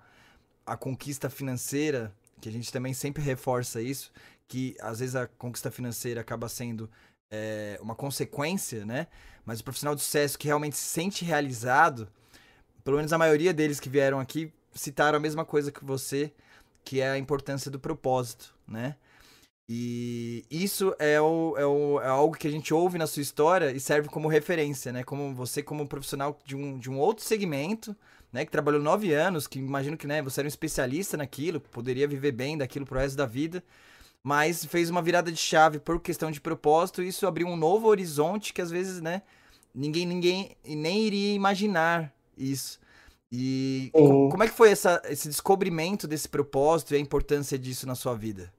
a 0.64 0.76
conquista 0.76 1.30
financeira, 1.30 2.12
que 2.40 2.48
a 2.48 2.52
gente 2.52 2.72
também 2.72 2.92
sempre 2.92 3.22
reforça 3.22 3.80
isso, 3.80 4.10
que 4.48 4.76
às 4.80 4.98
vezes 5.00 5.14
a 5.14 5.26
conquista 5.26 5.70
financeira 5.70 6.20
acaba 6.20 6.48
sendo 6.48 6.90
é, 7.30 7.78
uma 7.80 7.94
consequência, 7.94 8.84
né? 8.84 9.06
Mas 9.44 9.60
o 9.60 9.64
profissional 9.64 9.94
de 9.94 10.02
sucesso 10.02 10.38
que 10.38 10.48
realmente 10.48 10.76
se 10.76 10.88
sente 10.88 11.24
realizado 11.24 12.08
pelo 12.86 12.98
menos 12.98 13.12
a 13.12 13.18
maioria 13.18 13.52
deles 13.52 13.80
que 13.80 13.88
vieram 13.88 14.20
aqui 14.20 14.52
citaram 14.72 15.16
a 15.16 15.20
mesma 15.20 15.44
coisa 15.44 15.72
que 15.72 15.84
você, 15.84 16.32
que 16.84 17.00
é 17.00 17.10
a 17.10 17.18
importância 17.18 17.68
do 17.68 17.80
propósito, 17.80 18.54
né? 18.64 18.94
E 19.68 20.44
isso 20.48 20.94
é, 21.00 21.20
o, 21.20 21.56
é, 21.58 21.66
o, 21.66 22.00
é 22.00 22.06
algo 22.06 22.36
que 22.36 22.46
a 22.46 22.50
gente 22.50 22.72
ouve 22.72 22.96
na 22.96 23.08
sua 23.08 23.22
história 23.22 23.72
e 23.72 23.80
serve 23.80 24.08
como 24.08 24.28
referência, 24.28 24.92
né? 24.92 25.02
Como 25.02 25.34
você, 25.34 25.64
como 25.64 25.88
profissional 25.88 26.38
de 26.44 26.54
um, 26.54 26.78
de 26.78 26.88
um 26.88 26.96
outro 26.96 27.24
segmento, 27.24 27.96
né? 28.32 28.44
Que 28.44 28.52
trabalhou 28.52 28.80
nove 28.80 29.12
anos, 29.12 29.48
que 29.48 29.58
imagino 29.58 29.96
que 29.96 30.06
né, 30.06 30.22
você 30.22 30.42
era 30.42 30.46
um 30.46 30.48
especialista 30.48 31.16
naquilo, 31.16 31.58
poderia 31.58 32.06
viver 32.06 32.30
bem 32.30 32.56
daquilo 32.56 32.86
pro 32.86 33.00
resto 33.00 33.16
da 33.16 33.26
vida, 33.26 33.64
mas 34.22 34.64
fez 34.64 34.90
uma 34.90 35.02
virada 35.02 35.32
de 35.32 35.38
chave 35.38 35.80
por 35.80 35.98
questão 35.98 36.30
de 36.30 36.40
propósito 36.40 37.02
e 37.02 37.08
isso 37.08 37.26
abriu 37.26 37.48
um 37.48 37.56
novo 37.56 37.88
horizonte 37.88 38.52
que 38.52 38.62
às 38.62 38.70
vezes, 38.70 39.00
né? 39.00 39.22
Ninguém, 39.74 40.06
ninguém 40.06 40.56
nem 40.64 41.02
iria 41.02 41.34
imaginar 41.34 42.15
isso. 42.36 42.78
E 43.30 43.90
uhum. 43.94 44.28
como 44.28 44.42
é 44.44 44.48
que 44.48 44.54
foi 44.54 44.70
essa, 44.70 45.02
esse 45.06 45.28
descobrimento 45.28 46.06
desse 46.06 46.28
propósito 46.28 46.94
e 46.94 46.96
a 46.96 47.00
importância 47.00 47.58
disso 47.58 47.86
na 47.86 47.94
sua 47.94 48.14
vida? 48.14 48.52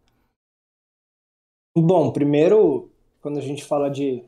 Bom, 1.77 2.11
primeiro, 2.11 2.89
quando 3.21 3.37
a 3.37 3.41
gente 3.41 3.63
fala 3.63 3.89
de 3.89 4.23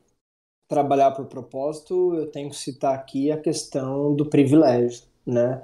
trabalhar 0.69 1.11
por 1.11 1.25
propósito, 1.25 2.13
eu 2.13 2.31
tenho 2.31 2.49
que 2.49 2.55
citar 2.55 2.93
aqui 2.93 3.31
a 3.31 3.41
questão 3.41 4.15
do 4.15 4.29
privilégio, 4.29 5.03
né? 5.25 5.61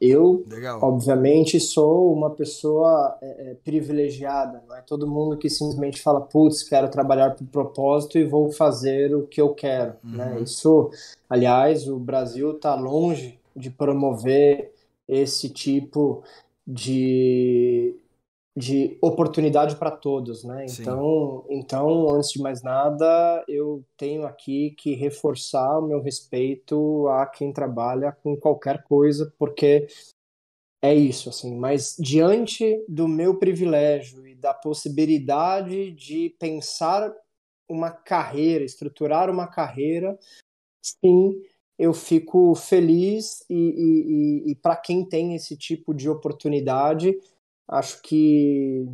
Eu, 0.00 0.44
Legal. 0.48 0.80
obviamente, 0.82 1.60
sou 1.60 2.12
uma 2.12 2.30
pessoa 2.30 3.16
é, 3.20 3.50
é, 3.50 3.54
privilegiada. 3.54 4.62
Não 4.66 4.74
é 4.74 4.80
todo 4.80 5.06
mundo 5.06 5.36
que 5.36 5.50
simplesmente 5.50 6.00
fala, 6.00 6.20
putz, 6.20 6.62
quero 6.62 6.88
trabalhar 6.88 7.34
por 7.34 7.46
propósito 7.46 8.18
e 8.18 8.24
vou 8.24 8.50
fazer 8.50 9.14
o 9.14 9.26
que 9.26 9.40
eu 9.40 9.54
quero. 9.54 9.94
Né? 10.02 10.26
Uhum. 10.26 10.34
Né? 10.36 10.40
Isso, 10.42 10.90
aliás, 11.28 11.88
o 11.88 11.98
Brasil 11.98 12.52
está 12.52 12.74
longe 12.74 13.38
de 13.54 13.70
promover 13.70 14.72
esse 15.08 15.48
tipo 15.48 16.22
de, 16.66 17.94
de 18.56 18.96
oportunidade 19.02 19.76
para 19.76 19.90
todos, 19.90 20.42
né? 20.42 20.64
Então, 20.64 21.44
então, 21.50 22.08
antes 22.08 22.30
de 22.30 22.40
mais 22.40 22.62
nada, 22.62 23.44
eu 23.46 23.84
tenho 23.98 24.24
aqui 24.24 24.70
que 24.78 24.94
reforçar 24.94 25.78
o 25.78 25.86
meu 25.86 26.00
respeito 26.00 27.06
a 27.08 27.26
quem 27.26 27.52
trabalha 27.52 28.12
com 28.12 28.34
qualquer 28.34 28.82
coisa, 28.84 29.30
porque 29.38 29.86
é 30.82 30.94
isso, 30.94 31.28
assim. 31.28 31.54
Mas 31.54 31.96
diante 31.98 32.82
do 32.88 33.06
meu 33.06 33.38
privilégio 33.38 34.26
e 34.26 34.34
da 34.34 34.54
possibilidade 34.54 35.90
de 35.90 36.34
pensar 36.38 37.14
uma 37.68 37.90
carreira, 37.90 38.64
estruturar 38.64 39.28
uma 39.28 39.46
carreira, 39.46 40.18
sim, 40.82 41.42
eu 41.78 41.92
fico 41.92 42.54
feliz 42.54 43.44
e, 43.50 43.54
e, 43.54 44.48
e, 44.48 44.52
e 44.52 44.54
para 44.54 44.76
quem 44.76 45.06
tem 45.06 45.34
esse 45.34 45.58
tipo 45.58 45.92
de 45.92 46.08
oportunidade 46.08 47.14
Acho 47.68 48.00
que 48.02 48.86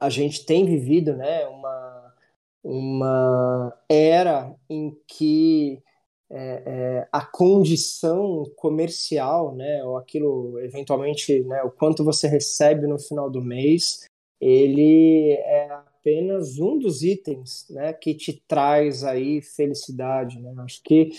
a 0.00 0.10
gente 0.10 0.44
tem 0.44 0.64
vivido 0.66 1.16
né, 1.16 1.46
uma, 1.46 2.14
uma 2.62 3.78
era 3.88 4.54
em 4.68 4.96
que 5.06 5.82
é, 6.28 6.62
é, 6.66 7.08
a 7.12 7.24
condição 7.24 8.44
comercial, 8.56 9.54
né, 9.54 9.82
ou 9.84 9.96
aquilo 9.96 10.58
eventualmente, 10.60 11.42
né, 11.44 11.62
o 11.62 11.70
quanto 11.70 12.04
você 12.04 12.26
recebe 12.26 12.86
no 12.86 12.98
final 12.98 13.30
do 13.30 13.40
mês, 13.40 14.04
ele 14.40 15.32
é 15.32 15.70
apenas 15.70 16.58
um 16.58 16.78
dos 16.78 17.02
itens, 17.02 17.66
né, 17.70 17.92
que 17.92 18.14
te 18.14 18.42
traz 18.46 19.04
aí 19.04 19.40
felicidade, 19.40 20.38
né? 20.40 20.54
Acho 20.58 20.82
que 20.82 21.10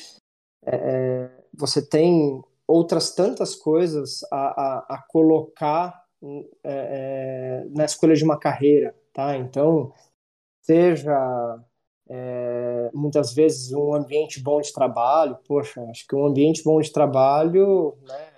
é, 0.65 0.75
é 0.75 1.30
você 1.53 1.82
tem 1.82 2.41
outras 2.67 3.15
tantas 3.15 3.55
coisas 3.55 4.23
a, 4.32 4.38
a, 4.38 4.95
a 4.95 5.05
colocar 5.09 6.07
é, 6.63 7.63
é, 7.63 7.65
na 7.70 7.86
escolha 7.86 8.15
de 8.15 8.24
uma 8.24 8.39
carreira, 8.39 8.95
tá? 9.13 9.38
Então, 9.38 9.93
seja 10.61 11.59
é, 12.09 12.89
muitas 12.93 13.34
vezes 13.34 13.72
um 13.74 13.93
ambiente 13.93 14.41
bom 14.41 14.61
de 14.61 14.72
trabalho, 14.74 15.38
poxa, 15.47 15.82
acho 15.89 16.07
que 16.07 16.15
um 16.15 16.26
ambiente 16.26 16.63
bom 16.63 16.80
de 16.80 16.91
trabalho, 16.91 17.97
né, 18.01 18.34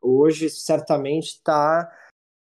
hoje 0.00 0.50
certamente 0.50 1.28
está 1.28 1.90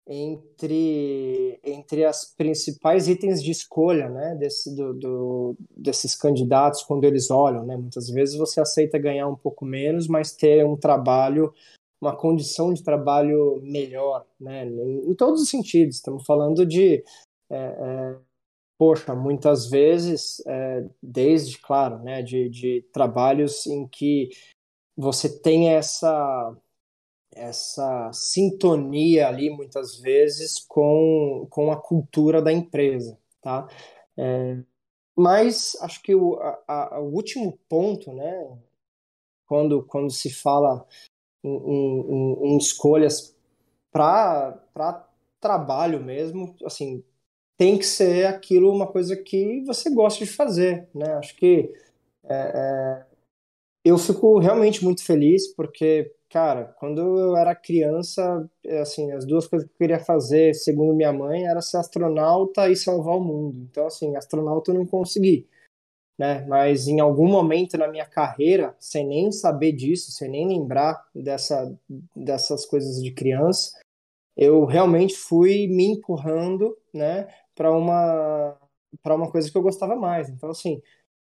entre, 0.09 1.59
entre 1.63 2.05
as 2.05 2.23
principais 2.33 3.07
itens 3.09 3.43
de 3.43 3.51
escolha 3.51 4.07
né, 4.09 4.35
desse, 4.35 4.73
do, 4.73 4.93
do, 4.93 5.57
desses 5.75 6.15
candidatos 6.15 6.83
quando 6.83 7.03
eles 7.03 7.29
olham. 7.29 7.65
Né? 7.65 7.75
Muitas 7.75 8.09
vezes 8.09 8.37
você 8.37 8.61
aceita 8.61 8.97
ganhar 8.97 9.27
um 9.27 9.35
pouco 9.35 9.65
menos, 9.65 10.07
mas 10.07 10.31
ter 10.31 10.65
um 10.65 10.77
trabalho, 10.77 11.53
uma 12.01 12.15
condição 12.15 12.73
de 12.73 12.83
trabalho 12.83 13.59
melhor, 13.63 14.25
né? 14.39 14.65
em, 14.65 15.11
em 15.11 15.15
todos 15.15 15.41
os 15.41 15.49
sentidos. 15.49 15.97
Estamos 15.97 16.25
falando 16.25 16.65
de. 16.65 17.03
É, 17.49 17.55
é, 17.57 18.17
poxa, 18.77 19.15
muitas 19.15 19.69
vezes, 19.69 20.41
é, 20.45 20.85
desde, 21.01 21.57
claro, 21.57 21.99
né, 22.03 22.21
de, 22.21 22.49
de 22.49 22.81
trabalhos 22.93 23.65
em 23.65 23.87
que 23.87 24.29
você 24.95 25.41
tem 25.41 25.69
essa 25.69 26.55
essa 27.35 28.11
sintonia 28.13 29.27
ali 29.27 29.49
muitas 29.49 29.99
vezes 29.99 30.59
com, 30.67 31.45
com 31.51 31.71
a 31.71 31.79
cultura 31.79 32.41
da 32.41 32.51
empresa, 32.51 33.17
tá? 33.41 33.67
É, 34.17 34.57
mas 35.15 35.75
acho 35.81 36.01
que 36.01 36.15
o, 36.15 36.39
a, 36.67 36.99
o 36.99 37.13
último 37.13 37.57
ponto, 37.69 38.11
né, 38.13 38.57
quando, 39.45 39.83
quando 39.85 40.11
se 40.11 40.31
fala 40.31 40.85
em, 41.43 41.49
em, 41.49 42.53
em 42.53 42.57
escolhas 42.57 43.35
para 43.91 44.59
trabalho 45.39 46.03
mesmo, 46.03 46.55
assim, 46.65 47.03
tem 47.57 47.77
que 47.77 47.85
ser 47.85 48.27
aquilo 48.27 48.71
uma 48.73 48.87
coisa 48.87 49.15
que 49.17 49.63
você 49.65 49.89
gosta 49.91 50.25
de 50.25 50.31
fazer, 50.31 50.89
né? 50.95 51.13
Acho 51.15 51.35
que 51.35 51.73
é, 52.25 52.35
é, 52.35 53.05
eu 53.85 53.97
fico 53.97 54.39
realmente 54.39 54.83
muito 54.83 55.03
feliz 55.05 55.47
porque 55.55 56.13
Cara, 56.29 56.65
quando 56.77 56.99
eu 56.99 57.37
era 57.37 57.55
criança, 57.55 58.49
é, 58.65 58.79
assim, 58.81 59.11
as 59.13 59.25
duas 59.25 59.47
coisas 59.47 59.65
que 59.67 59.73
eu 59.73 59.77
queria 59.77 59.99
fazer, 59.99 60.53
segundo 60.53 60.93
minha 60.93 61.13
mãe, 61.13 61.45
era 61.47 61.61
ser 61.61 61.77
astronauta 61.77 62.69
e 62.69 62.75
salvar 62.75 63.15
o 63.15 63.23
mundo. 63.23 63.65
Então, 63.71 63.87
assim, 63.87 64.13
astronauta 64.15 64.71
eu 64.71 64.75
não 64.75 64.85
consegui, 64.85 65.47
né? 66.17 66.45
Mas 66.47 66.87
em 66.87 66.99
algum 66.99 67.27
momento 67.27 67.77
na 67.77 67.87
minha 67.87 68.05
carreira, 68.05 68.75
sem 68.79 69.07
nem 69.07 69.31
saber 69.31 69.71
disso, 69.71 70.11
sem 70.11 70.29
nem 70.29 70.47
lembrar 70.47 71.05
dessa, 71.13 71.77
dessas 72.15 72.65
coisas 72.65 73.01
de 73.01 73.11
criança, 73.11 73.71
eu 74.35 74.65
realmente 74.65 75.15
fui 75.15 75.67
me 75.67 75.85
empurrando, 75.85 76.77
né, 76.93 77.27
para 77.55 77.71
uma 77.71 78.57
para 79.03 79.15
uma 79.15 79.29
coisa 79.29 79.51
que 79.51 79.57
eu 79.57 79.61
gostava 79.61 79.95
mais. 79.95 80.29
Então, 80.29 80.49
assim, 80.49 80.81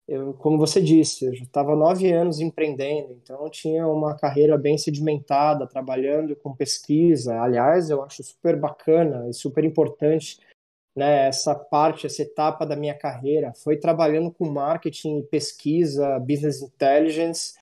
eu, 0.08 0.34
como 0.34 0.58
você 0.58 0.80
disse, 0.80 1.24
eu 1.24 1.32
estava 1.32 1.74
nove 1.74 2.12
anos 2.12 2.38
empreendendo, 2.40 3.12
então 3.14 3.48
tinha 3.50 3.86
uma 3.88 4.16
carreira 4.16 4.56
bem 4.56 4.78
sedimentada, 4.78 5.66
trabalhando 5.66 6.36
com 6.36 6.54
pesquisa. 6.54 7.40
Aliás, 7.40 7.90
eu 7.90 8.02
acho 8.02 8.22
super 8.22 8.56
bacana 8.58 9.28
e 9.28 9.32
super 9.34 9.64
importante 9.64 10.38
né, 10.96 11.28
essa 11.28 11.54
parte, 11.54 12.06
essa 12.06 12.22
etapa 12.22 12.64
da 12.64 12.74
minha 12.74 12.96
carreira. 12.96 13.52
Foi 13.62 13.76
trabalhando 13.76 14.32
com 14.32 14.48
marketing, 14.48 15.22
pesquisa, 15.30 16.18
business 16.18 16.62
intelligence, 16.62 17.54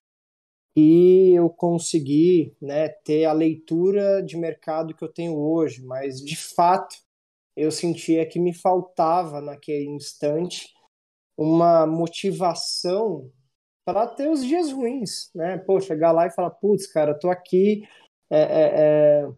e 0.77 1.33
eu 1.35 1.49
consegui 1.51 2.57
né, 2.61 2.89
ter 2.89 3.25
a 3.25 3.33
leitura 3.33 4.23
de 4.23 4.37
mercado 4.37 4.95
que 4.95 5.05
eu 5.05 5.09
tenho 5.09 5.37
hoje, 5.37 5.85
mas 5.85 6.21
de 6.21 6.37
fato 6.37 6.97
eu 7.57 7.71
sentia 7.71 8.27
que 8.27 8.41
me 8.41 8.53
faltava 8.53 9.41
naquele 9.41 9.87
instante 9.87 10.75
uma 11.37 11.87
motivação 11.87 13.31
para 13.85 14.07
ter 14.07 14.29
os 14.29 14.45
dias 14.45 14.73
ruins, 14.73 15.31
né? 15.35 15.59
Pô, 15.59 15.81
chegar 15.81 16.11
lá 16.11 16.27
e 16.27 16.31
falar, 16.31 16.51
putz, 16.51 16.87
cara, 16.87 17.15
tô 17.15 17.31
aqui 17.31 17.87
é, 18.31 18.41
é, 18.41 18.71
é... 18.75 19.29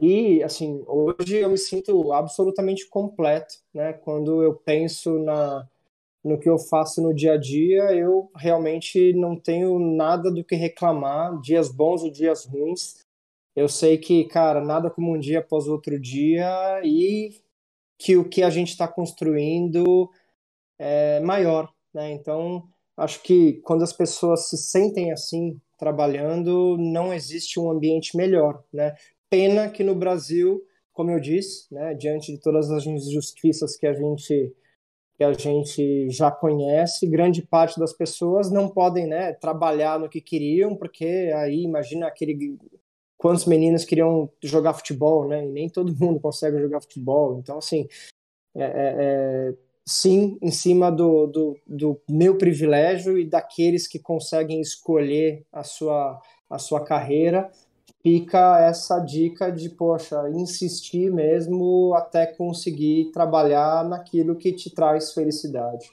e 0.00 0.42
assim 0.42 0.82
hoje 0.86 1.36
eu 1.38 1.50
me 1.50 1.58
sinto 1.58 2.12
absolutamente 2.12 2.88
completo, 2.88 3.54
né? 3.72 3.92
Quando 3.92 4.42
eu 4.42 4.54
penso 4.54 5.18
na 5.18 5.66
no 6.24 6.38
que 6.38 6.48
eu 6.48 6.58
faço 6.58 7.00
no 7.00 7.14
dia 7.14 7.34
a 7.34 7.36
dia, 7.38 7.84
eu 7.94 8.30
realmente 8.36 9.14
não 9.14 9.36
tenho 9.36 9.78
nada 9.78 10.30
do 10.30 10.44
que 10.44 10.56
reclamar, 10.56 11.40
dias 11.40 11.70
bons 11.70 12.02
ou 12.02 12.10
dias 12.10 12.44
ruins. 12.44 12.98
Eu 13.56 13.68
sei 13.68 13.98
que, 13.98 14.24
cara, 14.24 14.60
nada 14.64 14.90
como 14.90 15.14
um 15.14 15.18
dia 15.18 15.40
após 15.40 15.66
outro 15.68 15.98
dia 15.98 16.80
e 16.84 17.40
que 17.98 18.16
o 18.16 18.28
que 18.28 18.42
a 18.42 18.50
gente 18.50 18.70
está 18.70 18.86
construindo 18.88 20.10
é, 20.78 21.20
maior, 21.20 21.72
né? 21.94 22.12
Então, 22.12 22.68
acho 22.96 23.22
que 23.22 23.54
quando 23.64 23.82
as 23.82 23.92
pessoas 23.92 24.48
se 24.48 24.56
sentem 24.58 25.12
assim, 25.12 25.60
trabalhando, 25.78 26.76
não 26.78 27.12
existe 27.12 27.58
um 27.60 27.70
ambiente 27.70 28.16
melhor, 28.16 28.62
né? 28.72 28.94
Pena 29.30 29.68
que 29.68 29.84
no 29.84 29.94
Brasil, 29.94 30.62
como 30.92 31.10
eu 31.10 31.20
disse, 31.20 31.72
né, 31.72 31.94
diante 31.94 32.32
de 32.32 32.40
todas 32.40 32.70
as 32.70 32.86
injustiças 32.86 33.76
que 33.76 33.86
a 33.86 33.92
gente 33.92 34.54
que 35.16 35.24
a 35.24 35.32
gente 35.32 36.08
já 36.10 36.30
conhece, 36.30 37.04
grande 37.04 37.42
parte 37.42 37.80
das 37.80 37.92
pessoas 37.92 38.52
não 38.52 38.68
podem, 38.68 39.04
né, 39.04 39.32
trabalhar 39.32 39.98
no 39.98 40.08
que 40.08 40.20
queriam, 40.20 40.76
porque 40.76 41.32
aí 41.34 41.64
imagina 41.64 42.06
aquele 42.06 42.56
quantos 43.18 43.44
meninos 43.44 43.84
queriam 43.84 44.30
jogar 44.40 44.74
futebol, 44.74 45.26
né? 45.28 45.44
E 45.44 45.48
nem 45.48 45.68
todo 45.68 45.92
mundo 45.98 46.20
consegue 46.20 46.58
jogar 46.60 46.80
futebol. 46.80 47.38
Então, 47.38 47.58
assim, 47.58 47.88
é, 48.54 48.62
é, 48.62 48.94
é 49.50 49.54
sim 49.84 50.38
em 50.40 50.50
cima 50.50 50.90
do, 50.90 51.26
do, 51.26 51.56
do, 51.66 52.00
meu 52.08 52.38
privilégio 52.38 53.18
e 53.18 53.24
daqueles 53.26 53.88
que 53.88 53.98
conseguem 53.98 54.60
escolher 54.60 55.44
a 55.50 55.64
sua, 55.64 56.20
a 56.48 56.58
sua 56.58 56.84
carreira, 56.84 57.50
fica 58.08 58.58
essa 58.60 58.98
dica 59.00 59.50
de, 59.50 59.68
poxa, 59.68 60.30
insistir 60.30 61.12
mesmo 61.12 61.92
até 61.94 62.26
conseguir 62.26 63.10
trabalhar 63.12 63.84
naquilo 63.86 64.34
que 64.34 64.50
te 64.52 64.70
traz 64.70 65.12
felicidade. 65.12 65.92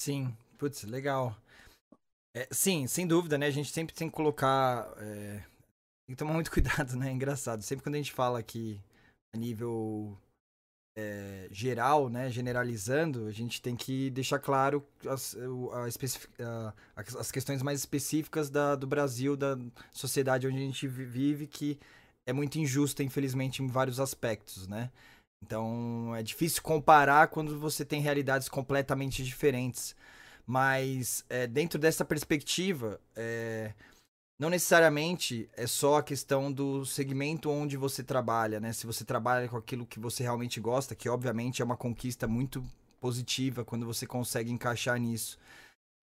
Sim, 0.00 0.34
putz, 0.56 0.84
legal. 0.84 1.36
É, 2.34 2.48
sim, 2.50 2.86
sem 2.86 3.06
dúvida, 3.06 3.36
né? 3.36 3.46
A 3.46 3.50
gente 3.50 3.70
sempre 3.70 3.94
tem 3.94 4.08
que 4.08 4.16
colocar. 4.16 4.90
É... 4.98 5.42
Tem 6.06 6.14
que 6.14 6.16
tomar 6.16 6.32
muito 6.32 6.50
cuidado, 6.52 6.96
né? 6.96 7.08
É 7.08 7.12
engraçado. 7.12 7.62
Sempre 7.62 7.82
quando 7.82 7.96
a 7.96 7.98
gente 7.98 8.12
fala 8.12 8.42
que 8.42 8.80
a 9.34 9.38
nível 9.38 10.16
é, 10.96 11.46
geral, 11.50 12.08
né, 12.08 12.30
generalizando, 12.30 13.26
a 13.26 13.32
gente 13.32 13.60
tem 13.60 13.76
que 13.76 14.08
deixar 14.10 14.38
claro 14.38 14.82
as, 15.06 15.36
a, 16.40 16.74
a, 16.96 17.20
as 17.20 17.30
questões 17.30 17.62
mais 17.62 17.80
específicas 17.80 18.48
da, 18.48 18.74
do 18.74 18.86
Brasil, 18.86 19.36
da 19.36 19.58
sociedade 19.92 20.46
onde 20.46 20.56
a 20.56 20.60
gente 20.60 20.88
vive, 20.88 21.46
que 21.46 21.78
é 22.26 22.32
muito 22.32 22.58
injusta, 22.58 23.02
infelizmente, 23.02 23.62
em 23.62 23.66
vários 23.66 24.00
aspectos, 24.00 24.66
né? 24.66 24.90
Então 25.44 26.14
é 26.16 26.22
difícil 26.22 26.62
comparar 26.62 27.28
quando 27.28 27.58
você 27.60 27.84
tem 27.84 28.00
realidades 28.00 28.48
completamente 28.48 29.22
diferentes. 29.22 29.94
Mas 30.46 31.24
é, 31.28 31.46
dentro 31.46 31.78
dessa 31.78 32.04
perspectiva, 32.04 33.00
é, 33.14 33.74
não 34.38 34.50
necessariamente 34.50 35.48
é 35.56 35.66
só 35.66 35.96
a 35.96 36.02
questão 36.02 36.52
do 36.52 36.84
segmento 36.84 37.50
onde 37.50 37.76
você 37.76 38.02
trabalha, 38.02 38.60
né? 38.60 38.72
Se 38.72 38.86
você 38.86 39.04
trabalha 39.04 39.48
com 39.48 39.56
aquilo 39.56 39.86
que 39.86 39.98
você 39.98 40.22
realmente 40.22 40.60
gosta, 40.60 40.94
que 40.94 41.08
obviamente 41.08 41.62
é 41.62 41.64
uma 41.64 41.76
conquista 41.76 42.26
muito 42.28 42.64
positiva 43.00 43.64
quando 43.64 43.86
você 43.86 44.06
consegue 44.06 44.50
encaixar 44.50 44.98
nisso. 44.98 45.38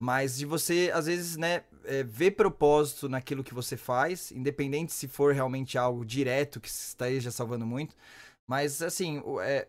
Mas 0.01 0.38
de 0.38 0.45
você, 0.45 0.91
às 0.93 1.05
vezes, 1.05 1.38
né, 1.38 1.63
é, 1.86 2.03
ver 2.03 2.31
propósito 2.31 3.07
naquilo 3.07 3.43
que 3.43 3.53
você 3.53 3.77
faz, 3.77 4.31
independente 4.31 4.91
se 4.91 5.07
for 5.07 5.34
realmente 5.34 5.77
algo 5.77 6.03
direto 6.05 6.59
que 6.59 6.67
esteja 6.67 7.31
salvando 7.31 7.65
muito. 7.65 7.95
Mas, 8.47 8.81
assim, 8.81 9.21
é, 9.41 9.67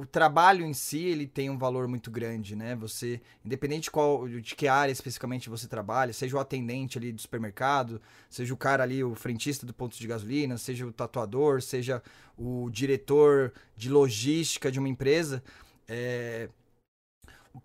o 0.00 0.06
trabalho 0.06 0.64
em 0.64 0.72
si, 0.72 1.04
ele 1.04 1.26
tem 1.26 1.50
um 1.50 1.58
valor 1.58 1.86
muito 1.86 2.10
grande, 2.10 2.56
né? 2.56 2.74
Você, 2.76 3.20
independente 3.44 3.84
de, 3.84 3.90
qual, 3.90 4.26
de 4.26 4.56
que 4.56 4.66
área 4.66 4.90
especificamente 4.90 5.50
você 5.50 5.68
trabalha, 5.68 6.14
seja 6.14 6.38
o 6.38 6.40
atendente 6.40 6.96
ali 6.96 7.12
do 7.12 7.20
supermercado, 7.20 8.00
seja 8.30 8.54
o 8.54 8.56
cara 8.56 8.82
ali, 8.82 9.04
o 9.04 9.14
frentista 9.14 9.66
do 9.66 9.74
ponto 9.74 9.98
de 9.98 10.06
gasolina, 10.06 10.56
seja 10.56 10.86
o 10.86 10.92
tatuador, 10.92 11.60
seja 11.60 12.02
o 12.38 12.70
diretor 12.70 13.52
de 13.76 13.90
logística 13.90 14.72
de 14.72 14.78
uma 14.78 14.88
empresa, 14.88 15.42
é... 15.86 16.48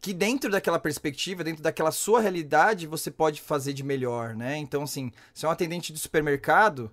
que 0.02 0.14
dentro 0.14 0.52
daquela 0.52 0.78
perspectiva, 0.78 1.42
dentro 1.42 1.64
daquela 1.64 1.92
sua 1.92 2.20
realidade, 2.20 2.86
você 2.86 3.10
pode 3.10 3.40
fazer 3.40 3.72
de 3.72 3.84
melhor, 3.84 4.36
né? 4.36 4.58
Então, 4.58 4.84
assim, 4.84 5.10
se 5.34 5.46
é 5.46 5.48
um 5.48 5.52
atendente 5.52 5.94
de 5.94 6.00
supermercado, 6.00 6.92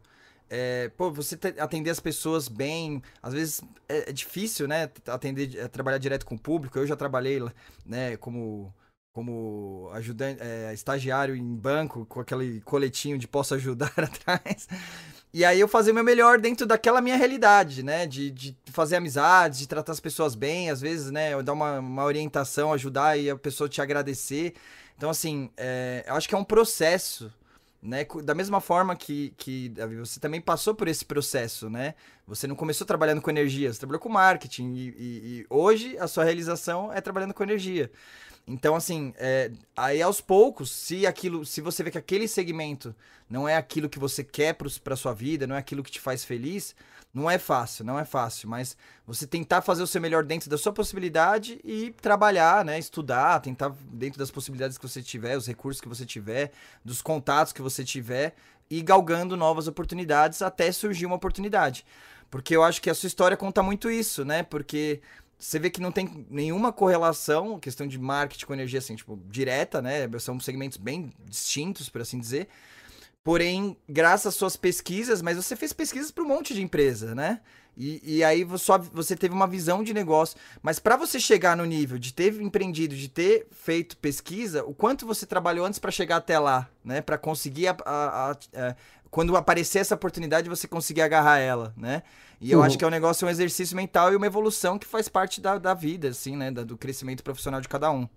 é, 0.54 0.90
pô, 0.90 1.10
você 1.10 1.38
atender 1.58 1.88
as 1.88 1.98
pessoas 1.98 2.46
bem, 2.46 3.02
às 3.22 3.32
vezes 3.32 3.62
é, 3.88 4.10
é 4.10 4.12
difícil, 4.12 4.68
né? 4.68 4.90
Atender, 5.06 5.56
é, 5.58 5.66
trabalhar 5.66 5.96
direto 5.96 6.26
com 6.26 6.34
o 6.34 6.38
público. 6.38 6.78
Eu 6.78 6.86
já 6.86 6.94
trabalhei, 6.94 7.40
né, 7.86 8.18
como 8.18 8.72
como 9.14 9.90
ajudante, 9.92 10.40
é, 10.42 10.72
estagiário 10.72 11.36
em 11.36 11.54
banco, 11.54 12.06
com 12.06 12.20
aquele 12.20 12.62
coletinho 12.62 13.18
de 13.18 13.28
posso 13.28 13.54
ajudar 13.54 13.92
atrás. 13.96 14.66
E 15.34 15.44
aí 15.44 15.58
eu 15.60 15.68
fazer 15.68 15.90
o 15.90 15.94
meu 15.94 16.04
melhor 16.04 16.38
dentro 16.38 16.66
daquela 16.66 17.00
minha 17.00 17.16
realidade, 17.16 17.82
né? 17.82 18.06
De, 18.06 18.30
de 18.30 18.56
fazer 18.66 18.96
amizades, 18.96 19.58
de 19.58 19.66
tratar 19.66 19.92
as 19.92 20.00
pessoas 20.00 20.34
bem, 20.34 20.68
às 20.68 20.82
vezes, 20.82 21.10
né? 21.10 21.42
Dar 21.42 21.54
uma, 21.54 21.78
uma 21.78 22.04
orientação, 22.04 22.72
ajudar 22.74 23.18
e 23.18 23.30
a 23.30 23.36
pessoa 23.36 23.68
te 23.70 23.80
agradecer. 23.80 24.54
Então, 24.98 25.08
assim, 25.08 25.50
é, 25.56 26.04
eu 26.06 26.14
acho 26.14 26.28
que 26.28 26.34
é 26.34 26.38
um 26.38 26.44
processo, 26.44 27.32
né? 27.82 28.06
Da 28.22 28.34
mesma 28.34 28.60
forma 28.60 28.94
que, 28.94 29.34
que 29.36 29.68
Davi, 29.70 29.96
você 29.96 30.20
também 30.20 30.40
passou 30.40 30.74
por 30.74 30.86
esse 30.86 31.04
processo, 31.04 31.68
né? 31.68 31.94
Você 32.26 32.46
não 32.46 32.54
começou 32.54 32.86
trabalhando 32.86 33.20
com 33.20 33.28
energia, 33.28 33.72
você 33.72 33.80
trabalhou 33.80 34.00
com 34.00 34.08
marketing 34.08 34.72
e, 34.74 34.88
e, 34.88 34.92
e 35.40 35.46
hoje 35.50 35.98
a 35.98 36.06
sua 36.06 36.22
realização 36.22 36.92
é 36.92 37.00
trabalhando 37.00 37.34
com 37.34 37.42
energia. 37.42 37.90
Então, 38.46 38.74
assim, 38.74 39.12
é, 39.16 39.50
aí 39.76 40.00
aos 40.02 40.20
poucos, 40.20 40.70
se 40.70 41.06
aquilo, 41.06 41.44
se 41.44 41.60
você 41.60 41.82
vê 41.82 41.90
que 41.90 41.98
aquele 41.98 42.26
segmento 42.26 42.94
não 43.28 43.48
é 43.48 43.56
aquilo 43.56 43.88
que 43.88 43.98
você 43.98 44.22
quer 44.22 44.54
para 44.54 44.96
sua 44.96 45.12
vida, 45.12 45.46
não 45.46 45.56
é 45.56 45.58
aquilo 45.58 45.82
que 45.82 45.90
te 45.90 46.00
faz 46.00 46.24
feliz, 46.24 46.74
não 47.14 47.30
é 47.30 47.38
fácil, 47.38 47.84
não 47.84 47.98
é 47.98 48.04
fácil, 48.04 48.48
mas 48.48 48.76
você 49.06 49.26
tentar 49.26 49.60
fazer 49.60 49.82
o 49.82 49.86
seu 49.86 50.00
melhor 50.00 50.24
dentro 50.24 50.48
da 50.48 50.56
sua 50.56 50.72
possibilidade 50.72 51.60
e 51.62 51.90
trabalhar, 52.00 52.64
né, 52.64 52.78
estudar, 52.78 53.40
tentar 53.40 53.74
dentro 53.92 54.18
das 54.18 54.30
possibilidades 54.30 54.78
que 54.78 54.88
você 54.88 55.02
tiver, 55.02 55.36
os 55.36 55.46
recursos 55.46 55.80
que 55.80 55.88
você 55.88 56.06
tiver, 56.06 56.52
dos 56.84 57.02
contatos 57.02 57.52
que 57.52 57.60
você 57.60 57.84
tiver 57.84 58.34
e 58.70 58.80
galgando 58.80 59.36
novas 59.36 59.68
oportunidades 59.68 60.40
até 60.40 60.72
surgir 60.72 61.04
uma 61.04 61.16
oportunidade. 61.16 61.84
Porque 62.30 62.56
eu 62.56 62.62
acho 62.62 62.80
que 62.80 62.88
a 62.88 62.94
sua 62.94 63.08
história 63.08 63.36
conta 63.36 63.62
muito 63.62 63.90
isso, 63.90 64.24
né? 64.24 64.42
Porque 64.42 65.02
você 65.38 65.58
vê 65.58 65.68
que 65.68 65.82
não 65.82 65.92
tem 65.92 66.26
nenhuma 66.30 66.72
correlação, 66.72 67.58
questão 67.58 67.86
de 67.86 67.98
marketing 67.98 68.46
com 68.46 68.54
energia, 68.54 68.78
assim, 68.78 68.96
tipo, 68.96 69.20
direta, 69.26 69.82
né? 69.82 70.08
São 70.18 70.40
segmentos 70.40 70.78
bem 70.78 71.12
distintos, 71.26 71.90
por 71.90 72.00
assim 72.00 72.18
dizer. 72.18 72.48
Porém, 73.24 73.76
graças 73.88 74.26
às 74.26 74.34
suas 74.34 74.56
pesquisas, 74.56 75.22
mas 75.22 75.36
você 75.36 75.54
fez 75.54 75.72
pesquisas 75.72 76.10
para 76.10 76.24
um 76.24 76.28
monte 76.28 76.54
de 76.54 76.62
empresa, 76.62 77.14
né? 77.14 77.40
E, 77.76 78.16
e 78.16 78.24
aí 78.24 78.46
só, 78.58 78.78
você 78.78 79.16
teve 79.16 79.34
uma 79.34 79.46
visão 79.46 79.82
de 79.82 79.94
negócio. 79.94 80.36
Mas 80.60 80.78
para 80.78 80.96
você 80.96 81.18
chegar 81.20 81.56
no 81.56 81.64
nível 81.64 81.98
de 81.98 82.12
ter 82.12 82.40
empreendido, 82.40 82.94
de 82.94 83.08
ter 83.08 83.46
feito 83.50 83.96
pesquisa, 83.96 84.64
o 84.64 84.74
quanto 84.74 85.06
você 85.06 85.24
trabalhou 85.24 85.64
antes 85.64 85.78
para 85.78 85.90
chegar 85.90 86.16
até 86.16 86.38
lá, 86.38 86.68
né? 86.84 87.00
Para 87.00 87.16
conseguir 87.16 87.68
a, 87.68 87.76
a, 87.84 88.30
a, 88.30 88.30
a, 88.32 88.76
quando 89.10 89.36
aparecer 89.36 89.78
essa 89.78 89.94
oportunidade, 89.94 90.48
você 90.48 90.66
conseguir 90.66 91.02
agarrar 91.02 91.38
ela, 91.38 91.72
né? 91.76 92.02
E 92.40 92.50
eu 92.50 92.58
uhum. 92.58 92.64
acho 92.64 92.76
que 92.76 92.84
é 92.84 92.88
um 92.88 92.90
negócio, 92.90 93.26
um 93.26 93.30
exercício 93.30 93.76
mental 93.76 94.12
e 94.12 94.16
uma 94.16 94.26
evolução 94.26 94.76
que 94.76 94.86
faz 94.86 95.08
parte 95.08 95.40
da, 95.40 95.58
da 95.58 95.74
vida, 95.74 96.08
assim, 96.08 96.36
né? 96.36 96.50
do 96.50 96.76
crescimento 96.76 97.22
profissional 97.22 97.60
de 97.60 97.68
cada 97.68 97.88
um. 97.92 98.08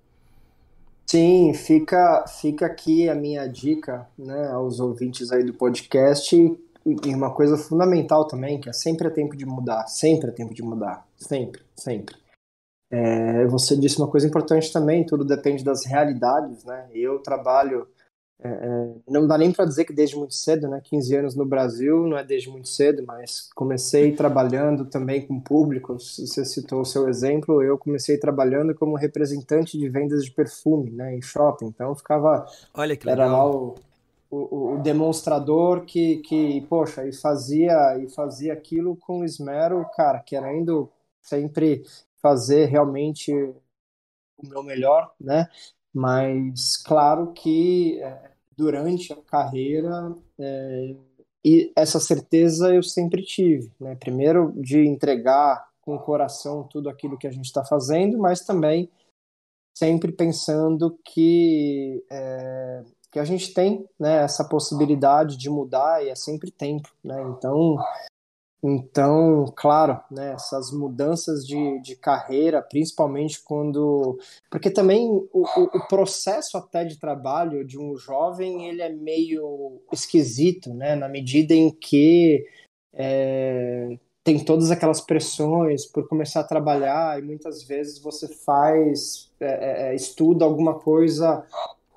Sim, 1.08 1.54
fica, 1.54 2.26
fica 2.28 2.66
aqui 2.66 3.08
a 3.08 3.16
minha 3.16 3.48
dica, 3.48 4.08
né, 4.18 4.48
aos 4.50 4.80
ouvintes 4.80 5.32
aí 5.32 5.44
do 5.44 5.54
podcast, 5.54 6.36
e 6.36 7.14
uma 7.14 7.34
coisa 7.34 7.58
fundamental 7.58 8.28
também, 8.28 8.60
que 8.60 8.70
é 8.70 8.74
sempre 8.74 9.08
é 9.08 9.12
tempo 9.12 9.36
de 9.36 9.46
mudar, 9.46 9.88
sempre 9.88 10.30
é 10.30 10.34
tempo 10.34 10.54
de 10.54 10.64
mudar, 10.64 11.08
sempre, 11.16 11.62
sempre. 11.76 12.16
É, 12.92 13.46
você 13.48 13.76
disse 13.76 13.98
uma 14.00 14.08
coisa 14.08 14.28
importante 14.28 14.72
também, 14.72 15.06
tudo 15.06 15.24
depende 15.24 15.64
das 15.64 15.86
realidades, 15.86 16.64
né? 16.64 16.88
Eu 16.94 17.20
trabalho 17.20 17.88
é, 18.44 18.50
é, 18.50 18.96
não 19.08 19.26
dá 19.26 19.38
nem 19.38 19.52
para 19.52 19.66
dizer 19.66 19.86
que 19.86 19.94
desde 19.94 20.16
muito 20.16 20.34
cedo, 20.34 20.68
né? 20.68 20.82
15 20.84 21.16
anos 21.16 21.36
no 21.36 21.46
Brasil 21.46 22.06
não 22.06 22.18
é 22.18 22.24
desde 22.24 22.50
muito 22.50 22.68
cedo, 22.68 23.04
mas 23.06 23.50
comecei 23.56 24.12
trabalhando 24.12 24.86
também 24.86 25.26
com 25.26 25.40
público. 25.40 25.94
Você 25.94 26.44
citou 26.44 26.82
o 26.82 26.86
seu 26.86 27.08
exemplo, 27.08 27.64
eu 27.64 27.78
comecei 27.78 28.18
trabalhando 28.18 28.76
como 28.76 28.96
representante 28.96 29.78
de 29.78 29.90
vendas 29.90 30.26
de 30.26 30.32
perfume, 30.32 30.92
né? 30.92 31.16
Em 31.16 31.22
shopping. 31.22 31.68
Então 31.68 31.96
ficava. 31.96 32.46
Olha 32.74 32.96
que 32.96 33.06
legal. 33.06 33.26
Era 33.26 33.32
lá 33.32 33.50
o, 33.50 33.76
o, 34.30 34.74
o 34.74 34.78
demonstrador 34.80 35.86
que, 35.86 36.18
que, 36.18 36.62
poxa, 36.68 37.08
e 37.08 37.14
fazia, 37.14 37.98
e 38.00 38.10
fazia 38.10 38.52
aquilo 38.54 38.98
com 38.98 39.24
esmero, 39.24 39.86
cara, 39.96 40.20
querendo 40.20 40.92
sempre 41.22 41.84
fazer 42.22 42.66
realmente 42.66 43.34
o 43.34 44.48
meu 44.48 44.62
melhor, 44.62 45.14
né? 45.20 45.48
Mas, 45.96 46.76
claro 46.76 47.32
que 47.32 48.02
é, 48.02 48.32
durante 48.58 49.14
a 49.14 49.16
carreira, 49.16 50.14
é, 50.38 50.94
e 51.44 51.72
essa 51.74 52.02
certeza 52.02 52.76
eu 52.76 52.84
sempre 52.84 53.24
tive, 53.24 53.72
né? 53.80 53.96
Primeiro, 53.96 54.52
de 54.58 54.86
entregar 54.86 55.66
com 55.80 55.96
o 55.96 56.00
coração 56.00 56.64
tudo 56.64 56.90
aquilo 56.90 57.18
que 57.18 57.28
a 57.28 57.32
gente 57.32 57.46
está 57.46 57.64
fazendo, 57.64 58.18
mas 58.18 58.42
também 58.42 58.92
sempre 59.74 60.12
pensando 60.12 61.00
que, 61.06 62.04
é, 62.12 62.84
que 63.10 63.18
a 63.18 63.24
gente 63.24 63.54
tem 63.54 63.88
né, 63.98 64.24
essa 64.24 64.44
possibilidade 64.44 65.38
de 65.38 65.50
mudar 65.50 66.04
e 66.04 66.10
é 66.10 66.16
sempre 66.16 66.52
tempo, 66.52 66.90
né? 67.02 67.22
Então, 67.38 67.78
então, 68.64 69.46
claro, 69.56 70.00
né, 70.10 70.34
essas 70.34 70.72
mudanças 70.72 71.46
de, 71.46 71.80
de 71.82 71.96
carreira, 71.96 72.62
principalmente 72.62 73.44
quando. 73.44 74.18
Porque 74.50 74.72
também 74.72 75.08
o, 75.08 75.46
o, 75.56 75.88
processo 75.88 76.58
até 76.58 76.84
de 76.84 77.00
trabalho 77.00 77.64
de 77.64 77.78
um 77.78 77.96
jovem 77.96 78.68
ele 78.68 78.82
é 78.82 78.90
meio 78.90 79.82
esquisito, 79.92 80.74
né, 80.74 80.96
na 80.96 81.08
medida 81.08 81.54
em 81.54 81.70
que 81.70 82.44
é, 82.92 83.98
tem 84.24 84.44
todas 84.44 84.72
aquelas 84.72 85.00
pressões 85.00 85.86
por 85.86 86.08
começar 86.08 86.40
a 86.40 86.48
trabalhar 86.48 87.20
e 87.20 87.22
muitas 87.22 87.62
vezes 87.62 88.00
você 88.00 88.28
faz, 88.28 89.32
é, 89.40 89.92
é, 89.92 89.96
estuda 89.96 90.44
alguma 90.44 90.80
coisa 90.80 91.46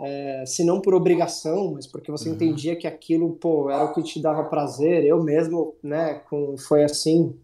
é, 0.00 0.44
se 0.46 0.64
não 0.64 0.80
por 0.80 0.94
obrigação, 0.94 1.72
mas 1.72 1.86
porque 1.86 2.10
você 2.10 2.28
uhum. 2.28 2.34
entendia 2.34 2.76
que 2.76 2.86
aquilo, 2.86 3.32
pô, 3.32 3.68
era 3.70 3.84
o 3.84 3.92
que 3.92 4.02
te 4.02 4.20
dava 4.20 4.44
prazer. 4.44 5.04
Eu 5.04 5.22
mesmo, 5.22 5.74
né, 5.82 6.14
com, 6.30 6.56
foi 6.56 6.84
assim 6.84 7.34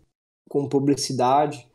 com 0.48 0.68
publicidade. 0.68 1.66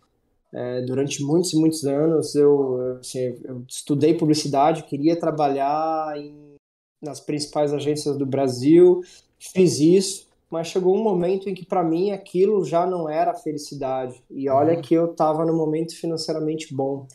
É, 0.52 0.82
durante 0.82 1.24
muitos 1.24 1.54
e 1.54 1.58
muitos 1.58 1.86
anos 1.86 2.34
eu, 2.34 2.98
assim, 3.00 3.38
eu 3.44 3.64
estudei 3.68 4.16
publicidade, 4.16 4.82
queria 4.84 5.16
trabalhar 5.16 6.18
em, 6.18 6.56
nas 7.00 7.20
principais 7.20 7.72
agências 7.72 8.18
do 8.18 8.26
Brasil, 8.26 9.02
fiz 9.38 9.80
isso, 9.80 10.28
mas 10.50 10.66
chegou 10.66 10.96
um 10.96 11.04
momento 11.04 11.48
em 11.48 11.54
que 11.54 11.64
para 11.64 11.84
mim 11.84 12.10
aquilo 12.10 12.66
já 12.66 12.88
não 12.88 13.08
era 13.08 13.36
felicidade. 13.36 14.24
E 14.32 14.50
olha 14.50 14.76
uhum. 14.76 14.82
que 14.82 14.96
eu 14.96 15.12
estava 15.12 15.46
no 15.46 15.56
momento 15.56 15.96
financeiramente 15.96 16.74
bom. 16.74 17.06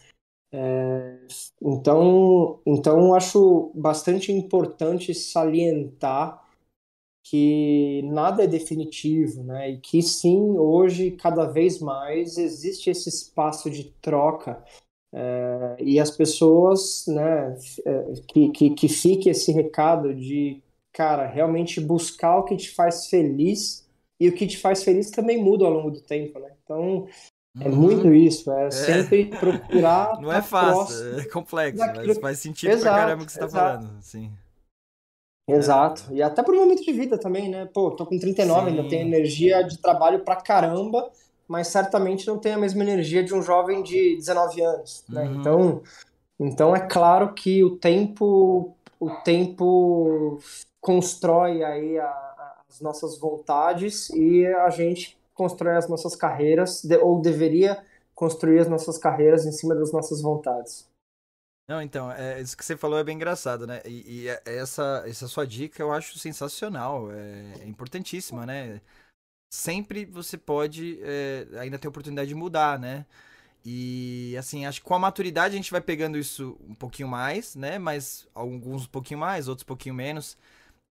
É, 0.57 1.19
então, 1.61 2.61
então 2.65 3.13
acho 3.13 3.73
bastante 3.75 4.31
importante 4.31 5.13
salientar 5.13 6.49
que 7.25 8.03
nada 8.05 8.45
é 8.45 8.47
definitivo, 8.47 9.43
né? 9.43 9.73
E 9.73 9.81
que 9.81 10.01
sim, 10.01 10.57
hoje 10.57 11.11
cada 11.13 11.47
vez 11.47 11.81
mais 11.81 12.39
existe 12.39 12.89
esse 12.89 13.09
espaço 13.09 13.69
de 13.69 13.91
troca 14.01 14.63
é, 15.13 15.77
e 15.81 15.99
as 15.99 16.13
pessoas, 16.13 17.05
né? 17.09 17.59
É, 17.85 18.13
que, 18.29 18.51
que, 18.51 18.71
que 18.71 18.89
fique 18.89 19.31
esse 19.31 19.51
recado 19.51 20.15
de, 20.15 20.63
cara, 20.93 21.27
realmente 21.27 21.81
buscar 21.81 22.39
o 22.39 22.45
que 22.45 22.57
te 22.57 22.71
faz 22.71 23.09
feliz 23.09 23.89
e 24.21 24.29
o 24.29 24.35
que 24.35 24.47
te 24.47 24.59
faz 24.59 24.85
feliz 24.85 25.11
também 25.11 25.43
muda 25.43 25.65
ao 25.65 25.73
longo 25.73 25.91
do 25.91 26.01
tempo, 26.01 26.39
né? 26.39 26.55
Então, 26.63 27.09
é 27.61 27.69
uhum. 27.69 27.77
muito 27.77 28.13
isso, 28.13 28.51
é, 28.51 28.67
é, 28.67 28.71
sempre 28.71 29.27
procurar. 29.27 30.19
Não 30.21 30.33
é 30.33 30.43
fácil, 30.43 31.21
é 31.21 31.25
complexo, 31.31 31.79
daquilo... 31.79 32.07
mas 32.09 32.19
faz 32.19 32.39
sentido 32.41 32.73
exato, 32.73 32.95
pra 32.95 33.05
caramba 33.05 33.23
o 33.23 33.27
que 33.27 33.33
você 33.33 33.39
tá 33.39 33.45
exato. 33.47 33.85
falando. 33.85 34.03
Sim. 34.03 34.33
Exato. 35.49 36.05
É. 36.11 36.15
E 36.15 36.23
até 36.23 36.43
por 36.43 36.55
um 36.55 36.61
momento 36.61 36.83
de 36.83 36.93
vida 36.93 37.17
também, 37.17 37.49
né? 37.49 37.69
Pô, 37.73 37.93
tô 37.93 38.05
com 38.07 38.19
39, 38.19 38.61
Sim. 38.61 38.77
ainda 38.77 38.89
tenho 38.89 39.07
energia 39.07 39.63
de 39.63 39.79
trabalho 39.79 40.21
pra 40.21 40.37
caramba, 40.37 41.11
mas 41.47 41.69
certamente 41.69 42.27
não 42.27 42.39
tenho 42.39 42.57
a 42.57 42.59
mesma 42.61 42.83
energia 42.83 43.23
de 43.23 43.33
um 43.33 43.43
jovem 43.43 43.83
de 43.83 44.17
19 44.17 44.61
anos, 44.61 45.05
né? 45.09 45.23
Uhum. 45.23 45.41
Então, 45.41 45.83
então 46.41 46.77
é 46.77 46.81
claro 46.81 47.35
que 47.35 47.63
o 47.63 47.77
tempo, 47.77 48.75
o 48.99 49.11
tempo 49.23 50.41
constrói 50.81 51.63
aí 51.63 51.99
a, 51.99 52.07
a, 52.07 52.63
as 52.69 52.81
nossas 52.81 53.17
vontades 53.17 54.11
e 54.11 54.45
a 54.45 54.71
gente 54.71 55.17
constrói 55.35 55.77
as 55.77 55.89
nossas 55.89 56.17
carreiras, 56.17 56.83
ou 57.03 57.21
deveria 57.21 57.85
construir 58.15 58.61
as 58.61 58.69
nossas 58.69 58.97
carreiras 58.97 59.45
em 59.45 59.53
cima 59.53 59.75
das 59.75 59.93
nossas 59.93 60.23
vontades. 60.23 60.89
Não, 61.67 61.81
então, 61.81 62.13
é, 62.13 62.41
isso 62.41 62.57
que 62.57 62.65
você 62.65 62.77
falou 62.77 62.99
é 62.99 63.05
bem 63.05 63.17
engraçado, 63.17 63.67
né? 63.67 63.81
E, 63.87 64.25
e 64.25 64.29
é, 64.29 64.43
essa, 64.45 65.03
essa 65.07 65.27
sua 65.27 65.47
dica 65.47 65.83
eu 65.83 65.93
acho 65.93 66.19
sensacional, 66.19 67.11
é, 67.11 67.63
é 67.63 67.67
importantíssima, 67.67 68.45
né? 68.45 68.81
Sempre 69.53 70.05
você 70.05 70.37
pode 70.37 70.99
é, 71.03 71.47
ainda 71.59 71.79
ter 71.79 71.89
oportunidade 71.89 72.29
de 72.29 72.35
mudar, 72.35 72.79
né? 72.79 73.07
E 73.65 74.37
assim, 74.39 74.67
acho 74.67 74.83
que 74.83 74.87
com 74.87 74.95
a 74.95 74.99
maturidade 74.99 75.55
a 75.55 75.57
gente 75.57 75.71
vai 75.71 75.81
pegando 75.81 76.19
isso 76.19 76.59
um 76.69 76.75
pouquinho 76.75 77.09
mais, 77.09 77.57
né? 77.57 77.79
Mas 77.79 78.29
alguns 78.35 78.85
um 78.85 78.89
pouquinho 78.91 79.21
mais, 79.21 79.49
outros 79.49 79.65
um 79.65 79.67
pouquinho 79.67 79.95
menos. 79.95 80.37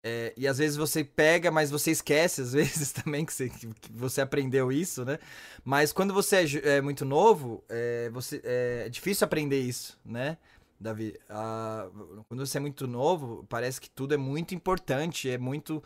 É, 0.05 0.33
e 0.35 0.45
às 0.45 0.57
vezes 0.57 0.75
você 0.75 1.01
pega, 1.01 1.49
mas 1.49 1.71
você 1.71 1.91
esquece, 1.91 2.41
às 2.41 2.51
vezes 2.53 2.91
também, 2.91 3.25
que 3.25 3.33
você, 3.33 3.49
que 3.49 3.67
você 3.93 4.19
aprendeu 4.19 4.71
isso, 4.71 5.05
né? 5.05 5.17
Mas 5.63 5.93
quando 5.93 6.13
você 6.13 6.37
é, 6.37 6.77
é 6.77 6.81
muito 6.81 7.05
novo, 7.05 7.63
é, 7.69 8.09
você, 8.09 8.41
é, 8.43 8.89
difícil 8.89 9.23
aprender 9.23 9.61
isso, 9.61 9.97
né, 10.05 10.37
Davi? 10.77 11.17
Ah, 11.29 11.87
quando 12.27 12.45
você 12.45 12.57
é 12.57 12.61
muito 12.61 12.85
novo, 12.85 13.45
parece 13.47 13.79
que 13.79 13.89
tudo 13.89 14.13
é 14.13 14.17
muito 14.17 14.53
importante, 14.53 15.29
é 15.29 15.37
muito 15.37 15.81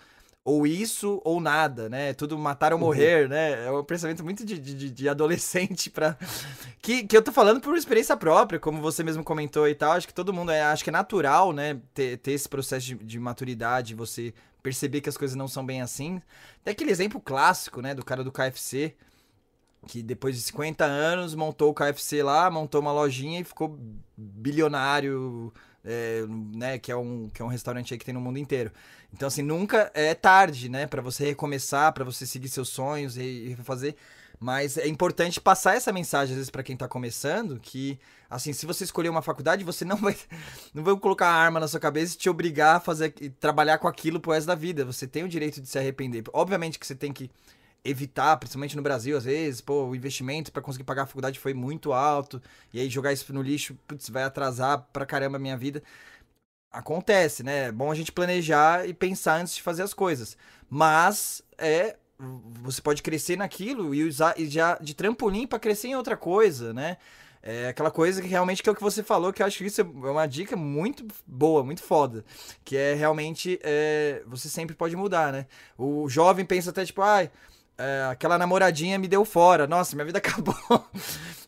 ou 0.47 0.65
isso 0.65 1.21
ou 1.25 1.41
nada, 1.41 1.89
né? 1.89 2.13
Tudo 2.13 2.37
matar 2.37 2.71
ou 2.71 2.79
uhum. 2.79 2.85
morrer, 2.85 3.23
uhum. 3.23 3.29
né? 3.29 3.65
É 3.65 3.69
um 3.69 3.83
pensamento 3.83 4.23
muito 4.23 4.45
de, 4.45 4.57
de, 4.57 4.89
de 4.89 5.09
adolescente 5.09 5.89
para 5.89 6.17
que, 6.81 7.03
que 7.03 7.17
eu 7.17 7.21
tô 7.21 7.33
falando 7.33 7.59
por 7.59 7.75
experiência 7.75 8.15
própria, 8.15 8.57
como 8.57 8.81
você 8.81 9.03
mesmo 9.03 9.25
comentou 9.25 9.67
e 9.67 9.75
tal. 9.75 9.91
Acho 9.91 10.07
que 10.07 10.13
todo 10.13 10.31
mundo 10.33 10.49
é, 10.53 10.61
acho 10.61 10.85
que 10.85 10.89
é 10.89 10.93
natural, 10.93 11.51
né? 11.51 11.81
Ter, 11.93 12.15
ter 12.19 12.31
esse 12.31 12.47
processo 12.47 12.85
de, 12.85 12.95
de 12.95 13.19
maturidade, 13.19 13.93
você 13.93 14.33
perceber 14.63 15.01
que 15.01 15.09
as 15.09 15.17
coisas 15.17 15.35
não 15.35 15.49
são 15.49 15.65
bem 15.65 15.81
assim. 15.81 16.21
Tem 16.63 16.71
aquele 16.71 16.91
exemplo 16.91 17.19
clássico, 17.19 17.81
né? 17.81 17.93
Do 17.93 18.05
cara 18.05 18.23
do 18.23 18.31
KFC, 18.31 18.95
que 19.85 20.01
depois 20.01 20.37
de 20.37 20.43
50 20.43 20.85
anos 20.85 21.35
montou 21.35 21.71
o 21.71 21.73
KFC 21.73 22.23
lá, 22.23 22.49
montou 22.49 22.79
uma 22.79 22.93
lojinha 22.93 23.41
e 23.41 23.43
ficou 23.43 23.77
bilionário, 24.15 25.51
é, 25.87 26.25
né? 26.53 26.77
Que 26.77 26.91
é, 26.91 26.95
um, 26.95 27.29
que 27.33 27.41
é 27.41 27.45
um 27.45 27.47
restaurante 27.47 27.93
aí 27.93 27.97
que 27.97 28.05
tem 28.05 28.13
no 28.13 28.21
mundo 28.21 28.37
inteiro. 28.37 28.71
Então, 29.13 29.27
assim, 29.27 29.41
nunca 29.41 29.89
é 29.93 30.13
tarde, 30.13 30.69
né? 30.69 30.85
para 30.85 31.01
você 31.01 31.25
recomeçar, 31.25 31.93
para 31.93 32.03
você 32.03 32.25
seguir 32.25 32.49
seus 32.49 32.69
sonhos 32.69 33.17
e, 33.17 33.51
e 33.51 33.55
fazer. 33.63 33.95
Mas 34.39 34.77
é 34.77 34.87
importante 34.87 35.41
passar 35.41 35.75
essa 35.75 35.91
mensagem, 35.91 36.33
às 36.33 36.37
vezes, 36.37 36.49
para 36.49 36.61
quem 36.61 36.77
tá 36.77 36.87
começando, 36.87 37.59
que, 37.59 37.97
assim, 38.29 38.53
se 38.53 38.67
você 38.67 38.83
escolher 38.83 39.09
uma 39.09 39.23
faculdade, 39.23 39.63
você 39.63 39.83
não 39.83 39.95
vai, 39.97 40.15
não 40.75 40.83
vai 40.83 40.95
colocar 40.97 41.27
a 41.27 41.33
arma 41.33 41.59
na 41.59 41.67
sua 41.67 41.79
cabeça 41.79 42.13
e 42.13 42.17
te 42.17 42.29
obrigar 42.29 42.75
a 42.75 42.79
fazer, 42.79 43.11
trabalhar 43.39 43.79
com 43.79 43.87
aquilo 43.87 44.19
pro 44.19 44.33
resto 44.33 44.47
da 44.47 44.55
vida. 44.55 44.85
Você 44.85 45.07
tem 45.07 45.23
o 45.23 45.29
direito 45.29 45.59
de 45.59 45.67
se 45.67 45.79
arrepender. 45.79 46.23
Obviamente 46.33 46.77
que 46.77 46.85
você 46.85 46.93
tem 46.93 47.11
que 47.11 47.31
evitar, 47.83 48.37
principalmente 48.37 48.75
no 48.75 48.81
Brasil, 48.81 49.17
às 49.17 49.25
vezes, 49.25 49.61
pô, 49.61 49.85
o 49.85 49.95
investimento 49.95 50.51
para 50.51 50.61
conseguir 50.61 50.83
pagar 50.83 51.03
a 51.03 51.05
faculdade 51.07 51.39
foi 51.39 51.53
muito 51.53 51.93
alto, 51.93 52.41
e 52.73 52.79
aí 52.79 52.89
jogar 52.89 53.13
isso 53.13 53.31
no 53.33 53.41
lixo, 53.41 53.77
putz, 53.87 54.09
vai 54.09 54.23
atrasar 54.23 54.87
pra 54.91 55.05
caramba 55.05 55.37
a 55.37 55.39
minha 55.39 55.57
vida 55.57 55.81
acontece, 56.71 57.43
né? 57.43 57.65
É 57.65 57.71
bom 57.71 57.91
a 57.91 57.95
gente 57.95 58.11
planejar 58.11 58.87
e 58.87 58.93
pensar 58.93 59.41
antes 59.41 59.55
de 59.55 59.61
fazer 59.61 59.83
as 59.83 59.93
coisas. 59.93 60.37
Mas 60.69 61.41
é 61.57 61.95
você 62.19 62.81
pode 62.81 63.03
crescer 63.03 63.37
naquilo 63.37 63.93
e 63.93 64.03
usar 64.03 64.33
e 64.39 64.47
já 64.47 64.75
de 64.79 64.95
trampolim 64.95 65.45
para 65.45 65.59
crescer 65.59 65.89
em 65.89 65.95
outra 65.95 66.17
coisa, 66.17 66.73
né? 66.73 66.97
É 67.43 67.69
aquela 67.69 67.91
coisa 67.91 68.21
que 68.21 68.27
realmente 68.27 68.63
que 68.63 68.67
é 68.67 68.71
o 68.71 68.75
que 68.75 68.81
você 68.81 69.03
falou, 69.03 69.31
que 69.31 69.41
eu 69.41 69.45
acho 69.45 69.59
que 69.59 69.65
isso 69.65 69.81
é 69.81 69.83
uma 69.83 70.25
dica 70.25 70.55
muito 70.55 71.05
boa, 71.25 71.63
muito 71.63 71.83
foda. 71.83 72.25
Que 72.65 72.75
é 72.75 72.93
realmente 72.95 73.59
é, 73.63 74.23
você 74.25 74.49
sempre 74.49 74.75
pode 74.75 74.95
mudar, 74.95 75.31
né? 75.31 75.45
O 75.77 76.09
jovem 76.09 76.45
pensa 76.45 76.71
até 76.71 76.83
tipo, 76.85 77.01
ai. 77.01 77.29
Ah, 77.29 77.56
é, 77.77 78.07
aquela 78.11 78.37
namoradinha 78.37 78.97
me 78.97 79.07
deu 79.07 79.23
fora. 79.23 79.67
Nossa, 79.67 79.95
minha 79.95 80.05
vida 80.05 80.17
acabou. 80.19 80.55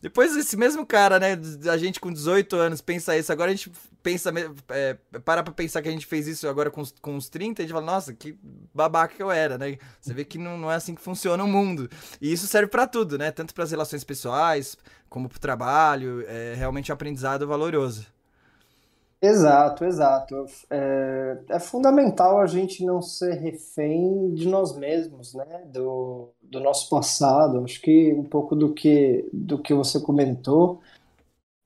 Depois 0.00 0.36
esse 0.36 0.56
mesmo 0.56 0.86
cara, 0.86 1.18
né? 1.18 1.38
A 1.70 1.76
gente 1.76 1.98
com 1.98 2.12
18 2.12 2.54
anos 2.56 2.80
pensa 2.80 3.16
isso. 3.16 3.32
Agora 3.32 3.50
a 3.50 3.54
gente 3.54 3.70
pensa, 4.02 4.32
é, 4.68 4.96
para 5.24 5.42
pra 5.42 5.52
pensar 5.52 5.82
que 5.82 5.88
a 5.88 5.92
gente 5.92 6.06
fez 6.06 6.26
isso 6.28 6.48
agora 6.48 6.70
com, 6.70 6.82
com 7.02 7.16
uns 7.16 7.28
30, 7.28 7.60
a 7.60 7.64
gente 7.64 7.72
fala, 7.72 7.84
nossa, 7.84 8.14
que 8.14 8.38
babaca 8.72 9.14
que 9.14 9.22
eu 9.22 9.30
era, 9.30 9.58
né? 9.58 9.76
Você 10.00 10.14
vê 10.14 10.24
que 10.24 10.38
não, 10.38 10.56
não 10.56 10.70
é 10.70 10.76
assim 10.76 10.94
que 10.94 11.02
funciona 11.02 11.42
o 11.42 11.48
mundo. 11.48 11.90
E 12.20 12.32
isso 12.32 12.46
serve 12.46 12.68
para 12.68 12.86
tudo, 12.86 13.18
né? 13.18 13.30
Tanto 13.30 13.52
para 13.52 13.64
as 13.64 13.70
relações 13.72 14.04
pessoais, 14.04 14.76
como 15.08 15.28
pro 15.28 15.40
trabalho. 15.40 16.24
É 16.28 16.54
realmente 16.56 16.92
um 16.92 16.94
aprendizado 16.94 17.46
valoroso. 17.46 18.06
Exato, 19.22 19.84
exato. 19.84 20.46
É, 20.70 21.44
é 21.50 21.60
fundamental 21.60 22.40
a 22.40 22.46
gente 22.46 22.82
não 22.84 23.02
ser 23.02 23.34
refém 23.34 24.32
de 24.34 24.48
nós 24.48 24.74
mesmos, 24.76 25.34
né? 25.34 25.64
Do, 25.66 26.32
do 26.40 26.58
nosso 26.58 26.88
passado. 26.88 27.62
Acho 27.64 27.80
que 27.82 28.14
um 28.14 28.24
pouco 28.24 28.56
do 28.56 28.72
que, 28.72 29.28
do 29.32 29.60
que 29.60 29.74
você 29.74 30.00
comentou. 30.00 30.80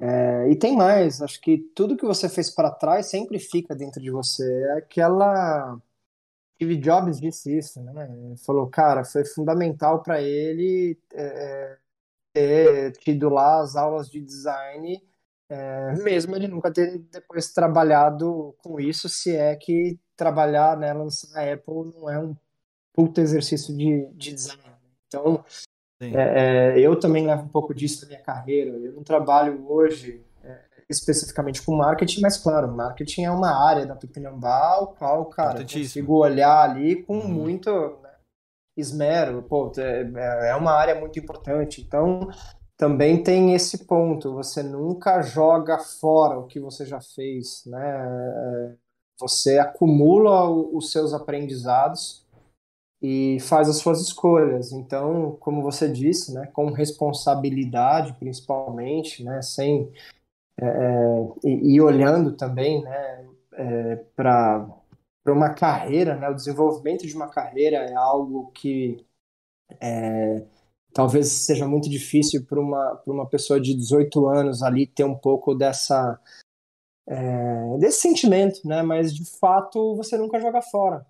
É, 0.01 0.51
e 0.51 0.57
tem 0.57 0.77
mais, 0.77 1.23
acho 1.23 1.41
que 1.41 1.59
tudo 1.75 1.97
que 1.97 2.05
você 2.05 2.29
fez 2.29 2.51
para 2.51 2.71
trás 2.71 3.07
sempre 3.11 3.39
fica 3.39 3.75
dentro 3.75 4.01
de 4.03 4.11
você. 4.11 4.45
É 4.71 4.79
aquela. 4.79 5.79
Steve 6.57 6.77
Jobs 6.79 7.21
disse 7.21 7.57
isso, 7.59 7.83
né? 7.83 7.93
Ele 8.27 8.37
falou, 8.39 8.69
cara, 8.69 9.05
foi 9.05 9.25
fundamental 9.25 10.03
para 10.03 10.23
ele 10.23 10.99
é, 11.15 11.79
ter 12.33 12.93
tido 12.99 13.29
lá 13.31 13.61
as 13.63 13.77
aulas 13.77 14.11
de 14.11 14.21
design 14.21 15.03
é, 15.55 15.95
mesmo 16.03 16.35
ele 16.35 16.49
nunca 16.49 16.73
ter 16.73 16.99
depois 17.13 17.53
trabalhado 17.53 18.57
com 18.59 18.81
isso, 18.81 19.09
se 19.09 19.37
é 19.37 19.55
que 19.55 19.97
trabalhar 20.17 20.77
nela 20.77 21.07
na 21.33 21.53
Apple 21.53 21.93
não 21.95 22.11
é 22.11 22.19
um 22.19 22.35
puto 22.93 23.21
exercício 23.21 23.77
de, 23.77 24.09
de 24.15 24.33
design. 24.33 24.61
Né? 24.65 24.73
Então, 25.07 25.45
é, 26.01 26.75
é, 26.75 26.81
eu 26.81 26.99
também 26.99 27.25
levo 27.25 27.45
um 27.45 27.49
pouco 27.49 27.73
disso 27.73 28.03
na 28.03 28.09
minha 28.09 28.21
carreira. 28.21 28.71
Eu 28.71 28.95
não 28.95 29.05
trabalho 29.05 29.65
hoje 29.71 30.25
é, 30.43 30.61
especificamente 30.91 31.63
com 31.63 31.77
marketing, 31.77 32.21
mas 32.21 32.37
claro, 32.37 32.75
marketing 32.75 33.23
é 33.23 33.31
uma 33.31 33.69
área 33.69 33.87
da 33.87 33.95
Tupinambá, 33.95 34.79
o 34.81 34.89
qual, 34.89 35.27
cara, 35.27 35.61
eu 35.61 35.69
consigo 35.69 36.15
olhar 36.17 36.69
ali 36.69 37.01
com 37.05 37.19
uhum. 37.19 37.29
muito 37.29 37.71
né, 38.03 38.11
esmero. 38.77 39.41
Pô, 39.45 39.71
é, 39.77 40.49
é 40.49 40.57
uma 40.57 40.73
área 40.73 40.99
muito 40.99 41.17
importante. 41.17 41.81
Então, 41.81 42.29
também 42.77 43.23
tem 43.23 43.55
esse 43.55 43.87
ponto, 43.87 44.35
você 44.35 44.63
nunca 44.63 45.23
joga 45.23 45.79
fora 45.79 46.39
o 46.39 46.47
que 46.47 46.59
você 46.59 46.85
já 46.85 47.01
fez, 47.01 47.65
né? 47.67 48.77
Você 49.21 49.59
acumula 49.59 50.49
os 50.51 50.91
seus 50.91 51.15
aprendizados 51.15 52.25
e 53.03 53.39
faz 53.41 53.69
as 53.69 53.77
suas 53.79 54.01
escolhas. 54.01 54.73
Então, 54.73 55.37
como 55.41 55.63
você 55.63 55.89
disse, 55.91 56.33
né, 56.35 56.47
com 56.49 56.71
responsabilidade 56.71 58.15
principalmente, 58.15 59.23
né, 59.23 59.43
sem 59.43 59.93
é, 60.61 60.67
é 60.67 61.29
e, 61.45 61.75
e, 61.77 61.81
olhando 61.81 62.33
também, 62.37 62.83
né, 62.83 63.29
é, 63.55 63.97
para 64.17 64.69
para 65.25 65.33
uma 65.33 65.55
carreira, 65.55 66.17
né, 66.17 66.29
o 66.29 66.35
desenvolvimento 66.35 67.07
de 67.07 67.17
uma 67.17 67.29
carreira 67.29 67.79
é 67.79 67.95
algo 67.95 68.51
que 68.53 69.07
é, 69.81 70.45
talvez 70.95 71.29
seja 71.29 71.67
muito 71.67 71.91
difícil 71.91 72.45
para 72.47 72.61
uma, 72.61 73.03
uma 73.07 73.27
pessoa 73.29 73.61
de 73.61 73.75
18 73.75 74.27
anos 74.29 74.63
ali 74.63 74.87
ter 74.87 75.05
um 75.05 75.17
pouco 75.17 75.55
dessa 75.55 76.19
é, 77.07 77.77
desse 77.79 78.01
sentimento, 78.01 78.67
né? 78.67 78.83
Mas 78.83 79.15
de 79.15 79.25
fato 79.39 79.95
você 79.97 80.17
nunca 80.17 80.41
joga 80.41 80.63
fora 80.63 81.05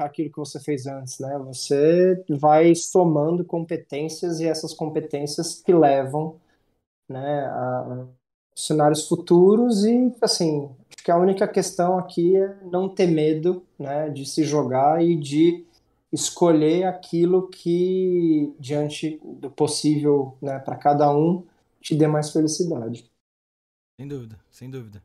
aquilo 0.00 0.30
que 0.30 0.38
você 0.38 0.60
fez 0.60 0.86
antes, 0.86 1.18
né? 1.20 1.38
Você 1.46 2.22
vai 2.28 2.74
somando 2.74 3.44
competências 3.44 4.40
e 4.40 4.46
essas 4.46 4.74
competências 4.74 5.62
que 5.62 5.72
levam, 5.72 6.38
né, 7.08 7.46
a 7.46 8.06
cenários 8.54 9.06
futuros 9.06 9.84
e 9.84 10.12
assim 10.20 10.68
acho 10.90 11.04
que 11.04 11.10
a 11.12 11.16
única 11.16 11.46
questão 11.46 11.96
aqui 11.96 12.36
é 12.36 12.56
não 12.64 12.88
ter 12.88 13.06
medo, 13.06 13.64
né, 13.78 14.10
de 14.10 14.26
se 14.26 14.42
jogar 14.42 15.02
e 15.02 15.16
de 15.16 15.64
escolher 16.12 16.84
aquilo 16.84 17.48
que, 17.48 18.54
diante 18.58 19.20
do 19.22 19.50
possível 19.50 20.36
né, 20.40 20.58
para 20.58 20.76
cada 20.76 21.10
um, 21.14 21.46
te 21.80 21.94
dê 21.94 22.06
mais 22.06 22.30
felicidade. 22.30 23.10
Sem 24.00 24.08
dúvida, 24.08 24.38
sem 24.50 24.70
dúvida. 24.70 25.02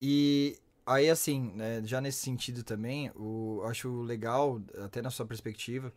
E 0.00 0.58
aí, 0.86 1.10
assim, 1.10 1.52
né, 1.54 1.82
já 1.84 2.00
nesse 2.00 2.18
sentido 2.18 2.62
também, 2.62 3.10
o, 3.14 3.62
acho 3.64 4.02
legal, 4.02 4.60
até 4.84 5.02
na 5.02 5.10
sua 5.10 5.26
perspectiva, 5.26 5.92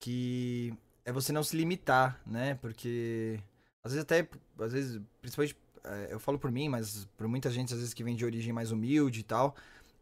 que 0.00 0.72
é 1.04 1.12
você 1.12 1.32
não 1.32 1.42
se 1.42 1.56
limitar, 1.56 2.20
né? 2.26 2.54
Porque 2.56 3.40
às 3.82 3.92
vezes 3.92 4.02
até, 4.02 4.28
às 4.58 4.72
vezes, 4.72 5.00
principalmente, 5.20 5.56
é, 5.84 6.08
eu 6.12 6.20
falo 6.20 6.38
por 6.38 6.50
mim, 6.50 6.68
mas 6.68 7.06
por 7.16 7.26
muita 7.28 7.50
gente, 7.50 7.72
às 7.72 7.78
vezes, 7.80 7.94
que 7.94 8.04
vem 8.04 8.16
de 8.16 8.24
origem 8.24 8.52
mais 8.52 8.70
humilde 8.70 9.20
e 9.20 9.22
tal, 9.22 9.54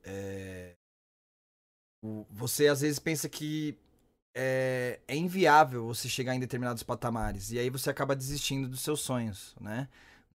é, 0.04 0.74
você 2.30 2.68
às 2.68 2.80
vezes 2.80 2.98
pensa 2.98 3.28
que 3.28 3.76
é, 4.34 5.00
é, 5.08 5.16
inviável 5.16 5.86
você 5.86 6.08
chegar 6.08 6.34
em 6.34 6.40
determinados 6.40 6.82
patamares. 6.82 7.52
E 7.52 7.58
aí 7.58 7.70
você 7.70 7.90
acaba 7.90 8.14
desistindo 8.14 8.68
dos 8.68 8.80
seus 8.82 9.00
sonhos, 9.00 9.54
né? 9.60 9.88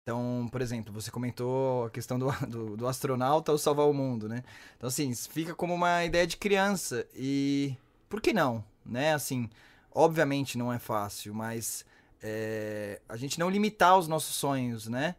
Então, 0.04 0.48
por 0.52 0.62
exemplo, 0.62 0.94
você 0.94 1.12
comentou 1.12 1.86
a 1.86 1.90
questão 1.90 2.18
do, 2.18 2.32
do, 2.48 2.78
do 2.78 2.88
astronauta 2.88 3.52
ou 3.52 3.58
salvar 3.58 3.88
o 3.88 3.94
mundo, 3.94 4.30
né? 4.30 4.44
Então, 4.78 4.88
assim, 4.88 5.14
fica 5.16 5.56
como 5.56 5.74
uma 5.74 6.06
ideia 6.06 6.28
de 6.28 6.38
criança. 6.38 7.06
E 7.16 7.76
por 8.08 8.22
que 8.22 8.32
não? 8.34 8.64
Né? 8.86 9.14
Assim, 9.14 9.50
obviamente 9.92 10.58
não 10.58 10.72
é 10.72 10.80
fácil, 10.80 11.34
mas 11.34 11.84
é, 12.22 13.02
a 13.10 13.18
gente 13.18 13.40
não 13.40 13.50
limitar 13.50 13.98
os 13.98 14.08
nossos 14.08 14.36
sonhos, 14.36 14.88
né? 14.88 15.16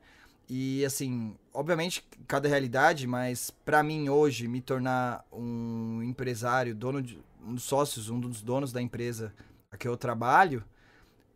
E 0.49 0.85
assim, 0.85 1.37
obviamente 1.59 2.05
cada 2.29 2.49
realidade, 2.49 3.05
mas 3.05 3.51
para 3.51 3.83
mim 3.83 4.09
hoje 4.09 4.47
me 4.47 4.61
tornar 4.61 5.25
um 5.33 6.01
empresário, 6.05 6.73
dono 6.73 7.03
de 7.03 7.19
um 7.45 7.55
dos 7.55 7.65
sócios, 7.65 8.09
um 8.09 8.21
dos 8.21 8.41
donos 8.41 8.73
da 8.73 8.81
empresa 8.81 9.35
a 9.69 9.77
que 9.77 9.89
eu 9.89 9.97
trabalho, 9.97 10.65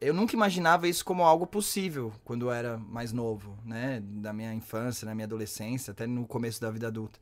eu 0.01 0.14
nunca 0.14 0.37
imaginava 0.37 0.87
isso 0.87 1.05
como 1.05 1.25
algo 1.25 1.45
possível 1.45 2.12
quando 2.25 2.47
eu 2.47 2.53
era 2.53 2.79
mais 2.79 3.12
novo, 3.12 3.59
né? 3.64 4.01
Da 4.01 4.33
minha 4.33 4.55
infância, 4.55 5.07
na 5.07 5.14
minha 5.14 5.27
adolescência, 5.27 5.91
até 5.91 6.07
no 6.07 6.25
começo 6.25 6.61
da 6.61 6.70
vida 6.70 6.87
adulta. 6.87 7.18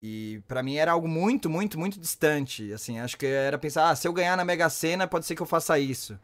E 0.00 0.40
para 0.46 0.62
mim 0.62 0.76
era 0.76 0.92
algo 0.92 1.08
muito, 1.08 1.50
muito, 1.50 1.76
muito 1.76 1.98
distante. 1.98 2.72
Assim, 2.72 3.00
acho 3.00 3.16
que 3.16 3.26
era 3.26 3.58
pensar, 3.58 3.90
ah, 3.90 3.96
se 3.96 4.06
eu 4.06 4.12
ganhar 4.12 4.36
na 4.36 4.44
Mega 4.44 4.70
Sena, 4.70 5.08
pode 5.08 5.26
ser 5.26 5.34
que 5.34 5.42
eu 5.42 5.46
faça 5.46 5.76
isso. 5.76 6.18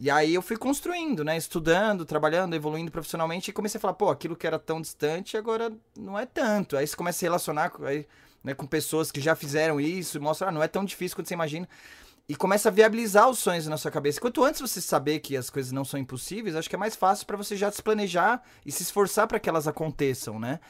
E 0.00 0.10
aí 0.10 0.32
eu 0.32 0.40
fui 0.40 0.56
construindo, 0.56 1.22
né? 1.22 1.36
Estudando, 1.36 2.06
trabalhando, 2.06 2.54
evoluindo 2.54 2.90
profissionalmente 2.90 3.50
e 3.50 3.52
comecei 3.52 3.76
a 3.76 3.80
falar, 3.80 3.92
pô, 3.92 4.08
aquilo 4.08 4.34
que 4.34 4.46
era 4.46 4.58
tão 4.58 4.80
distante 4.80 5.36
agora 5.36 5.70
não 5.94 6.18
é 6.18 6.24
tanto. 6.24 6.74
Aí 6.74 6.86
você 6.86 6.96
começa 6.96 7.16
a 7.16 7.20
se 7.20 7.24
relacionar 7.26 7.68
com, 7.68 7.84
aí, 7.84 8.06
né, 8.42 8.54
com 8.54 8.66
pessoas 8.66 9.12
que 9.12 9.20
já 9.20 9.36
fizeram 9.36 9.78
isso, 9.78 10.18
mostra, 10.18 10.48
ah, 10.48 10.50
não 10.50 10.62
é 10.62 10.68
tão 10.68 10.86
difícil 10.86 11.14
quanto 11.14 11.28
você 11.28 11.34
imagina. 11.34 11.68
E 12.26 12.34
começa 12.34 12.70
a 12.70 12.72
viabilizar 12.72 13.28
os 13.28 13.40
sonhos 13.40 13.66
na 13.66 13.76
sua 13.76 13.90
cabeça. 13.90 14.20
Quanto 14.20 14.42
antes 14.42 14.62
você 14.62 14.80
saber 14.80 15.18
que 15.18 15.36
as 15.36 15.50
coisas 15.50 15.70
não 15.70 15.84
são 15.84 16.00
impossíveis, 16.00 16.56
acho 16.56 16.70
que 16.70 16.76
é 16.76 16.78
mais 16.78 16.96
fácil 16.96 17.26
para 17.26 17.36
você 17.36 17.54
já 17.54 17.70
se 17.70 17.82
planejar 17.82 18.42
e 18.64 18.72
se 18.72 18.82
esforçar 18.82 19.26
para 19.26 19.38
que 19.38 19.50
elas 19.50 19.68
aconteçam, 19.68 20.38
né? 20.38 20.60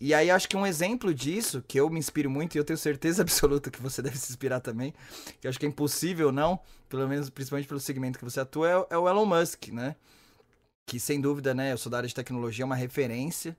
E 0.00 0.14
aí 0.14 0.30
acho 0.30 0.48
que 0.48 0.56
um 0.56 0.66
exemplo 0.66 1.12
disso, 1.12 1.62
que 1.68 1.78
eu 1.78 1.90
me 1.90 1.98
inspiro 1.98 2.30
muito 2.30 2.54
e 2.54 2.58
eu 2.58 2.64
tenho 2.64 2.78
certeza 2.78 3.20
absoluta 3.22 3.70
que 3.70 3.82
você 3.82 4.00
deve 4.00 4.16
se 4.16 4.32
inspirar 4.32 4.60
também, 4.60 4.94
que 5.40 5.46
acho 5.46 5.58
que 5.58 5.66
é 5.66 5.68
impossível 5.68 6.32
não, 6.32 6.58
pelo 6.88 7.06
menos 7.06 7.28
principalmente 7.28 7.68
pelo 7.68 7.80
segmento 7.80 8.18
que 8.18 8.24
você 8.24 8.40
atua, 8.40 8.68
é, 8.90 8.94
é 8.94 8.98
o 8.98 9.08
Elon 9.08 9.26
Musk, 9.26 9.68
né? 9.68 9.96
Que 10.86 10.98
sem 10.98 11.20
dúvida, 11.20 11.54
né, 11.54 11.72
eu 11.72 11.78
sou 11.78 11.90
da 11.90 11.98
área 11.98 12.08
de 12.08 12.14
tecnologia, 12.14 12.64
é 12.64 12.66
uma 12.66 12.74
referência. 12.74 13.56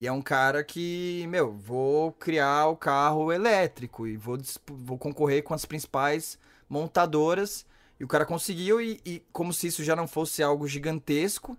E 0.00 0.06
é 0.06 0.10
um 0.10 0.20
cara 0.20 0.64
que, 0.64 1.24
meu, 1.28 1.52
vou 1.52 2.10
criar 2.12 2.66
o 2.66 2.76
carro 2.76 3.32
elétrico 3.32 4.04
e 4.04 4.16
vou, 4.16 4.36
vou 4.66 4.98
concorrer 4.98 5.44
com 5.44 5.54
as 5.54 5.64
principais 5.64 6.36
montadoras. 6.68 7.64
E 8.00 8.04
o 8.04 8.08
cara 8.08 8.26
conseguiu, 8.26 8.80
e, 8.80 9.00
e 9.06 9.22
como 9.32 9.52
se 9.52 9.68
isso 9.68 9.84
já 9.84 9.94
não 9.94 10.08
fosse 10.08 10.42
algo 10.42 10.66
gigantesco, 10.66 11.56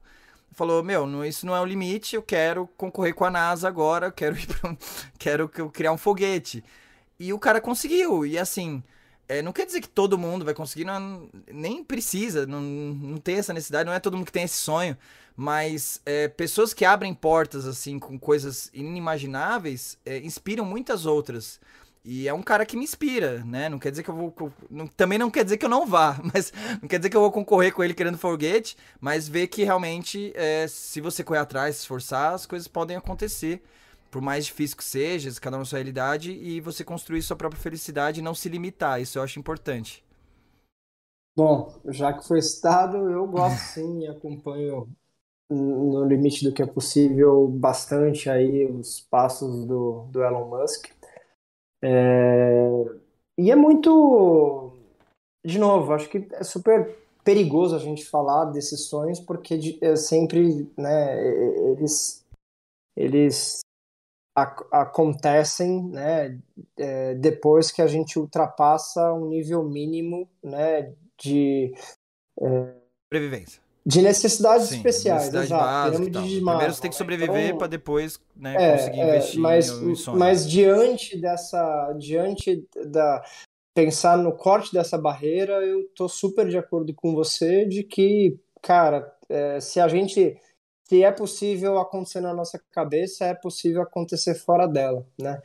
falou: 0.54 0.84
Meu, 0.84 1.06
não, 1.06 1.26
isso 1.26 1.45
não 1.45 1.56
é 1.56 1.62
o 1.62 1.66
limite, 1.66 2.16
eu 2.16 2.22
quero 2.22 2.68
concorrer 2.78 3.14
com 3.14 3.26
a 3.26 3.32
NASA 3.32 3.68
agora, 3.68 4.12
quero 4.12 4.36
ir 4.39 4.47
pra, 4.47 4.78
quero 5.18 5.49
criar 5.49 5.91
um 5.91 5.97
foguete. 5.97 6.64
E 7.20 7.32
o 7.34 7.39
cara 7.39 7.62
conseguiu, 7.62 8.26
e 8.26 8.38
assim. 8.38 8.84
É, 9.26 9.41
não 9.41 9.54
quer 9.54 9.66
dizer 9.66 9.80
que 9.80 9.88
todo 9.88 10.18
mundo 10.18 10.43
vai 10.43 10.54
conseguir, 10.54 10.84
não, 10.84 11.30
nem 11.49 11.82
precisa, 11.82 12.45
não, 12.45 12.62
não 12.62 13.18
tem 13.18 13.38
essa 13.38 13.54
necessidade, 13.54 13.86
não 13.86 13.93
é 13.93 13.99
todo 13.99 14.18
mundo 14.18 14.26
que 14.26 14.34
tem 14.34 14.43
esse 14.43 14.58
sonho, 14.58 14.97
mas 15.36 16.01
é, 16.06 16.28
pessoas 16.28 16.74
que 16.74 16.84
abrem 16.84 17.14
portas 17.14 17.66
assim 17.66 17.97
com 17.97 18.20
coisas 18.20 18.70
inimagináveis 18.74 19.97
é, 20.06 20.18
inspiram 20.20 20.66
muitas 20.66 21.06
outras. 21.06 21.60
E 22.06 22.28
é 22.28 22.34
um 22.34 22.41
cara 22.43 22.66
que 22.66 22.76
me 22.76 22.84
inspira, 22.84 23.43
né? 23.45 23.70
Não 23.70 23.80
quer 23.80 23.89
dizer 23.91 24.04
que 24.04 24.10
eu 24.10 24.16
vou. 24.16 24.51
Não, 24.70 24.88
também 24.88 25.18
não 25.18 25.32
quer 25.32 25.43
dizer 25.45 25.58
que 25.58 25.66
eu 25.66 25.70
não 25.70 25.86
vá, 25.86 26.20
mas 26.34 26.51
não 26.82 26.88
quer 26.89 26.97
dizer 26.99 27.10
que 27.10 27.16
eu 27.16 27.22
vou 27.22 27.32
concorrer 27.32 27.72
com 27.74 27.82
ele 27.84 27.93
querendo 27.93 28.18
foguete, 28.18 28.76
mas 28.99 29.28
ver 29.30 29.47
que 29.47 29.64
realmente, 29.64 30.34
é, 30.36 30.68
se 30.68 30.99
você 30.99 31.24
correr 31.24 31.39
atrás, 31.39 31.76
se 31.78 31.82
esforçar, 31.84 32.34
as 32.34 32.45
coisas 32.45 32.68
podem 32.68 32.97
acontecer. 32.97 33.64
Por 34.12 34.22
mais 34.22 34.45
difícil 34.45 34.78
que 34.78 34.84
seja, 34.84 35.32
cada 35.41 35.56
um 35.58 35.60
na 35.62 35.66
sua 35.66 35.78
realidade, 35.80 36.32
e 36.32 36.60
você 36.62 36.84
construir 36.84 37.22
sua 37.24 37.36
própria 37.38 37.60
felicidade 37.62 38.20
e 38.20 38.24
não 38.24 38.36
se 38.36 38.47
limitar. 38.49 39.01
Isso 39.01 39.18
eu 39.18 39.24
acho 39.24 39.39
importante. 39.39 40.04
Bom, 41.36 41.82
já 41.88 42.14
que 42.14 42.28
foi 42.28 42.41
citado, 42.41 43.10
eu 43.10 43.26
gosto 43.28 43.64
sim 43.66 44.01
e 44.01 44.08
acompanho 44.08 44.88
no 45.49 46.06
limite 46.06 46.43
do 46.45 46.54
que 46.54 46.64
é 46.64 46.68
possível 46.68 47.47
bastante 47.49 48.30
aí 48.30 48.66
os 48.68 49.01
passos 49.01 49.66
do, 49.66 50.08
do 50.12 50.24
Elon 50.24 50.49
Musk. 50.49 50.88
É... 51.84 52.86
E 53.38 53.51
é 53.51 53.55
muito. 53.55 54.71
De 55.45 55.59
novo, 55.59 55.93
acho 55.93 56.09
que 56.09 56.27
é 56.31 56.43
super 56.43 56.97
perigoso 57.23 57.75
a 57.75 57.79
gente 57.79 58.05
falar 58.05 58.45
desses 58.45 58.86
sonhos, 58.88 59.19
porque 59.19 59.77
é 59.81 59.95
sempre 59.95 60.69
né, 60.77 61.19
eles, 61.71 62.25
eles 62.95 63.59
ac 64.36 64.63
acontecem 64.71 65.84
né, 65.89 66.39
é, 66.77 67.15
depois 67.15 67.71
que 67.71 67.81
a 67.81 67.88
gente 67.88 68.17
ultrapassa 68.17 69.13
um 69.13 69.27
nível 69.27 69.63
mínimo 69.63 70.29
né, 70.41 70.93
de. 71.17 71.73
É, 72.39 72.73
Sobrevivência 73.05 73.62
de 73.86 74.01
necessidades 74.01 74.67
Sim, 74.67 74.77
especiais, 74.77 75.31
necessidade 75.31 75.45
exato. 75.45 75.63
Básica, 75.91 76.21
de 76.21 76.41
Primeiro 76.41 76.73
você 76.73 76.81
tem 76.81 76.91
que 76.91 76.95
sobreviver 76.95 77.47
então, 77.47 77.57
para 77.57 77.67
depois 77.67 78.19
né, 78.36 78.55
é, 78.57 78.77
conseguir 78.77 78.99
é, 78.99 79.09
investir 79.09 79.39
mas, 79.39 79.69
em 79.69 79.95
sonhos. 79.95 80.19
Mas 80.19 80.49
diante 80.49 81.17
dessa, 81.17 81.93
diante 81.99 82.65
da 82.86 83.21
pensar 83.73 84.17
no 84.17 84.31
corte 84.31 84.71
dessa 84.71 84.97
barreira, 84.97 85.53
eu 85.65 85.84
tô 85.95 86.07
super 86.07 86.47
de 86.47 86.57
acordo 86.57 86.93
com 86.93 87.13
você 87.13 87.65
de 87.65 87.84
que, 87.84 88.39
cara, 88.61 89.11
é, 89.27 89.59
se 89.59 89.79
a 89.79 89.88
gente 89.88 90.38
se 90.86 91.03
é 91.03 91.11
possível 91.11 91.79
acontecer 91.79 92.21
na 92.21 92.34
nossa 92.34 92.61
cabeça, 92.71 93.25
é 93.25 93.34
possível 93.34 93.81
acontecer 93.81 94.36
fora 94.36 94.67
dela, 94.67 95.05
né? 95.19 95.41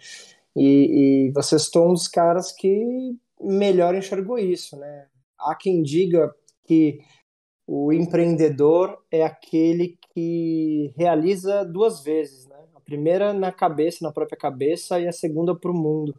E, 0.55 1.29
e 1.29 1.33
você 1.33 1.57
estou 1.57 1.89
um 1.89 1.95
dos 1.95 2.09
caras 2.09 2.53
que 2.53 3.17
melhor 3.41 3.95
enxergou 3.95 4.39
isso, 4.39 4.77
né? 4.77 5.07
Há 5.39 5.55
quem 5.55 5.83
diga 5.83 6.35
que 6.67 6.99
o 7.71 7.93
empreendedor 7.93 8.99
é 9.11 9.23
aquele 9.23 9.99
que 10.15 10.91
realiza 10.97 11.67
duas 11.67 12.03
vezes, 12.03 12.47
né? 12.47 12.57
A 12.75 12.81
primeira 12.81 13.35
na 13.35 13.53
cabeça, 13.53 13.99
na 14.01 14.11
própria 14.11 14.39
cabeça, 14.39 14.99
e 14.99 15.07
a 15.07 15.13
segunda 15.13 15.55
para 15.55 15.71
o 15.71 15.75
mundo. 15.75 16.19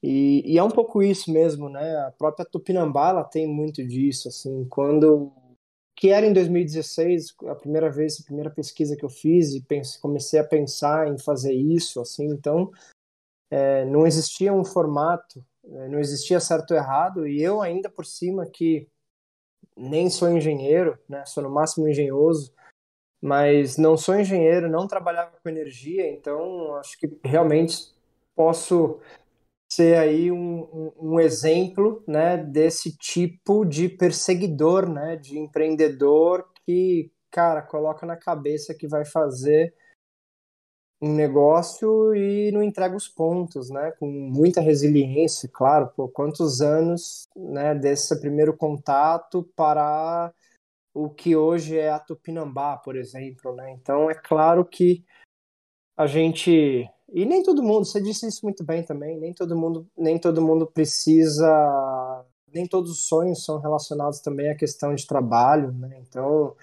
E, 0.00 0.44
e, 0.46 0.56
é 0.56 0.62
um 0.62 0.70
pouco 0.70 1.02
isso 1.02 1.32
mesmo, 1.32 1.68
né? 1.68 1.96
A 2.06 2.12
própria 2.12 2.46
Tupinambá 2.46 3.24
tem 3.24 3.48
muito 3.48 3.84
disso, 3.84 4.28
assim, 4.28 4.64
quando 4.70 5.32
que 5.96 6.10
era 6.10 6.24
em 6.24 6.32
2016 6.32 7.34
a 7.48 7.54
primeira 7.56 7.90
vez, 7.90 8.20
a 8.20 8.24
primeira 8.24 8.48
pesquisa 8.48 8.96
que 8.96 9.04
eu 9.04 9.10
fiz 9.10 9.52
e 9.52 9.60
pense, 9.60 10.00
comecei 10.00 10.38
a 10.38 10.44
pensar 10.44 11.08
em 11.08 11.18
fazer 11.18 11.52
isso, 11.52 12.00
assim, 12.00 12.26
então 12.28 12.70
é, 13.50 13.84
não 13.84 14.06
existia 14.06 14.52
um 14.52 14.64
formato, 14.64 15.44
é, 15.62 15.88
não 15.88 15.98
existia 15.98 16.40
certo 16.40 16.70
ou 16.70 16.76
errado 16.78 17.28
e 17.28 17.42
eu 17.42 17.60
ainda 17.60 17.90
por 17.90 18.06
cima 18.06 18.46
que 18.46 18.88
nem 19.76 20.10
sou 20.10 20.28
engenheiro, 20.28 20.98
né? 21.08 21.24
Sou 21.26 21.42
no 21.42 21.50
máximo 21.50 21.88
engenhoso, 21.88 22.52
mas 23.20 23.76
não 23.76 23.96
sou 23.96 24.18
engenheiro, 24.18 24.70
não 24.70 24.86
trabalhava 24.86 25.32
com 25.42 25.48
energia, 25.48 26.10
então 26.10 26.74
acho 26.76 26.98
que 26.98 27.10
realmente 27.24 27.92
posso 28.34 29.00
ser 29.70 29.98
aí 29.98 30.32
um, 30.32 30.62
um, 30.62 30.92
um, 31.12 31.20
exemplo, 31.20 32.02
né, 32.06 32.36
desse 32.36 32.96
tipo 32.96 33.64
de 33.64 33.88
perseguidor, 33.88 34.88
né, 34.88 35.16
de 35.16 35.38
empreendedor 35.38 36.48
que, 36.66 37.12
cara, 37.30 37.62
coloca 37.62 38.04
na 38.04 38.16
cabeça 38.16 38.74
que 38.74 38.88
vai 38.88 39.04
fazer 39.04 39.72
um 41.02 41.14
negócio 41.14 42.14
e 42.14 42.52
não 42.52 42.62
entrega 42.62 42.94
os 42.94 43.08
pontos, 43.08 43.70
né? 43.70 43.92
Com 43.98 44.06
muita 44.06 44.60
resiliência, 44.60 45.48
claro, 45.52 45.88
por 45.96 46.10
quantos 46.10 46.60
anos, 46.60 47.26
né, 47.34 47.74
desse 47.74 48.20
primeiro 48.20 48.54
contato 48.54 49.42
para 49.56 50.32
o 50.94 51.08
que 51.08 51.34
hoje 51.34 51.78
é 51.78 51.90
a 51.90 51.98
Tupinambá, 51.98 52.76
por 52.76 52.96
exemplo, 52.96 53.54
né? 53.54 53.72
Então 53.72 54.10
é 54.10 54.14
claro 54.14 54.64
que 54.64 55.02
a 55.96 56.06
gente 56.06 56.88
e 57.12 57.24
nem 57.26 57.42
todo 57.42 57.62
mundo, 57.62 57.84
você 57.84 58.00
disse 58.00 58.26
isso 58.26 58.40
muito 58.44 58.64
bem 58.64 58.84
também, 58.84 59.18
nem 59.18 59.34
todo 59.34 59.56
mundo, 59.56 59.88
nem 59.96 60.18
todo 60.18 60.40
mundo 60.40 60.66
precisa, 60.66 62.24
nem 62.52 62.66
todos 62.66 62.90
os 62.90 63.08
sonhos 63.08 63.44
são 63.44 63.58
relacionados 63.58 64.20
também 64.20 64.50
à 64.50 64.54
questão 64.54 64.94
de 64.94 65.06
trabalho, 65.06 65.72
né? 65.72 65.98
Então 66.06 66.54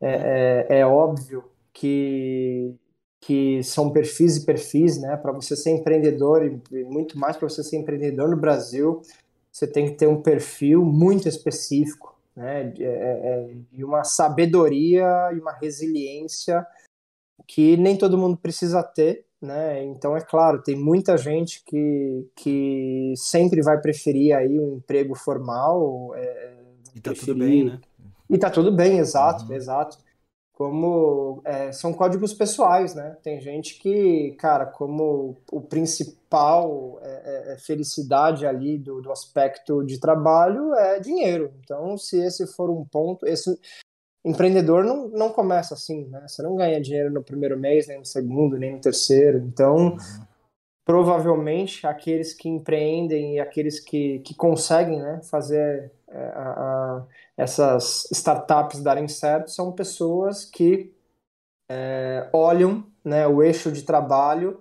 é, 0.00 0.66
é, 0.70 0.78
é 0.80 0.86
óbvio 0.86 1.44
que 1.72 2.74
que 3.20 3.62
são 3.62 3.90
perfis 3.90 4.38
e 4.38 4.46
perfis, 4.46 4.98
né? 4.98 5.16
Para 5.16 5.32
você 5.32 5.54
ser 5.54 5.70
empreendedor 5.70 6.44
e 6.44 6.84
muito 6.84 7.18
mais 7.18 7.36
para 7.36 7.48
você 7.48 7.62
ser 7.62 7.76
empreendedor 7.76 8.30
no 8.30 8.36
Brasil, 8.36 9.02
você 9.52 9.66
tem 9.66 9.86
que 9.86 9.96
ter 9.96 10.06
um 10.06 10.22
perfil 10.22 10.84
muito 10.84 11.28
específico, 11.28 12.18
né? 12.34 12.72
É, 12.78 12.82
é, 12.82 13.56
e 13.72 13.84
uma 13.84 14.04
sabedoria 14.04 15.30
e 15.34 15.38
uma 15.38 15.52
resiliência 15.52 16.66
que 17.46 17.76
nem 17.76 17.96
todo 17.96 18.16
mundo 18.16 18.38
precisa 18.38 18.82
ter, 18.82 19.26
né? 19.40 19.84
Então 19.84 20.16
é 20.16 20.20
claro, 20.22 20.62
tem 20.62 20.76
muita 20.76 21.18
gente 21.18 21.62
que, 21.64 22.26
que 22.34 23.12
sempre 23.16 23.60
vai 23.60 23.78
preferir 23.78 24.34
aí 24.34 24.58
um 24.58 24.76
emprego 24.76 25.14
formal. 25.14 26.14
É, 26.14 26.54
e 26.94 27.00
tá 27.00 27.10
preferir... 27.10 27.34
tudo 27.34 27.38
bem, 27.38 27.64
né? 27.64 27.80
E 28.30 28.38
tá 28.38 28.48
tudo 28.48 28.72
bem, 28.72 28.98
exato, 28.98 29.44
uhum. 29.44 29.52
exato 29.52 29.98
como 30.60 31.40
é, 31.42 31.72
são 31.72 31.90
códigos 31.90 32.34
pessoais, 32.34 32.94
né? 32.94 33.16
Tem 33.22 33.40
gente 33.40 33.78
que, 33.78 34.32
cara, 34.32 34.66
como 34.66 35.34
o 35.50 35.58
principal 35.58 37.00
é, 37.02 37.08
é, 37.08 37.52
é, 37.54 37.56
felicidade 37.56 38.44
ali 38.44 38.76
do, 38.76 39.00
do 39.00 39.10
aspecto 39.10 39.82
de 39.82 39.98
trabalho 39.98 40.74
é 40.74 41.00
dinheiro. 41.00 41.50
Então, 41.64 41.96
se 41.96 42.20
esse 42.20 42.46
for 42.46 42.68
um 42.68 42.84
ponto, 42.84 43.26
esse 43.26 43.58
empreendedor 44.22 44.84
não, 44.84 45.08
não 45.08 45.30
começa 45.30 45.72
assim, 45.72 46.04
né? 46.08 46.28
Você 46.28 46.42
não 46.42 46.54
ganha 46.54 46.78
dinheiro 46.78 47.10
no 47.10 47.22
primeiro 47.22 47.58
mês, 47.58 47.88
nem 47.88 47.98
no 47.98 48.04
segundo, 48.04 48.58
nem 48.58 48.74
no 48.74 48.80
terceiro. 48.82 49.38
Então, 49.38 49.96
provavelmente 50.84 51.86
aqueles 51.86 52.34
que 52.34 52.50
empreendem 52.50 53.36
e 53.36 53.40
aqueles 53.40 53.80
que, 53.80 54.18
que 54.18 54.34
conseguem, 54.34 55.00
né, 55.00 55.20
fazer 55.22 55.90
é, 56.06 56.18
a, 56.18 56.50
a, 56.50 57.06
essas 57.40 58.06
startups 58.12 58.82
darem 58.82 59.08
certo 59.08 59.50
são 59.50 59.72
pessoas 59.72 60.44
que 60.44 60.94
é, 61.70 62.28
olham 62.34 62.84
né, 63.02 63.26
o 63.26 63.42
eixo 63.42 63.72
de 63.72 63.82
trabalho 63.82 64.60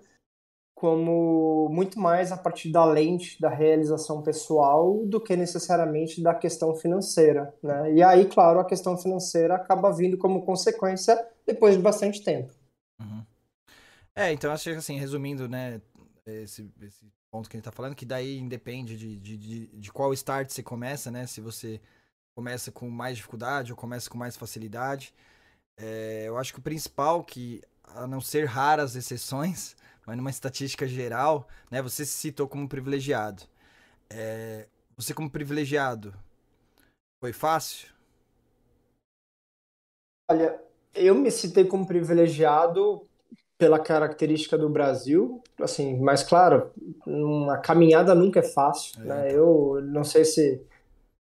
como 0.73 1.67
muito 1.69 1.99
mais 1.99 2.31
a 2.31 2.37
partir 2.37 2.71
da 2.71 2.85
lente 2.85 3.41
da 3.41 3.49
realização 3.49 4.21
pessoal 4.21 5.05
do 5.05 5.19
que 5.19 5.35
necessariamente 5.35 6.21
da 6.21 6.33
questão 6.33 6.73
financeira. 6.73 7.53
Né? 7.61 7.95
E 7.95 8.01
aí, 8.01 8.25
claro, 8.29 8.61
a 8.61 8.65
questão 8.65 8.97
financeira 8.97 9.55
acaba 9.55 9.91
vindo 9.91 10.17
como 10.17 10.45
consequência 10.45 11.21
depois 11.45 11.75
de 11.75 11.81
bastante 11.81 12.23
tempo. 12.23 12.53
Uhum. 13.01 13.25
É, 14.15 14.31
então 14.31 14.53
acho 14.53 14.69
que 14.69 14.77
assim, 14.77 14.97
resumindo, 14.97 15.49
né, 15.49 15.81
esse, 16.25 16.71
esse 16.81 17.11
ponto 17.29 17.49
que 17.49 17.57
a 17.57 17.59
gente 17.59 17.65
tá 17.65 17.73
falando, 17.73 17.95
que 17.95 18.05
daí 18.05 18.37
independe 18.37 18.95
de, 18.95 19.17
de, 19.17 19.37
de, 19.37 19.67
de 19.67 19.91
qual 19.91 20.13
start 20.13 20.49
você 20.49 20.63
começa, 20.63 21.11
né? 21.11 21.27
Se 21.27 21.41
você 21.41 21.81
começa 22.35 22.71
com 22.71 22.89
mais 22.89 23.17
dificuldade 23.17 23.71
ou 23.71 23.77
começa 23.77 24.09
com 24.09 24.17
mais 24.17 24.35
facilidade. 24.35 25.13
É, 25.77 26.25
eu 26.27 26.37
acho 26.37 26.53
que 26.53 26.59
o 26.59 26.63
principal 26.63 27.23
que, 27.23 27.61
a 27.83 28.05
não 28.07 28.21
ser 28.21 28.45
raras 28.45 28.95
exceções, 28.95 29.75
mas 30.05 30.17
numa 30.17 30.29
estatística 30.29 30.87
geral, 30.87 31.47
né? 31.69 31.81
Você 31.81 32.05
se 32.05 32.13
citou 32.13 32.47
como 32.47 32.67
privilegiado. 32.67 33.43
É, 34.09 34.67
você 34.97 35.13
como 35.13 35.29
privilegiado, 35.29 36.13
foi 37.21 37.31
fácil? 37.31 37.89
Olha, 40.29 40.59
eu 40.93 41.15
me 41.15 41.31
citei 41.31 41.65
como 41.65 41.87
privilegiado 41.87 43.07
pela 43.57 43.77
característica 43.77 44.57
do 44.57 44.69
Brasil, 44.69 45.43
assim, 45.59 45.99
mas 45.99 46.23
claro, 46.23 46.71
uma 47.05 47.57
caminhada 47.57 48.15
nunca 48.15 48.39
é 48.39 48.43
fácil, 48.43 49.01
é, 49.01 49.05
né? 49.05 49.29
Então. 49.29 49.77
Eu 49.77 49.81
não 49.81 50.03
sei 50.03 50.23
se 50.23 50.65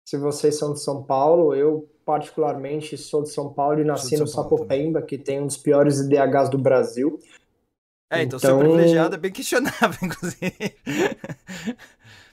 se 0.05 0.17
vocês 0.17 0.57
são 0.57 0.73
de 0.73 0.81
São 0.81 1.03
Paulo, 1.03 1.55
eu 1.55 1.89
particularmente 2.05 2.97
sou 2.97 3.23
de 3.23 3.29
São 3.29 3.53
Paulo 3.53 3.79
e 3.79 3.85
nasci 3.85 4.17
no 4.17 4.27
Sapopemba, 4.27 5.01
que 5.01 5.17
tem 5.17 5.41
um 5.41 5.47
dos 5.47 5.57
piores 5.57 5.99
IDHs 5.99 6.49
do 6.49 6.57
Brasil. 6.57 7.19
É, 8.11 8.23
então, 8.23 8.37
então... 8.37 8.57
ser 8.57 8.57
privilegiado 8.57 9.15
é 9.15 9.17
bem 9.17 9.31
questionável, 9.31 9.97
inclusive. 10.03 10.75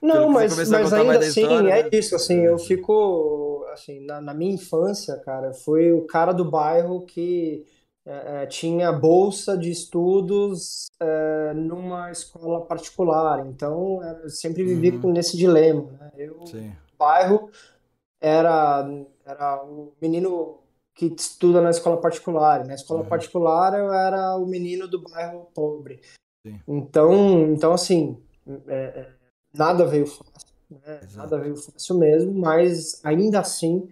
Não, 0.02 0.30
mas, 0.30 0.56
mas 0.56 0.92
ainda 0.92 1.18
assim, 1.18 1.42
história, 1.42 1.68
é 1.70 1.82
né? 1.84 1.88
isso, 1.92 2.16
assim, 2.16 2.40
eu 2.40 2.58
fico, 2.58 3.64
assim, 3.72 4.04
na, 4.04 4.20
na 4.20 4.34
minha 4.34 4.54
infância, 4.54 5.16
cara, 5.18 5.52
foi 5.52 5.92
o 5.92 6.06
cara 6.06 6.32
do 6.32 6.50
bairro 6.50 7.04
que 7.04 7.64
é, 8.06 8.42
é, 8.42 8.46
tinha 8.46 8.90
bolsa 8.92 9.58
de 9.58 9.70
estudos 9.70 10.90
é, 10.98 11.52
numa 11.54 12.10
escola 12.10 12.64
particular, 12.64 13.46
então 13.46 14.02
eu 14.22 14.30
sempre 14.30 14.64
vivi 14.64 14.90
uhum. 14.90 15.12
nesse 15.12 15.36
dilema. 15.36 15.82
Né? 16.00 16.10
Eu, 16.16 16.46
Sim. 16.46 16.72
Bairro 17.00 17.50
era, 18.20 18.86
era 19.24 19.64
o 19.64 19.92
menino 20.00 20.58
que 20.94 21.06
estuda 21.06 21.62
na 21.62 21.70
escola 21.70 22.00
particular, 22.00 22.66
na 22.66 22.74
escola 22.74 23.00
uhum. 23.00 23.08
particular 23.08 23.78
eu 23.78 23.92
era 23.92 24.36
o 24.36 24.46
menino 24.46 24.86
do 24.86 25.02
bairro 25.02 25.48
pobre. 25.54 26.00
Sim. 26.46 26.60
Então, 26.68 27.52
então 27.52 27.72
assim, 27.72 28.22
é, 28.68 28.74
é, 28.74 29.12
nada 29.54 29.86
veio 29.86 30.06
fácil, 30.06 30.54
né? 30.70 31.00
nada 31.14 31.38
veio 31.38 31.56
fácil 31.56 31.98
mesmo, 31.98 32.34
mas 32.34 33.04
ainda 33.04 33.40
assim 33.40 33.90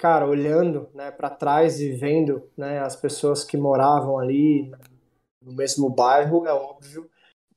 cara, 0.00 0.26
olhando 0.26 0.88
né, 0.94 1.10
para 1.10 1.28
trás 1.28 1.78
e 1.78 1.92
vendo 1.92 2.48
né, 2.56 2.80
as 2.80 2.96
pessoas 2.96 3.44
que 3.44 3.58
moravam 3.58 4.18
ali 4.18 4.72
no 5.44 5.52
mesmo 5.52 5.90
bairro, 5.90 6.46
é 6.46 6.52
óbvio 6.54 7.08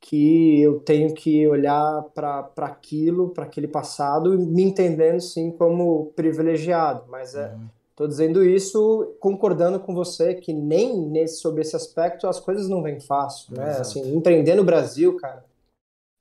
que 0.06 0.60
eu 0.60 0.80
tenho 0.80 1.14
que 1.14 1.48
olhar 1.48 2.02
para 2.14 2.46
aquilo, 2.58 3.30
para 3.30 3.44
aquele 3.44 3.66
passado, 3.66 4.38
me 4.38 4.62
entendendo 4.62 5.18
sim 5.18 5.50
como 5.50 6.12
privilegiado. 6.14 7.06
Mas 7.08 7.34
é, 7.34 7.56
estou 7.90 8.06
dizendo 8.06 8.44
isso 8.44 9.16
concordando 9.18 9.80
com 9.80 9.94
você 9.94 10.34
que 10.34 10.52
nem 10.52 10.94
nesse, 11.08 11.40
sobre 11.40 11.62
esse 11.62 11.74
aspecto 11.74 12.26
as 12.26 12.38
coisas 12.38 12.68
não 12.68 12.82
vêm 12.82 13.00
fácil, 13.00 13.56
né? 13.56 13.78
Assim, 13.78 14.14
empreender 14.14 14.54
no 14.54 14.62
Brasil, 14.62 15.16
cara, 15.16 15.42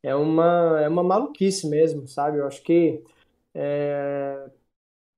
é 0.01 0.15
uma 0.15 0.79
é 0.81 0.88
uma 0.88 1.03
maluquice 1.03 1.67
mesmo, 1.67 2.07
sabe? 2.07 2.38
Eu 2.38 2.47
acho 2.47 2.63
que 2.63 3.03
é, 3.53 4.49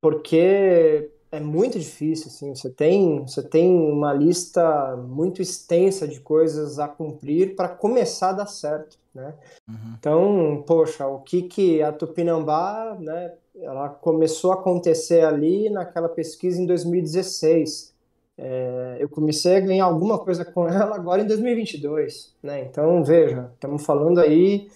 porque 0.01 1.11
é 1.35 1.39
muito 1.39 1.77
difícil, 1.77 2.27
assim, 2.27 2.55
você 2.55 2.69
tem, 2.69 3.21
você 3.21 3.43
tem 3.43 3.69
uma 3.69 4.13
lista 4.13 4.95
muito 4.95 5.41
extensa 5.41 6.07
de 6.07 6.21
coisas 6.21 6.79
a 6.79 6.87
cumprir 6.87 7.55
para 7.55 7.67
começar 7.67 8.29
a 8.29 8.33
dar 8.33 8.45
certo, 8.45 8.97
né? 9.13 9.33
Uhum. 9.67 9.95
Então, 9.99 10.63
poxa, 10.65 11.05
o 11.05 11.19
que 11.19 11.41
que 11.43 11.83
a 11.83 11.91
Tupinambá, 11.91 12.95
né, 12.99 13.33
ela 13.57 13.89
começou 13.89 14.51
a 14.51 14.55
acontecer 14.55 15.25
ali 15.25 15.69
naquela 15.69 16.07
pesquisa 16.07 16.61
em 16.61 16.65
2016. 16.65 17.93
É, 18.37 18.97
eu 18.99 19.09
comecei 19.09 19.57
a 19.57 19.61
ganhar 19.61 19.85
alguma 19.85 20.17
coisa 20.17 20.45
com 20.45 20.67
ela 20.69 20.95
agora 20.95 21.21
em 21.21 21.27
2022, 21.27 22.33
né? 22.41 22.61
Então, 22.61 23.03
veja, 23.03 23.51
estamos 23.53 23.85
falando 23.85 24.19
aí 24.19 24.69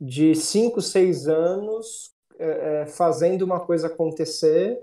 de 0.00 0.34
5, 0.34 0.80
6 0.80 1.28
anos 1.28 2.12
é, 2.38 2.82
é, 2.82 2.86
fazendo 2.86 3.42
uma 3.42 3.58
coisa 3.58 3.88
acontecer 3.88 4.80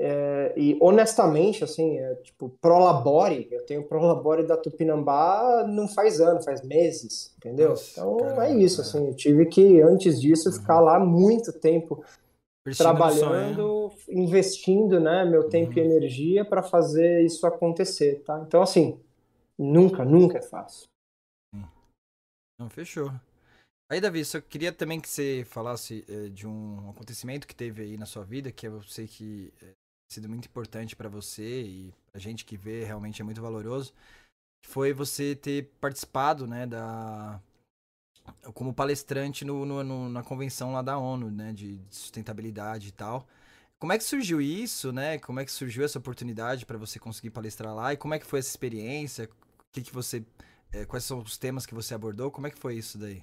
é, 0.00 0.54
e 0.56 0.78
honestamente, 0.80 1.64
assim, 1.64 1.98
é, 1.98 2.14
tipo, 2.16 2.48
Prolabore, 2.60 3.48
eu 3.50 3.66
tenho 3.66 3.82
Prolabore 3.82 4.46
da 4.46 4.56
Tupinambá 4.56 5.66
não 5.68 5.88
faz 5.88 6.20
ano, 6.20 6.40
faz 6.40 6.62
meses, 6.62 7.34
entendeu? 7.36 7.70
Nossa, 7.70 7.90
então 8.00 8.16
caramba, 8.18 8.46
é 8.46 8.54
isso, 8.54 8.80
assim, 8.80 9.08
eu 9.08 9.14
tive 9.14 9.46
que, 9.46 9.80
antes 9.80 10.20
disso, 10.20 10.50
uhum. 10.50 10.54
ficar 10.54 10.78
lá 10.78 11.00
muito 11.00 11.52
tempo 11.52 12.04
trabalhando, 12.76 13.90
investindo, 14.08 15.00
né, 15.00 15.24
meu 15.24 15.48
tempo 15.48 15.72
uhum. 15.72 15.78
e 15.78 15.80
energia 15.80 16.44
para 16.44 16.62
fazer 16.62 17.24
isso 17.24 17.44
acontecer, 17.44 18.22
tá? 18.24 18.40
Então, 18.46 18.62
assim, 18.62 19.00
nunca, 19.58 20.04
nunca 20.04 20.38
é 20.38 20.42
fácil. 20.42 20.86
Não, 22.56 22.70
fechou. 22.70 23.10
Aí, 23.90 24.00
Davi, 24.00 24.24
só 24.24 24.40
queria 24.40 24.72
também 24.72 25.00
que 25.00 25.08
você 25.08 25.44
falasse 25.48 26.04
é, 26.08 26.28
de 26.28 26.46
um 26.46 26.90
acontecimento 26.90 27.48
que 27.48 27.54
teve 27.54 27.82
aí 27.82 27.96
na 27.96 28.06
sua 28.06 28.22
vida, 28.22 28.52
que 28.52 28.68
eu 28.68 28.82
sei 28.82 29.08
que 29.08 29.52
é, 29.62 29.72
sido 30.08 30.28
muito 30.28 30.46
importante 30.46 30.96
para 30.96 31.08
você 31.08 31.62
e 31.62 31.94
a 32.14 32.18
gente 32.18 32.44
que 32.44 32.56
vê 32.56 32.84
realmente 32.84 33.20
é 33.20 33.24
muito 33.24 33.42
valoroso, 33.42 33.92
foi 34.66 34.92
você 34.92 35.36
ter 35.36 35.70
participado, 35.80 36.46
né, 36.46 36.66
da 36.66 37.40
como 38.52 38.74
palestrante 38.74 39.44
no, 39.44 39.64
no, 39.64 39.82
no, 39.82 40.08
na 40.08 40.22
convenção 40.22 40.72
lá 40.72 40.82
da 40.82 40.98
ONU, 40.98 41.30
né, 41.30 41.52
de 41.52 41.80
sustentabilidade 41.90 42.88
e 42.88 42.92
tal. 42.92 43.26
Como 43.78 43.92
é 43.92 43.98
que 43.98 44.04
surgiu 44.04 44.40
isso, 44.40 44.92
né? 44.92 45.18
Como 45.18 45.38
é 45.38 45.44
que 45.44 45.52
surgiu 45.52 45.84
essa 45.84 46.00
oportunidade 46.00 46.66
para 46.66 46.76
você 46.76 46.98
conseguir 46.98 47.30
palestrar 47.30 47.72
lá? 47.74 47.92
E 47.92 47.96
como 47.96 48.12
é 48.12 48.18
que 48.18 48.26
foi 48.26 48.40
essa 48.40 48.48
experiência? 48.48 49.26
O 49.26 49.64
que, 49.72 49.82
que 49.82 49.94
você, 49.94 50.24
é, 50.72 50.84
quais 50.84 51.04
são 51.04 51.20
os 51.20 51.38
temas 51.38 51.64
que 51.64 51.74
você 51.74 51.94
abordou? 51.94 52.30
Como 52.30 52.48
é 52.48 52.50
que 52.50 52.58
foi 52.58 52.74
isso 52.74 52.98
daí? 52.98 53.22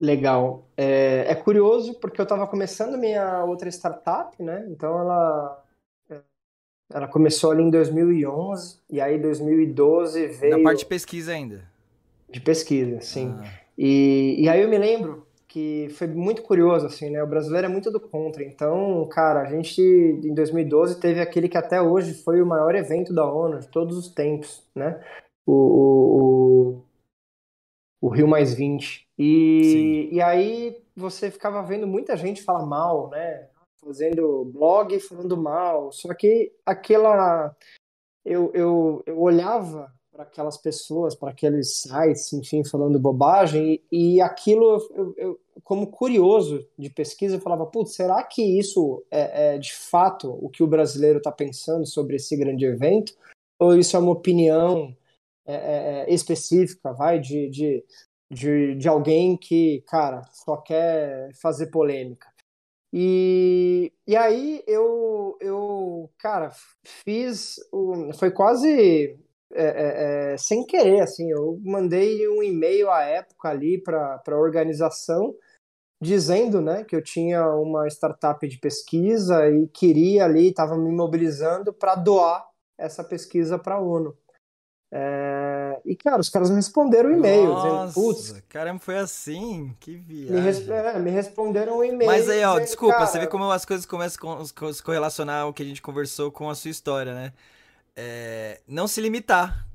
Legal. 0.00 0.68
É, 0.76 1.32
é 1.32 1.34
curioso 1.34 1.94
porque 1.94 2.20
eu 2.20 2.22
estava 2.24 2.46
começando 2.46 2.96
minha 2.96 3.44
outra 3.44 3.68
startup, 3.68 4.40
né? 4.40 4.64
Então 4.68 4.96
ela 5.00 5.65
ela 6.92 7.08
começou 7.08 7.50
ali 7.50 7.62
em 7.62 7.70
2011 7.70 8.78
e 8.90 9.00
aí 9.00 9.18
2012 9.18 10.26
veio. 10.28 10.58
Na 10.58 10.62
parte 10.62 10.80
de 10.80 10.86
pesquisa 10.86 11.32
ainda. 11.32 11.64
De 12.30 12.40
pesquisa, 12.40 13.00
sim. 13.00 13.34
Ah. 13.38 13.50
E, 13.76 14.36
e 14.38 14.48
aí 14.48 14.62
eu 14.62 14.68
me 14.68 14.78
lembro 14.78 15.26
que 15.48 15.88
foi 15.96 16.06
muito 16.06 16.42
curioso, 16.42 16.86
assim, 16.86 17.10
né? 17.10 17.22
O 17.22 17.26
brasileiro 17.26 17.66
é 17.66 17.70
muito 17.70 17.90
do 17.90 17.98
contra. 17.98 18.44
Então, 18.44 19.06
cara, 19.10 19.40
a 19.40 19.44
gente 19.46 19.80
em 19.80 20.34
2012 20.34 21.00
teve 21.00 21.20
aquele 21.20 21.48
que 21.48 21.56
até 21.56 21.80
hoje 21.80 22.14
foi 22.14 22.42
o 22.42 22.46
maior 22.46 22.74
evento 22.74 23.14
da 23.14 23.24
ONU 23.24 23.60
de 23.60 23.68
todos 23.68 23.96
os 23.96 24.08
tempos, 24.08 24.62
né? 24.74 25.02
O, 25.46 25.52
o, 25.52 26.82
o 28.02 28.08
Rio 28.08 28.28
Mais 28.28 28.54
20. 28.54 29.06
E, 29.18 30.08
e 30.12 30.20
aí 30.20 30.76
você 30.94 31.30
ficava 31.30 31.62
vendo 31.62 31.86
muita 31.86 32.16
gente 32.16 32.42
falar 32.42 32.66
mal, 32.66 33.08
né? 33.10 33.46
Fazendo 33.86 34.44
blog 34.44 34.98
falando 35.00 35.36
mal. 35.36 35.92
Só 35.92 36.12
que 36.14 36.52
aquela. 36.64 37.54
Eu, 38.24 38.50
eu, 38.52 39.02
eu 39.06 39.20
olhava 39.20 39.92
para 40.12 40.24
aquelas 40.24 40.56
pessoas, 40.56 41.14
para 41.14 41.30
aqueles 41.30 41.82
sites, 41.82 42.32
enfim, 42.32 42.64
falando 42.64 42.98
bobagem, 42.98 43.80
e, 43.92 44.14
e 44.14 44.20
aquilo, 44.20 44.78
eu, 44.94 45.14
eu, 45.16 45.40
como 45.62 45.86
curioso 45.86 46.66
de 46.76 46.90
pesquisa, 46.90 47.36
eu 47.36 47.40
falava: 47.40 47.66
putz, 47.66 47.94
será 47.94 48.22
que 48.24 48.42
isso 48.42 49.04
é, 49.10 49.54
é 49.54 49.58
de 49.58 49.74
fato 49.74 50.30
o 50.42 50.48
que 50.48 50.62
o 50.62 50.66
brasileiro 50.66 51.18
está 51.18 51.30
pensando 51.30 51.86
sobre 51.86 52.16
esse 52.16 52.36
grande 52.36 52.64
evento? 52.64 53.14
Ou 53.58 53.76
isso 53.76 53.96
é 53.96 54.00
uma 54.00 54.12
opinião 54.12 54.94
é, 55.46 55.54
é, 55.54 56.10
é, 56.10 56.14
específica, 56.14 56.92
vai, 56.92 57.20
de, 57.20 57.48
de, 57.48 57.84
de, 58.30 58.74
de 58.74 58.88
alguém 58.88 59.36
que, 59.36 59.82
cara, 59.86 60.22
só 60.32 60.56
quer 60.56 61.30
fazer 61.40 61.66
polêmica? 61.66 62.26
E, 62.98 63.92
e 64.06 64.16
aí 64.16 64.64
eu, 64.66 65.36
eu, 65.38 66.10
cara, 66.18 66.50
fiz. 66.82 67.56
Foi 68.18 68.30
quase 68.30 69.18
é, 69.52 69.64
é, 69.64 70.32
é, 70.32 70.36
sem 70.38 70.64
querer, 70.64 71.02
assim. 71.02 71.30
Eu 71.30 71.60
mandei 71.62 72.26
um 72.26 72.42
e-mail 72.42 72.90
à 72.90 73.02
época 73.02 73.50
ali 73.50 73.78
para 73.82 74.22
a 74.26 74.38
organização 74.38 75.34
dizendo, 76.00 76.62
né, 76.62 76.84
que 76.84 76.96
eu 76.96 77.02
tinha 77.02 77.46
uma 77.54 77.86
startup 77.88 78.46
de 78.48 78.58
pesquisa 78.58 79.46
e 79.50 79.66
queria 79.68 80.24
ali, 80.24 80.48
estava 80.48 80.76
me 80.76 80.90
mobilizando 80.90 81.74
para 81.74 81.94
doar 81.94 82.46
essa 82.78 83.04
pesquisa 83.04 83.58
para 83.58 83.74
a 83.74 83.80
ONU. 83.80 84.16
É... 84.90 85.80
E, 85.84 85.96
cara, 85.96 86.20
os 86.20 86.28
caras 86.28 86.48
me 86.48 86.56
responderam 86.56 87.10
o 87.10 87.12
e-mail, 87.12 87.54
dizendo, 87.54 87.92
putz. 87.92 88.42
Caramba, 88.48 88.80
foi 88.80 88.98
assim? 88.98 89.74
Que 89.80 89.96
viagem. 89.96 90.34
Me, 90.34 90.40
res... 90.40 90.68
é, 90.68 90.98
me 90.98 91.10
responderam 91.10 91.78
o 91.78 91.84
e-mail. 91.84 92.10
Mas 92.10 92.28
aí, 92.28 92.44
ó, 92.44 92.52
dizendo, 92.52 92.66
desculpa, 92.66 92.94
cara... 92.94 93.06
você 93.06 93.18
vê 93.18 93.26
como 93.26 93.50
as 93.50 93.64
coisas 93.64 93.84
começam 93.84 94.40
a 94.40 94.72
se 94.72 94.82
correlacionar 94.82 95.48
o 95.48 95.52
que 95.52 95.62
a 95.62 95.66
gente 95.66 95.82
conversou 95.82 96.30
com 96.30 96.48
a 96.48 96.54
sua 96.54 96.70
história, 96.70 97.14
né? 97.14 97.32
É... 97.94 98.60
Não 98.66 98.86
se 98.86 99.00
limitar. 99.00 99.66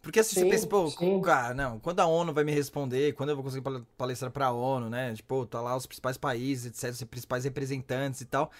Porque 0.00 0.20
assim, 0.20 0.36
sim, 0.36 0.40
você 0.42 0.50
pensa, 0.50 0.66
pô, 0.66 0.88
sim. 0.88 1.20
cara, 1.20 1.52
não, 1.52 1.78
quando 1.80 2.00
a 2.00 2.06
ONU 2.06 2.32
vai 2.32 2.44
me 2.44 2.52
responder, 2.52 3.12
quando 3.12 3.30
eu 3.30 3.34
vou 3.34 3.44
conseguir 3.44 3.64
palestrar 3.96 4.30
pra 4.30 4.52
ONU, 4.52 4.88
né? 4.88 5.12
Tipo, 5.14 5.44
tá 5.44 5.60
lá 5.60 5.76
os 5.76 5.86
principais 5.86 6.16
países, 6.16 6.66
etc, 6.66 6.90
os 6.90 7.04
principais 7.04 7.44
representantes 7.44 8.20
e 8.20 8.24
tal. 8.24 8.50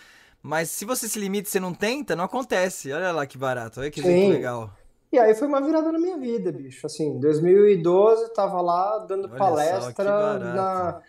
Mas 0.43 0.71
se 0.71 0.85
você 0.85 1.09
se 1.09 1.19
limita 1.19 1.49
e 1.49 1.51
você 1.51 1.61
não 1.61 1.73
tenta, 1.73 2.15
não 2.15 2.25
acontece. 2.25 2.93
Olha 2.93 3.13
lá 3.13 3.27
que 3.27 3.39
barato, 3.39 3.81
olha 3.81 3.91
que 3.91 4.03
legal. 4.03 4.71
E 5.11 5.19
aí 5.19 5.35
foi 5.35 5.49
uma 5.49 5.61
virada 5.61 5.91
na 5.91 5.99
minha 5.99 6.19
vida, 6.19 6.53
bicho. 6.53 6.87
Assim, 6.87 7.19
2012 7.19 8.33
tava 8.35 8.61
lá 8.61 8.99
dando 8.99 9.27
Olha 9.29 9.37
palestra 9.37 10.39
na, 10.55 11.03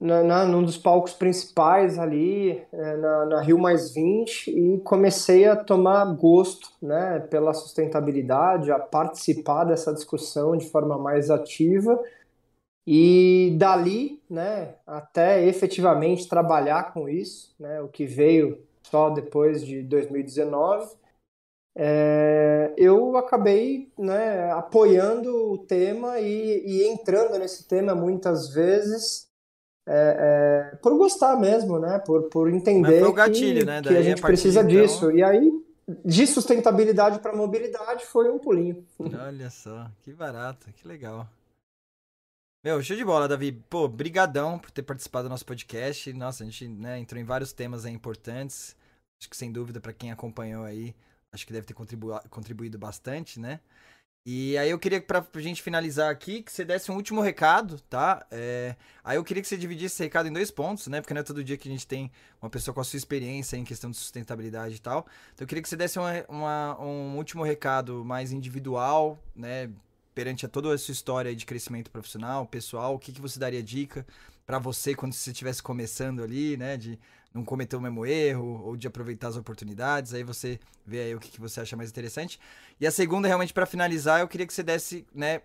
na, 0.00 0.22
na, 0.22 0.44
num 0.44 0.64
dos 0.64 0.76
palcos 0.76 1.12
principais 1.12 1.98
ali, 1.98 2.60
é, 2.72 2.96
na, 2.96 3.26
na 3.26 3.40
Rio 3.40 3.58
Mais 3.58 3.94
20, 3.94 4.48
e 4.50 4.80
comecei 4.80 5.46
a 5.46 5.56
tomar 5.56 6.04
gosto 6.16 6.68
né, 6.82 7.20
pela 7.30 7.54
sustentabilidade, 7.54 8.72
a 8.72 8.78
participar 8.80 9.64
dessa 9.64 9.92
discussão 9.94 10.56
de 10.56 10.68
forma 10.68 10.98
mais 10.98 11.30
ativa. 11.30 12.02
E 12.84 13.54
dali, 13.56 14.20
né, 14.28 14.74
até 14.84 15.46
efetivamente 15.46 16.28
trabalhar 16.28 16.92
com 16.92 17.08
isso, 17.08 17.54
né, 17.60 17.80
o 17.80 17.86
que 17.86 18.04
veio 18.04 18.58
só 18.82 19.08
depois 19.08 19.64
de 19.64 19.82
2019, 19.84 20.90
é, 21.76 22.74
eu 22.76 23.16
acabei 23.16 23.90
né, 23.98 24.52
apoiando 24.52 25.52
o 25.52 25.58
tema 25.58 26.18
e, 26.18 26.62
e, 26.66 26.86
entrando 26.86 27.38
nesse 27.38 27.66
tema 27.66 27.94
muitas 27.94 28.52
vezes 28.52 29.26
é, 29.88 30.70
é, 30.72 30.76
por 30.76 30.96
gostar 30.96 31.36
mesmo, 31.36 31.78
né? 31.78 31.98
Por, 31.98 32.28
por 32.28 32.48
entender 32.52 33.10
gatilho, 33.12 33.60
que, 33.60 33.64
né? 33.64 33.82
que 33.82 33.88
a 33.88 34.02
gente 34.02 34.22
a 34.22 34.26
precisa 34.26 34.60
então... 34.60 34.70
disso. 34.70 35.10
E 35.10 35.22
aí, 35.22 35.50
de 36.04 36.26
sustentabilidade 36.26 37.18
para 37.18 37.34
mobilidade, 37.34 38.04
foi 38.04 38.30
um 38.30 38.38
pulinho. 38.38 38.86
Olha 39.26 39.50
só, 39.50 39.90
que 40.02 40.12
barato, 40.12 40.70
que 40.72 40.86
legal. 40.86 41.26
Meu, 42.64 42.80
show 42.80 42.96
de 42.96 43.04
bola, 43.04 43.26
Davi. 43.26 43.50
Pô, 43.50 43.88
brigadão 43.88 44.56
por 44.56 44.70
ter 44.70 44.82
participado 44.82 45.26
do 45.26 45.30
nosso 45.30 45.44
podcast. 45.44 46.12
Nossa, 46.12 46.44
a 46.44 46.46
gente 46.46 46.68
né, 46.68 47.00
entrou 47.00 47.20
em 47.20 47.24
vários 47.24 47.52
temas 47.52 47.84
aí 47.84 47.92
importantes. 47.92 48.76
Acho 49.20 49.28
que 49.28 49.36
sem 49.36 49.50
dúvida 49.50 49.80
para 49.80 49.92
quem 49.92 50.12
acompanhou 50.12 50.64
aí, 50.64 50.94
acho 51.32 51.46
que 51.46 51.52
deve 51.52 51.66
ter 51.66 51.74
contribu 51.74 52.20
contribuído 52.28 52.78
bastante, 52.78 53.40
né? 53.40 53.60
E 54.24 54.56
aí 54.56 54.70
eu 54.70 54.78
queria, 54.78 55.00
pra, 55.02 55.26
gente 55.38 55.60
finalizar 55.60 56.08
aqui, 56.08 56.44
que 56.44 56.52
você 56.52 56.64
desse 56.64 56.92
um 56.92 56.94
último 56.94 57.20
recado, 57.20 57.80
tá? 57.90 58.24
É, 58.30 58.76
aí 59.02 59.16
eu 59.16 59.24
queria 59.24 59.42
que 59.42 59.48
você 59.48 59.56
dividisse 59.56 59.96
esse 59.96 60.02
recado 60.04 60.28
em 60.28 60.32
dois 60.32 60.48
pontos, 60.48 60.86
né? 60.86 61.00
Porque 61.00 61.12
não 61.12 61.22
é 61.22 61.24
todo 61.24 61.42
dia 61.42 61.56
que 61.56 61.68
a 61.68 61.72
gente 61.72 61.84
tem 61.84 62.08
uma 62.40 62.48
pessoa 62.48 62.72
com 62.72 62.80
a 62.80 62.84
sua 62.84 62.98
experiência 62.98 63.56
em 63.56 63.64
questão 63.64 63.90
de 63.90 63.96
sustentabilidade 63.96 64.76
e 64.76 64.78
tal. 64.78 65.06
Então 65.34 65.44
eu 65.44 65.48
queria 65.48 65.60
que 65.60 65.68
você 65.68 65.76
desse 65.76 65.98
uma, 65.98 66.24
uma, 66.28 66.80
um 66.80 67.16
último 67.16 67.42
recado 67.42 68.04
mais 68.04 68.30
individual, 68.30 69.18
né? 69.34 69.68
Perante 70.14 70.46
a 70.46 70.48
toda 70.48 70.72
a 70.72 70.78
sua 70.78 70.92
história 70.92 71.34
de 71.34 71.44
crescimento 71.44 71.90
profissional, 71.90 72.46
pessoal, 72.46 72.94
o 72.94 72.98
que, 73.00 73.12
que 73.12 73.20
você 73.20 73.40
daria 73.40 73.62
dica 73.62 74.06
para 74.46 74.58
você 74.58 74.94
quando 74.94 75.14
você 75.14 75.30
estivesse 75.30 75.62
começando 75.62 76.22
ali, 76.22 76.56
né? 76.56 76.76
De 76.76 76.96
não 77.32 77.44
cometer 77.44 77.76
o 77.76 77.80
mesmo 77.80 78.04
erro, 78.04 78.62
ou 78.64 78.76
de 78.76 78.86
aproveitar 78.86 79.28
as 79.28 79.36
oportunidades. 79.36 80.12
Aí 80.12 80.22
você 80.22 80.60
vê 80.86 81.00
aí 81.00 81.14
o 81.14 81.20
que, 81.20 81.30
que 81.30 81.40
você 81.40 81.60
acha 81.60 81.76
mais 81.76 81.90
interessante. 81.90 82.38
E 82.80 82.86
a 82.86 82.90
segunda, 82.90 83.26
realmente, 83.26 83.52
para 83.52 83.64
finalizar, 83.64 84.20
eu 84.20 84.28
queria 84.28 84.46
que 84.46 84.52
você 84.52 84.62
desse, 84.62 85.06
né, 85.14 85.40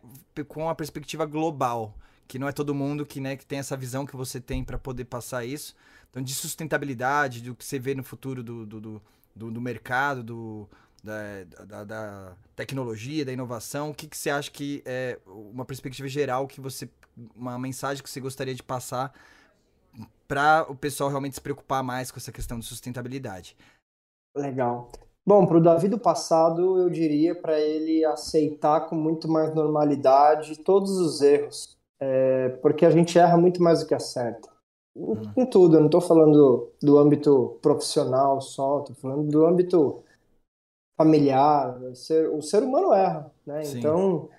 com 0.47 0.69
a 0.69 0.75
perspectiva 0.75 1.25
global. 1.25 1.95
Que 2.27 2.37
não 2.37 2.47
é 2.47 2.51
todo 2.51 2.75
mundo 2.75 3.05
que, 3.05 3.21
né, 3.21 3.37
que 3.37 3.45
tem 3.45 3.59
essa 3.59 3.77
visão 3.77 4.05
que 4.05 4.15
você 4.15 4.41
tem 4.41 4.63
para 4.63 4.77
poder 4.77 5.05
passar 5.05 5.45
isso. 5.45 5.73
Então, 6.09 6.21
de 6.21 6.33
sustentabilidade, 6.33 7.41
do 7.41 7.55
que 7.55 7.63
você 7.63 7.79
vê 7.79 7.95
no 7.95 8.03
futuro 8.03 8.43
do, 8.43 8.65
do, 8.65 9.01
do, 9.35 9.51
do 9.51 9.61
mercado, 9.61 10.23
do, 10.23 10.69
da, 11.01 11.65
da, 11.65 11.83
da, 11.85 12.33
tecnologia, 12.55 13.23
da 13.23 13.31
inovação, 13.31 13.91
o 13.91 13.93
que, 13.93 14.07
que 14.07 14.17
você 14.17 14.29
acha 14.29 14.51
que 14.51 14.81
é 14.85 15.17
uma 15.25 15.63
perspectiva 15.63 16.07
geral 16.09 16.47
que 16.47 16.59
você. 16.59 16.89
uma 17.33 17.57
mensagem 17.57 18.03
que 18.03 18.09
você 18.09 18.19
gostaria 18.19 18.53
de 18.53 18.63
passar 18.63 19.13
para 20.27 20.65
o 20.69 20.75
pessoal 20.75 21.09
realmente 21.09 21.35
se 21.35 21.41
preocupar 21.41 21.83
mais 21.83 22.11
com 22.11 22.17
essa 22.17 22.31
questão 22.31 22.59
de 22.59 22.65
sustentabilidade. 22.65 23.55
Legal. 24.35 24.91
Bom, 25.25 25.45
para 25.45 25.57
o 25.57 25.61
Davi 25.61 25.87
do 25.87 25.99
passado, 25.99 26.79
eu 26.79 26.89
diria 26.89 27.35
para 27.35 27.59
ele 27.59 28.05
aceitar 28.05 28.81
com 28.87 28.95
muito 28.95 29.27
mais 29.27 29.53
normalidade 29.53 30.57
todos 30.59 30.91
os 30.91 31.21
erros, 31.21 31.77
é, 31.99 32.49
porque 32.61 32.85
a 32.85 32.89
gente 32.89 33.19
erra 33.19 33.37
muito 33.37 33.61
mais 33.61 33.81
do 33.81 33.87
que 33.87 33.93
acerta. 33.93 34.49
Hum. 34.95 35.15
Em, 35.35 35.45
tudo, 35.45 35.75
eu 35.75 35.79
não 35.81 35.87
estou 35.87 36.01
falando 36.01 36.71
do 36.81 36.97
âmbito 36.97 37.59
profissional 37.61 38.39
só, 38.39 38.79
estou 38.79 38.95
falando 38.95 39.29
do 39.29 39.45
âmbito 39.45 40.01
familiar. 40.97 41.77
O 41.83 41.95
ser, 41.95 42.29
o 42.29 42.41
ser 42.41 42.63
humano 42.63 42.93
erra, 42.93 43.31
né? 43.45 43.63
Então, 43.65 44.29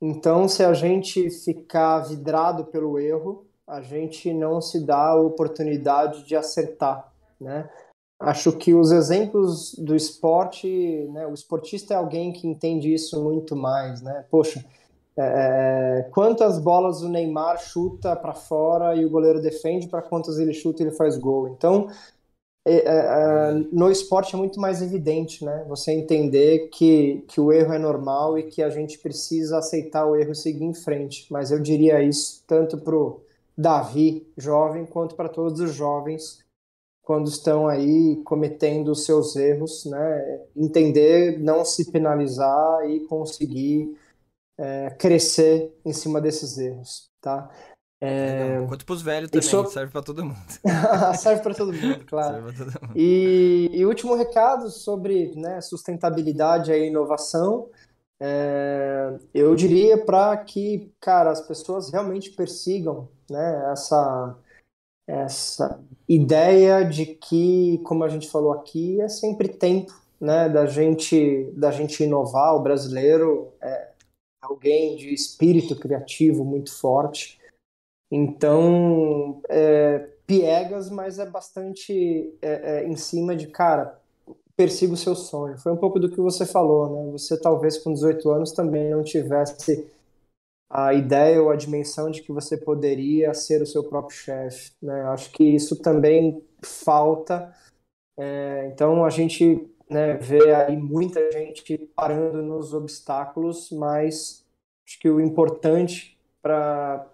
então, 0.00 0.48
se 0.48 0.64
a 0.64 0.72
gente 0.72 1.30
ficar 1.30 2.00
vidrado 2.00 2.64
pelo 2.64 2.98
erro, 2.98 3.46
a 3.70 3.80
gente 3.80 4.34
não 4.34 4.60
se 4.60 4.84
dá 4.84 5.10
a 5.10 5.20
oportunidade 5.20 6.24
de 6.24 6.34
acertar, 6.34 7.12
né? 7.40 7.70
Acho 8.18 8.52
que 8.52 8.74
os 8.74 8.90
exemplos 8.90 9.74
do 9.78 9.94
esporte, 9.96 10.68
né, 11.12 11.26
o 11.26 11.32
esportista 11.32 11.94
é 11.94 11.96
alguém 11.96 12.32
que 12.32 12.46
entende 12.46 12.92
isso 12.92 13.22
muito 13.22 13.56
mais, 13.56 14.02
né? 14.02 14.26
Poxa, 14.28 14.62
é, 15.16 16.00
é 16.00 16.02
quantas 16.10 16.58
bolas 16.58 17.00
o 17.00 17.08
Neymar 17.08 17.58
chuta 17.58 18.14
para 18.16 18.34
fora 18.34 18.94
e 18.96 19.06
o 19.06 19.10
goleiro 19.10 19.40
defende, 19.40 19.88
para 19.88 20.02
quantas 20.02 20.38
ele 20.38 20.52
chuta 20.52 20.82
e 20.82 20.86
ele 20.86 20.96
faz 20.96 21.16
gol. 21.16 21.48
Então, 21.48 21.88
é, 22.66 22.74
é, 22.74 22.80
é, 22.84 23.52
no 23.72 23.90
esporte 23.90 24.34
é 24.34 24.38
muito 24.38 24.60
mais 24.60 24.82
evidente, 24.82 25.44
né? 25.44 25.64
Você 25.68 25.92
entender 25.92 26.68
que, 26.70 27.24
que 27.28 27.40
o 27.40 27.52
erro 27.52 27.72
é 27.72 27.78
normal 27.78 28.36
e 28.36 28.42
que 28.42 28.62
a 28.62 28.68
gente 28.68 28.98
precisa 28.98 29.58
aceitar 29.58 30.04
o 30.06 30.16
erro 30.16 30.32
e 30.32 30.36
seguir 30.36 30.64
em 30.64 30.74
frente. 30.74 31.26
Mas 31.30 31.50
eu 31.52 31.60
diria 31.60 32.02
isso 32.02 32.42
tanto 32.46 32.76
pro 32.76 33.22
Davi, 33.60 34.32
jovem, 34.36 34.86
quanto 34.86 35.14
para 35.14 35.28
todos 35.28 35.60
os 35.60 35.74
jovens 35.74 36.44
quando 37.02 37.28
estão 37.28 37.66
aí 37.66 38.22
cometendo 38.24 38.92
os 38.92 39.04
seus 39.04 39.34
erros, 39.34 39.84
né? 39.84 40.40
Entender, 40.54 41.40
não 41.40 41.64
se 41.64 41.90
penalizar 41.90 42.88
e 42.88 43.00
conseguir 43.00 43.98
é, 44.56 44.90
crescer 44.90 45.76
em 45.84 45.92
cima 45.92 46.20
desses 46.20 46.56
erros, 46.56 47.10
tá? 47.20 47.50
É... 48.00 48.64
Quanto 48.68 48.86
para 48.86 48.94
os 48.94 49.02
velhos 49.02 49.28
também, 49.28 49.46
sou... 49.46 49.66
serve 49.66 49.90
para 49.90 50.02
todo 50.02 50.24
mundo. 50.24 50.38
serve 51.18 51.42
para 51.42 51.52
todo 51.52 51.72
mundo, 51.72 52.04
claro. 52.06 52.54
Todo 52.56 52.80
mundo. 52.80 52.92
E, 52.94 53.68
e 53.72 53.84
último 53.84 54.14
recado 54.14 54.70
sobre 54.70 55.34
né, 55.34 55.60
sustentabilidade 55.60 56.70
e 56.70 56.86
inovação. 56.86 57.68
É, 58.20 59.18
eu 59.34 59.54
diria 59.56 59.98
para 59.98 60.36
que, 60.36 60.92
cara, 61.00 61.30
as 61.30 61.40
pessoas 61.40 61.90
realmente 61.90 62.30
persigam 62.30 63.08
né, 63.30 63.70
essa, 63.72 64.36
essa 65.08 65.80
ideia 66.08 66.84
de 66.84 67.06
que, 67.06 67.78
como 67.84 68.04
a 68.04 68.08
gente 68.08 68.28
falou 68.28 68.52
aqui, 68.52 69.00
é 69.00 69.08
sempre 69.08 69.48
tempo 69.48 69.92
né, 70.20 70.48
da 70.48 70.66
gente 70.66 71.50
da 71.56 71.70
gente 71.70 72.02
inovar. 72.02 72.54
O 72.54 72.62
brasileiro 72.62 73.52
é 73.60 73.90
alguém 74.42 74.96
de 74.96 75.14
espírito 75.14 75.76
criativo 75.76 76.44
muito 76.44 76.72
forte. 76.72 77.38
Então, 78.12 79.40
é, 79.48 80.08
piegas, 80.26 80.90
mas 80.90 81.18
é 81.18 81.26
bastante 81.26 82.36
é, 82.42 82.82
é, 82.82 82.88
em 82.88 82.96
cima 82.96 83.36
de, 83.36 83.46
cara, 83.46 84.00
persiga 84.56 84.92
o 84.92 84.96
seu 84.96 85.14
sonho. 85.14 85.56
Foi 85.58 85.72
um 85.72 85.76
pouco 85.76 85.98
do 85.98 86.10
que 86.10 86.20
você 86.20 86.44
falou, 86.44 86.90
né? 86.90 87.12
Você 87.12 87.40
talvez 87.40 87.78
com 87.78 87.92
18 87.92 88.30
anos 88.30 88.52
também 88.52 88.90
não 88.90 89.02
tivesse 89.02 89.88
a 90.70 90.94
ideia 90.94 91.42
ou 91.42 91.50
a 91.50 91.56
dimensão 91.56 92.08
de 92.10 92.22
que 92.22 92.30
você 92.30 92.56
poderia 92.56 93.34
ser 93.34 93.60
o 93.60 93.66
seu 93.66 93.82
próprio 93.82 94.16
chefe. 94.16 94.70
Né? 94.80 95.02
Acho 95.08 95.32
que 95.32 95.42
isso 95.42 95.82
também 95.82 96.44
falta. 96.62 97.52
É, 98.16 98.70
então 98.72 99.04
a 99.04 99.10
gente 99.10 99.68
né, 99.90 100.14
vê 100.14 100.54
aí 100.54 100.76
muita 100.76 101.32
gente 101.32 101.76
parando 101.96 102.40
nos 102.40 102.72
obstáculos, 102.72 103.72
mas 103.72 104.46
acho 104.86 105.00
que 105.00 105.10
o 105.10 105.20
importante 105.20 106.16
para 106.40 107.06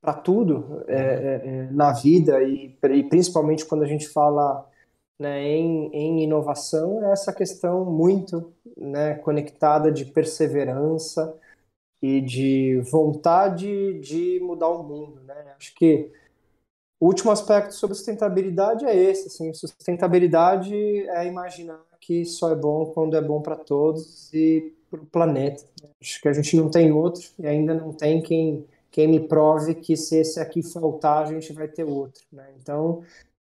para 0.00 0.14
tudo 0.14 0.84
é, 0.86 0.94
é, 0.94 1.42
é, 1.44 1.70
na 1.72 1.92
vida 1.92 2.40
e, 2.40 2.76
e, 2.80 3.02
principalmente 3.08 3.64
quando 3.64 3.82
a 3.82 3.88
gente 3.88 4.08
fala 4.08 4.64
né, 5.18 5.42
em, 5.42 5.90
em 5.92 6.22
inovação 6.22 7.04
é 7.04 7.10
essa 7.10 7.32
questão 7.32 7.84
muito 7.84 8.52
né, 8.76 9.14
conectada 9.16 9.90
de 9.90 10.04
perseverança 10.04 11.36
e 12.02 12.20
de 12.20 12.80
vontade 12.90 13.98
de 14.00 14.40
mudar 14.40 14.68
o 14.68 14.82
mundo, 14.82 15.20
né? 15.22 15.54
Acho 15.56 15.74
que 15.74 16.10
o 17.00 17.06
último 17.06 17.30
aspecto 17.30 17.74
sobre 17.74 17.96
sustentabilidade 17.96 18.84
é 18.84 18.94
esse, 18.94 19.28
assim, 19.28 19.52
sustentabilidade 19.52 20.74
é 20.74 21.26
imaginar 21.26 21.84
que 22.00 22.24
só 22.24 22.52
é 22.52 22.54
bom 22.54 22.86
quando 22.86 23.16
é 23.16 23.20
bom 23.20 23.42
para 23.42 23.56
todos 23.56 24.32
e 24.32 24.72
para 24.88 25.00
o 25.00 25.06
planeta. 25.06 25.64
Acho 26.00 26.20
que 26.20 26.28
a 26.28 26.32
gente 26.32 26.56
não 26.56 26.70
tem 26.70 26.92
outro 26.92 27.28
e 27.38 27.46
ainda 27.46 27.74
não 27.74 27.92
tem 27.92 28.22
quem, 28.22 28.64
quem 28.90 29.08
me 29.08 29.20
prove 29.20 29.74
que 29.74 29.96
se 29.96 30.16
esse 30.18 30.38
aqui 30.38 30.62
faltar, 30.62 31.24
a 31.24 31.26
gente 31.26 31.52
vai 31.52 31.66
ter 31.66 31.84
outro. 31.84 32.22
Né? 32.32 32.48
Então, 32.60 33.02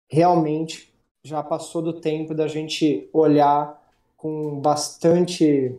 realmente, 0.09 0.93
já 1.25 1.43
passou 1.43 1.81
do 1.81 1.99
tempo 1.99 2.34
da 2.34 2.47
gente 2.47 3.09
olhar 3.11 3.81
com 4.17 4.59
bastante, 4.61 5.77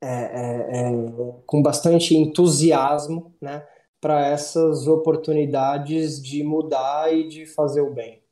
é, 0.00 0.08
é, 0.08 0.82
é, 0.82 1.42
com 1.46 1.62
bastante 1.62 2.14
entusiasmo 2.14 3.34
né, 3.40 3.66
para 4.00 4.26
essas 4.26 4.86
oportunidades 4.86 6.22
de 6.22 6.42
mudar 6.42 7.12
e 7.12 7.28
de 7.28 7.46
fazer 7.46 7.80
o 7.80 7.92
bem. 7.92 8.22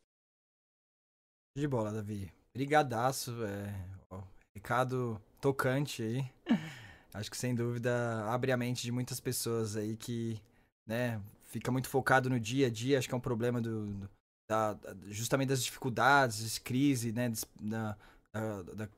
De 1.56 1.66
bola, 1.66 1.90
Davi. 1.90 2.30
Brigadaço, 2.54 3.32
é, 3.44 3.74
ó, 4.10 4.20
recado 4.54 5.20
tocante 5.40 6.02
aí. 6.02 6.24
Acho 7.12 7.30
que 7.30 7.36
sem 7.36 7.54
dúvida 7.54 8.24
abre 8.26 8.52
a 8.52 8.56
mente 8.56 8.82
de 8.82 8.92
muitas 8.92 9.18
pessoas 9.20 9.74
aí 9.74 9.96
que, 9.96 10.38
né, 10.86 11.20
fica 11.44 11.72
muito 11.72 11.88
focado 11.88 12.28
no 12.28 12.38
dia 12.38 12.66
a 12.66 12.70
dia. 12.70 12.98
Acho 12.98 13.08
que 13.08 13.14
é 13.14 13.16
um 13.16 13.20
problema 13.20 13.58
do, 13.58 13.86
do 13.86 14.10
da, 14.48 14.76
justamente 15.06 15.48
das 15.48 15.64
dificuldades, 15.64 16.58
crise, 16.58 17.12
né, 17.12 17.32
da, 17.60 17.96
da, 18.32 18.62
da, 18.62 18.88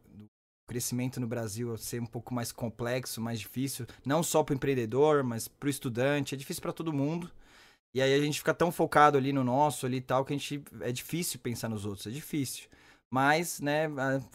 crescimento 0.68 1.18
no 1.18 1.26
Brasil 1.26 1.76
ser 1.76 2.00
um 2.00 2.06
pouco 2.06 2.32
mais 2.32 2.52
complexo, 2.52 3.20
mais 3.20 3.40
difícil, 3.40 3.86
não 4.04 4.22
só 4.22 4.44
para 4.44 4.52
o 4.52 4.56
empreendedor, 4.56 5.24
mas 5.24 5.48
para 5.48 5.66
o 5.66 5.70
estudante. 5.70 6.34
É 6.34 6.38
difícil 6.38 6.62
para 6.62 6.72
todo 6.72 6.92
mundo. 6.92 7.30
E 7.94 8.02
aí 8.02 8.14
a 8.14 8.20
gente 8.20 8.38
fica 8.38 8.54
tão 8.54 8.70
focado 8.70 9.16
ali 9.16 9.32
no 9.32 9.42
nosso 9.42 9.86
ali 9.86 9.96
e 9.96 10.00
tal 10.00 10.24
que 10.24 10.32
a 10.32 10.36
gente 10.36 10.62
é 10.82 10.92
difícil 10.92 11.40
pensar 11.40 11.68
nos 11.68 11.84
outros, 11.86 12.06
é 12.06 12.10
difícil. 12.10 12.68
Mas, 13.10 13.58
né, 13.60 13.88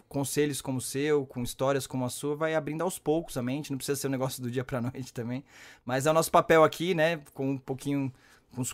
conselhos 0.09 0.59
como 0.59 0.79
o 0.79 0.81
seu, 0.81 1.27
com 1.27 1.43
histórias 1.43 1.85
como 1.85 2.05
a 2.05 2.09
sua, 2.09 2.35
vai 2.35 2.55
abrindo 2.55 2.81
aos 2.81 2.97
poucos 2.97 3.37
a 3.37 3.43
mente, 3.43 3.69
não 3.69 3.77
precisa 3.77 3.99
ser 3.99 4.07
um 4.07 4.11
negócio 4.11 4.41
do 4.41 4.49
dia 4.49 4.63
pra 4.63 4.81
noite 4.83 5.13
também. 5.13 5.45
Mas 5.85 6.07
é 6.07 6.11
o 6.11 6.13
nosso 6.13 6.31
papel 6.31 6.63
aqui, 6.63 6.95
né, 6.95 7.17
com 7.33 7.51
um 7.51 7.57
pouquinho, 7.57 8.11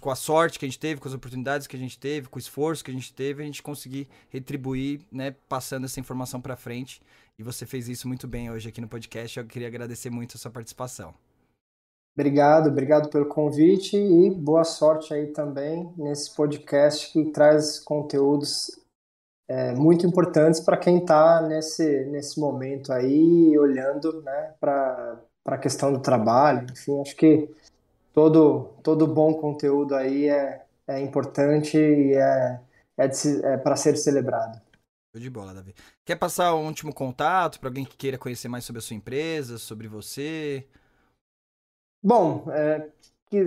com 0.01 0.09
a 0.09 0.15
sorte 0.15 0.59
que 0.59 0.65
a 0.65 0.67
gente 0.67 0.79
teve, 0.79 0.99
com 0.99 1.07
as 1.07 1.13
oportunidades 1.13 1.67
que 1.67 1.75
a 1.75 1.79
gente 1.79 1.97
teve, 1.97 2.27
com 2.27 2.37
o 2.37 2.39
esforço 2.39 2.83
que 2.83 2.91
a 2.91 2.93
gente 2.93 3.13
teve, 3.13 3.41
a 3.41 3.45
gente 3.45 3.63
conseguir 3.63 4.07
retribuir, 4.29 5.01
né, 5.11 5.35
passando 5.47 5.85
essa 5.85 5.99
informação 5.99 6.41
pra 6.41 6.55
frente. 6.55 7.01
E 7.37 7.43
você 7.43 7.65
fez 7.65 7.87
isso 7.87 8.07
muito 8.07 8.27
bem 8.27 8.51
hoje 8.51 8.67
aqui 8.67 8.81
no 8.81 8.87
podcast. 8.87 9.39
Eu 9.39 9.45
queria 9.45 9.67
agradecer 9.67 10.09
muito 10.09 10.35
a 10.35 10.39
sua 10.39 10.51
participação. 10.51 11.13
Obrigado, 12.13 12.67
obrigado 12.67 13.09
pelo 13.09 13.27
convite 13.27 13.95
e 13.95 14.29
boa 14.29 14.65
sorte 14.65 15.13
aí 15.13 15.27
também 15.27 15.89
nesse 15.95 16.35
podcast 16.35 17.13
que 17.13 17.31
traz 17.31 17.79
conteúdos 17.79 18.77
é, 19.47 19.73
muito 19.73 20.05
importantes 20.05 20.59
para 20.59 20.75
quem 20.75 20.97
está 20.97 21.41
nesse, 21.41 22.05
nesse 22.05 22.39
momento 22.39 22.91
aí, 22.91 23.57
olhando 23.57 24.21
né, 24.21 24.53
para 24.59 25.17
a 25.45 25.57
questão 25.57 25.93
do 25.93 25.99
trabalho. 25.99 26.67
Enfim, 26.71 26.99
acho 26.99 27.15
que 27.15 27.49
todo, 28.19 28.73
todo 28.83 29.07
bom 29.07 29.33
conteúdo 29.33 29.95
aí 29.95 30.27
é, 30.27 30.65
é 30.85 30.99
importante 30.99 31.77
e 31.77 32.15
é, 32.15 32.59
é, 32.97 33.09
é 33.43 33.57
para 33.57 33.77
ser 33.77 33.95
celebrado. 33.95 34.59
Show 35.15 35.21
de 35.21 35.29
bola, 35.29 35.53
Davi. 35.53 35.73
Quer 36.05 36.17
passar 36.17 36.53
um 36.53 36.67
último 36.67 36.93
contato 36.93 37.61
para 37.61 37.69
alguém 37.69 37.85
que 37.85 37.95
queira 37.95 38.17
conhecer 38.17 38.49
mais 38.49 38.65
sobre 38.65 38.79
a 38.79 38.81
sua 38.81 38.97
empresa, 38.97 39.57
sobre 39.57 39.87
você? 39.87 40.67
Bom, 42.03 42.43
é, 42.51 42.89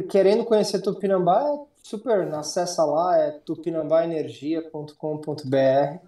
querendo 0.08 0.46
conhecer 0.46 0.80
Tupinambá, 0.80 1.42
é 1.42 1.66
super, 1.82 2.32
acessa 2.32 2.82
lá, 2.82 3.18
é 3.18 3.30
tupinambaenergia.com.br 3.30 5.98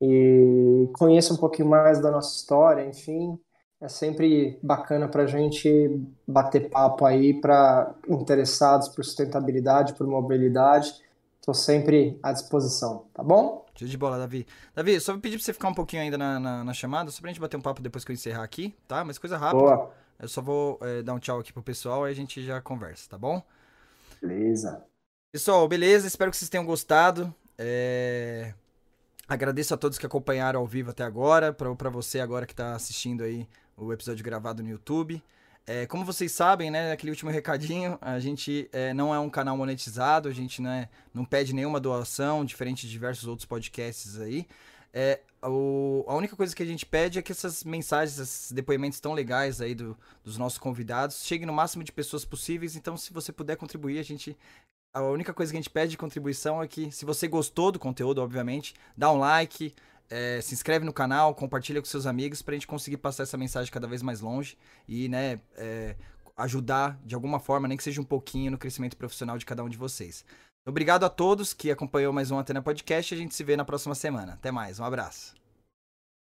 e 0.00 0.88
conheça 0.96 1.34
um 1.34 1.36
pouquinho 1.36 1.68
mais 1.68 2.00
da 2.00 2.12
nossa 2.12 2.36
história, 2.36 2.86
enfim. 2.86 3.36
É 3.80 3.88
sempre 3.88 4.58
bacana 4.62 5.06
para 5.06 5.24
a 5.24 5.26
gente 5.26 6.00
bater 6.26 6.70
papo 6.70 7.04
aí 7.04 7.38
para 7.38 7.94
interessados 8.08 8.88
por 8.88 9.04
sustentabilidade, 9.04 9.94
por 9.94 10.06
mobilidade. 10.06 10.94
Estou 11.38 11.52
sempre 11.52 12.18
à 12.22 12.32
disposição, 12.32 13.06
tá 13.12 13.22
bom? 13.22 13.66
Show 13.74 13.86
de 13.86 13.98
bola, 13.98 14.18
Davi. 14.18 14.46
Davi, 14.74 14.98
só 14.98 15.12
vou 15.12 15.20
pedir 15.20 15.36
para 15.36 15.44
você 15.44 15.52
ficar 15.52 15.68
um 15.68 15.74
pouquinho 15.74 16.02
ainda 16.02 16.16
na, 16.16 16.40
na, 16.40 16.64
na 16.64 16.72
chamada, 16.72 17.10
só 17.10 17.20
para 17.20 17.28
a 17.28 17.32
gente 17.32 17.40
bater 17.40 17.58
um 17.58 17.60
papo 17.60 17.82
depois 17.82 18.02
que 18.02 18.10
eu 18.10 18.14
encerrar 18.14 18.42
aqui, 18.42 18.74
tá? 18.88 19.04
Mas 19.04 19.18
coisa 19.18 19.36
rápida. 19.36 19.62
Boa. 19.62 19.92
Eu 20.18 20.28
só 20.28 20.40
vou 20.40 20.78
é, 20.80 21.02
dar 21.02 21.12
um 21.12 21.18
tchau 21.18 21.38
aqui 21.38 21.52
pro 21.52 21.62
pessoal 21.62 22.08
e 22.08 22.10
a 22.10 22.14
gente 22.14 22.42
já 22.42 22.60
conversa, 22.62 23.10
tá 23.10 23.18
bom? 23.18 23.42
Beleza. 24.22 24.82
Pessoal, 25.30 25.68
beleza? 25.68 26.06
Espero 26.06 26.30
que 26.30 26.36
vocês 26.38 26.48
tenham 26.48 26.64
gostado. 26.64 27.32
É... 27.58 28.54
Agradeço 29.28 29.74
a 29.74 29.76
todos 29.76 29.98
que 29.98 30.06
acompanharam 30.06 30.60
ao 30.60 30.66
vivo 30.66 30.90
até 30.90 31.04
agora, 31.04 31.52
para 31.52 31.90
você 31.90 32.20
agora 32.20 32.46
que 32.46 32.54
está 32.54 32.74
assistindo 32.74 33.22
aí 33.22 33.46
o 33.76 33.92
episódio 33.92 34.24
gravado 34.24 34.62
no 34.62 34.68
YouTube. 34.68 35.22
É, 35.66 35.84
como 35.86 36.04
vocês 36.04 36.30
sabem, 36.30 36.70
né, 36.70 36.92
aquele 36.92 37.10
último 37.10 37.30
recadinho, 37.30 37.98
a 38.00 38.20
gente 38.20 38.68
é, 38.72 38.94
não 38.94 39.12
é 39.12 39.18
um 39.18 39.28
canal 39.28 39.56
monetizado, 39.56 40.28
a 40.28 40.32
gente 40.32 40.62
né, 40.62 40.88
não 41.12 41.24
pede 41.24 41.52
nenhuma 41.52 41.80
doação, 41.80 42.44
diferente 42.44 42.86
de 42.86 42.92
diversos 42.92 43.26
outros 43.26 43.46
podcasts 43.46 44.20
aí. 44.20 44.46
É, 44.92 45.20
o, 45.42 46.04
a 46.06 46.14
única 46.14 46.34
coisa 46.34 46.54
que 46.54 46.62
a 46.62 46.66
gente 46.66 46.86
pede 46.86 47.18
é 47.18 47.22
que 47.22 47.32
essas 47.32 47.64
mensagens, 47.64 48.18
esses 48.18 48.52
depoimentos 48.52 49.00
tão 49.00 49.12
legais 49.12 49.60
aí 49.60 49.74
do, 49.74 49.96
dos 50.24 50.38
nossos 50.38 50.56
convidados 50.56 51.24
cheguem 51.24 51.46
no 51.46 51.52
máximo 51.52 51.84
de 51.84 51.92
pessoas 51.92 52.24
possíveis. 52.24 52.76
Então, 52.76 52.96
se 52.96 53.12
você 53.12 53.32
puder 53.32 53.56
contribuir, 53.56 53.98
a 53.98 54.02
gente. 54.02 54.36
A 54.94 55.02
única 55.02 55.34
coisa 55.34 55.52
que 55.52 55.58
a 55.58 55.60
gente 55.60 55.68
pede 55.68 55.90
de 55.90 55.98
contribuição 55.98 56.62
é 56.62 56.66
que, 56.66 56.90
se 56.90 57.04
você 57.04 57.28
gostou 57.28 57.70
do 57.70 57.78
conteúdo, 57.78 58.22
obviamente, 58.22 58.74
dá 58.96 59.12
um 59.12 59.18
like, 59.18 59.74
é, 60.10 60.40
se 60.40 60.54
inscreve 60.54 60.84
no 60.84 60.92
canal, 60.92 61.34
compartilha 61.34 61.80
com 61.80 61.86
seus 61.86 62.06
amigos 62.06 62.42
para 62.42 62.52
a 62.52 62.56
gente 62.56 62.66
conseguir 62.66 62.96
passar 62.98 63.24
essa 63.24 63.36
mensagem 63.36 63.72
cada 63.72 63.86
vez 63.86 64.02
mais 64.02 64.20
longe 64.20 64.56
e, 64.88 65.08
né, 65.08 65.40
é, 65.56 65.96
ajudar 66.36 66.98
de 67.04 67.14
alguma 67.14 67.40
forma, 67.40 67.66
nem 67.66 67.76
que 67.76 67.82
seja 67.82 68.00
um 68.00 68.04
pouquinho, 68.04 68.50
no 68.50 68.58
crescimento 68.58 68.96
profissional 68.96 69.38
de 69.38 69.46
cada 69.46 69.64
um 69.64 69.68
de 69.68 69.76
vocês. 69.76 70.24
Obrigado 70.66 71.04
a 71.04 71.08
todos 71.08 71.54
que 71.54 71.70
acompanhou 71.70 72.12
mais 72.12 72.30
um 72.30 72.38
Antena 72.38 72.60
Podcast. 72.60 73.14
A 73.14 73.16
gente 73.16 73.34
se 73.34 73.44
vê 73.44 73.56
na 73.56 73.64
próxima 73.64 73.94
semana. 73.94 74.32
Até 74.32 74.50
mais, 74.50 74.80
um 74.80 74.84
abraço. 74.84 75.45